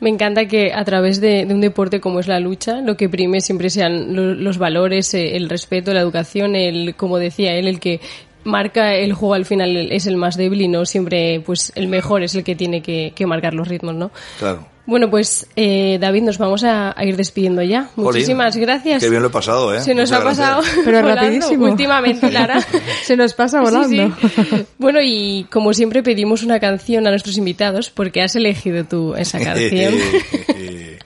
Me 0.01 0.11
encanta 0.11 0.47
que 0.49 0.73
a 0.73 0.85
través 0.85 1.21
de, 1.21 1.47
de 1.47 1.55
un 1.55 1.61
deporte 1.61 2.01
como 2.01 2.19
es 2.19 2.27
la 2.27 2.41
lucha, 2.41 2.81
lo 2.81 2.97
que 2.97 3.09
prime 3.09 3.41
siempre 3.41 3.71
sean 3.71 4.17
lo- 4.17 4.35
los 4.35 4.59
valores, 4.59 5.15
eh, 5.15 5.37
el 5.37 5.49
respeto, 5.49 5.95
la 5.95 6.01
educación, 6.01 6.57
el, 6.57 6.97
como 6.97 7.19
decía 7.19 7.55
él, 7.55 7.69
el 7.69 7.79
que 7.79 8.01
marca 8.43 8.95
el 8.97 9.13
juego 9.13 9.35
al 9.35 9.45
final 9.45 9.77
es 9.93 10.09
el 10.09 10.17
más 10.17 10.37
débil 10.37 10.63
y 10.63 10.67
no 10.67 10.85
siempre 10.87 11.41
pues 11.47 11.71
el 11.77 11.87
mejor 11.87 12.25
es 12.25 12.35
el 12.35 12.43
que 12.43 12.57
tiene 12.57 12.83
que, 12.83 13.13
que 13.15 13.27
marcar 13.27 13.55
los 13.55 13.69
ritmos, 13.69 13.95
¿no? 13.95 14.11
Claro. 14.41 14.67
Bueno, 14.85 15.09
pues 15.09 15.47
eh, 15.55 15.99
David, 16.01 16.23
nos 16.23 16.39
vamos 16.39 16.65
a, 16.65 16.93
a 16.99 17.05
ir 17.05 17.17
despidiendo 17.17 17.63
ya. 17.63 17.89
Muchísimas 17.95 18.55
Jolín, 18.55 18.67
gracias. 18.67 19.03
Qué 19.03 19.09
bien 19.11 19.23
lo 19.23 19.29
he 19.29 19.31
pasado, 19.31 19.73
¿eh? 19.75 19.81
Se 19.81 19.95
nos 19.95 20.11
Muchas 20.11 20.21
ha 20.21 20.25
pasado 20.25 20.61
gracias. 20.63 20.81
Pero 20.85 21.01
volando 21.03 21.21
rapidísimo. 21.23 21.65
últimamente, 21.67 22.31
Lara. 22.33 22.61
Se 23.05 23.17
nos 23.17 23.33
pasa 23.35 23.59
Sí, 23.61 23.65
volando. 23.65 24.17
sí. 24.17 24.65
Bueno, 24.79 24.99
y 25.01 25.47
como 25.51 25.73
siempre 25.73 26.03
pedimos 26.03 26.43
una 26.43 26.59
canción 26.59 27.07
a 27.07 27.11
nuestros 27.11 27.39
invitados 27.39 27.91
porque 27.91 28.23
has 28.23 28.35
elegido 28.35 28.85
tú 28.85 29.15
esa 29.15 29.39
canción. 29.39 29.95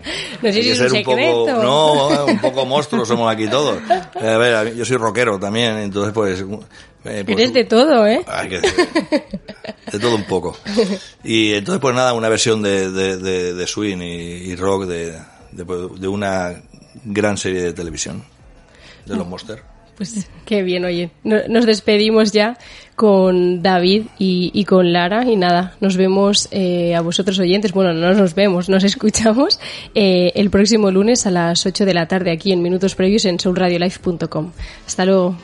No 0.42 0.52
sé 0.52 0.62
si 0.62 0.70
es 0.70 0.80
un 0.80 1.02
poco, 1.04 1.46
no, 1.62 2.24
un 2.26 2.38
poco 2.38 2.66
monstruos 2.66 3.08
somos 3.08 3.32
aquí 3.32 3.48
todos. 3.48 3.78
Eh, 4.20 4.28
A 4.28 4.38
ver, 4.38 4.74
yo 4.74 4.84
soy 4.84 4.96
rockero 4.96 5.38
también, 5.38 5.78
entonces 5.78 6.12
pues... 6.12 6.40
eh, 6.40 6.44
pues, 7.24 7.24
Eres 7.28 7.52
de 7.52 7.64
todo, 7.64 8.06
¿eh? 8.06 8.22
Hay 8.26 8.48
que 8.48 8.60
de 8.60 9.98
todo 9.98 10.16
un 10.16 10.24
poco. 10.24 10.56
Y 11.24 11.54
entonces, 11.54 11.80
pues 11.80 11.94
nada, 11.94 12.12
una 12.12 12.28
versión 12.28 12.62
de, 12.62 12.90
de, 12.90 13.16
de, 13.16 13.54
de 13.54 13.66
swing 13.66 13.98
y, 13.98 14.50
y 14.50 14.56
rock 14.56 14.84
de, 14.84 15.12
de, 15.52 15.64
de 15.98 16.08
una 16.08 16.54
gran 17.04 17.36
serie 17.36 17.62
de 17.62 17.72
televisión, 17.72 18.24
de 19.06 19.16
los 19.16 19.26
Monster. 19.26 19.62
Pues 19.96 20.28
qué 20.44 20.62
bien, 20.62 20.84
oye. 20.84 21.10
No- 21.24 21.46
Nos 21.48 21.64
despedimos 21.64 22.30
ya 22.32 22.58
con 22.96 23.62
David 23.62 24.04
y, 24.18 24.50
y 24.54 24.64
con 24.64 24.92
Lara 24.92 25.24
y 25.24 25.36
nada, 25.36 25.74
nos 25.80 25.96
vemos 25.96 26.48
eh, 26.50 26.94
a 26.94 27.00
vosotros 27.00 27.38
oyentes, 27.38 27.72
bueno, 27.72 27.92
no 27.92 28.12
nos 28.14 28.34
vemos, 28.34 28.68
nos 28.68 28.84
escuchamos 28.84 29.58
eh, 29.94 30.32
el 30.34 30.50
próximo 30.50 30.90
lunes 30.90 31.26
a 31.26 31.30
las 31.30 31.64
8 31.66 31.84
de 31.86 31.94
la 31.94 32.08
tarde 32.08 32.30
aquí 32.30 32.52
en 32.52 32.62
Minutos 32.62 32.94
Previos 32.94 33.24
en 33.24 33.38
soulradiolife.com. 33.40 34.52
Hasta 34.86 35.04
luego. 35.06 35.36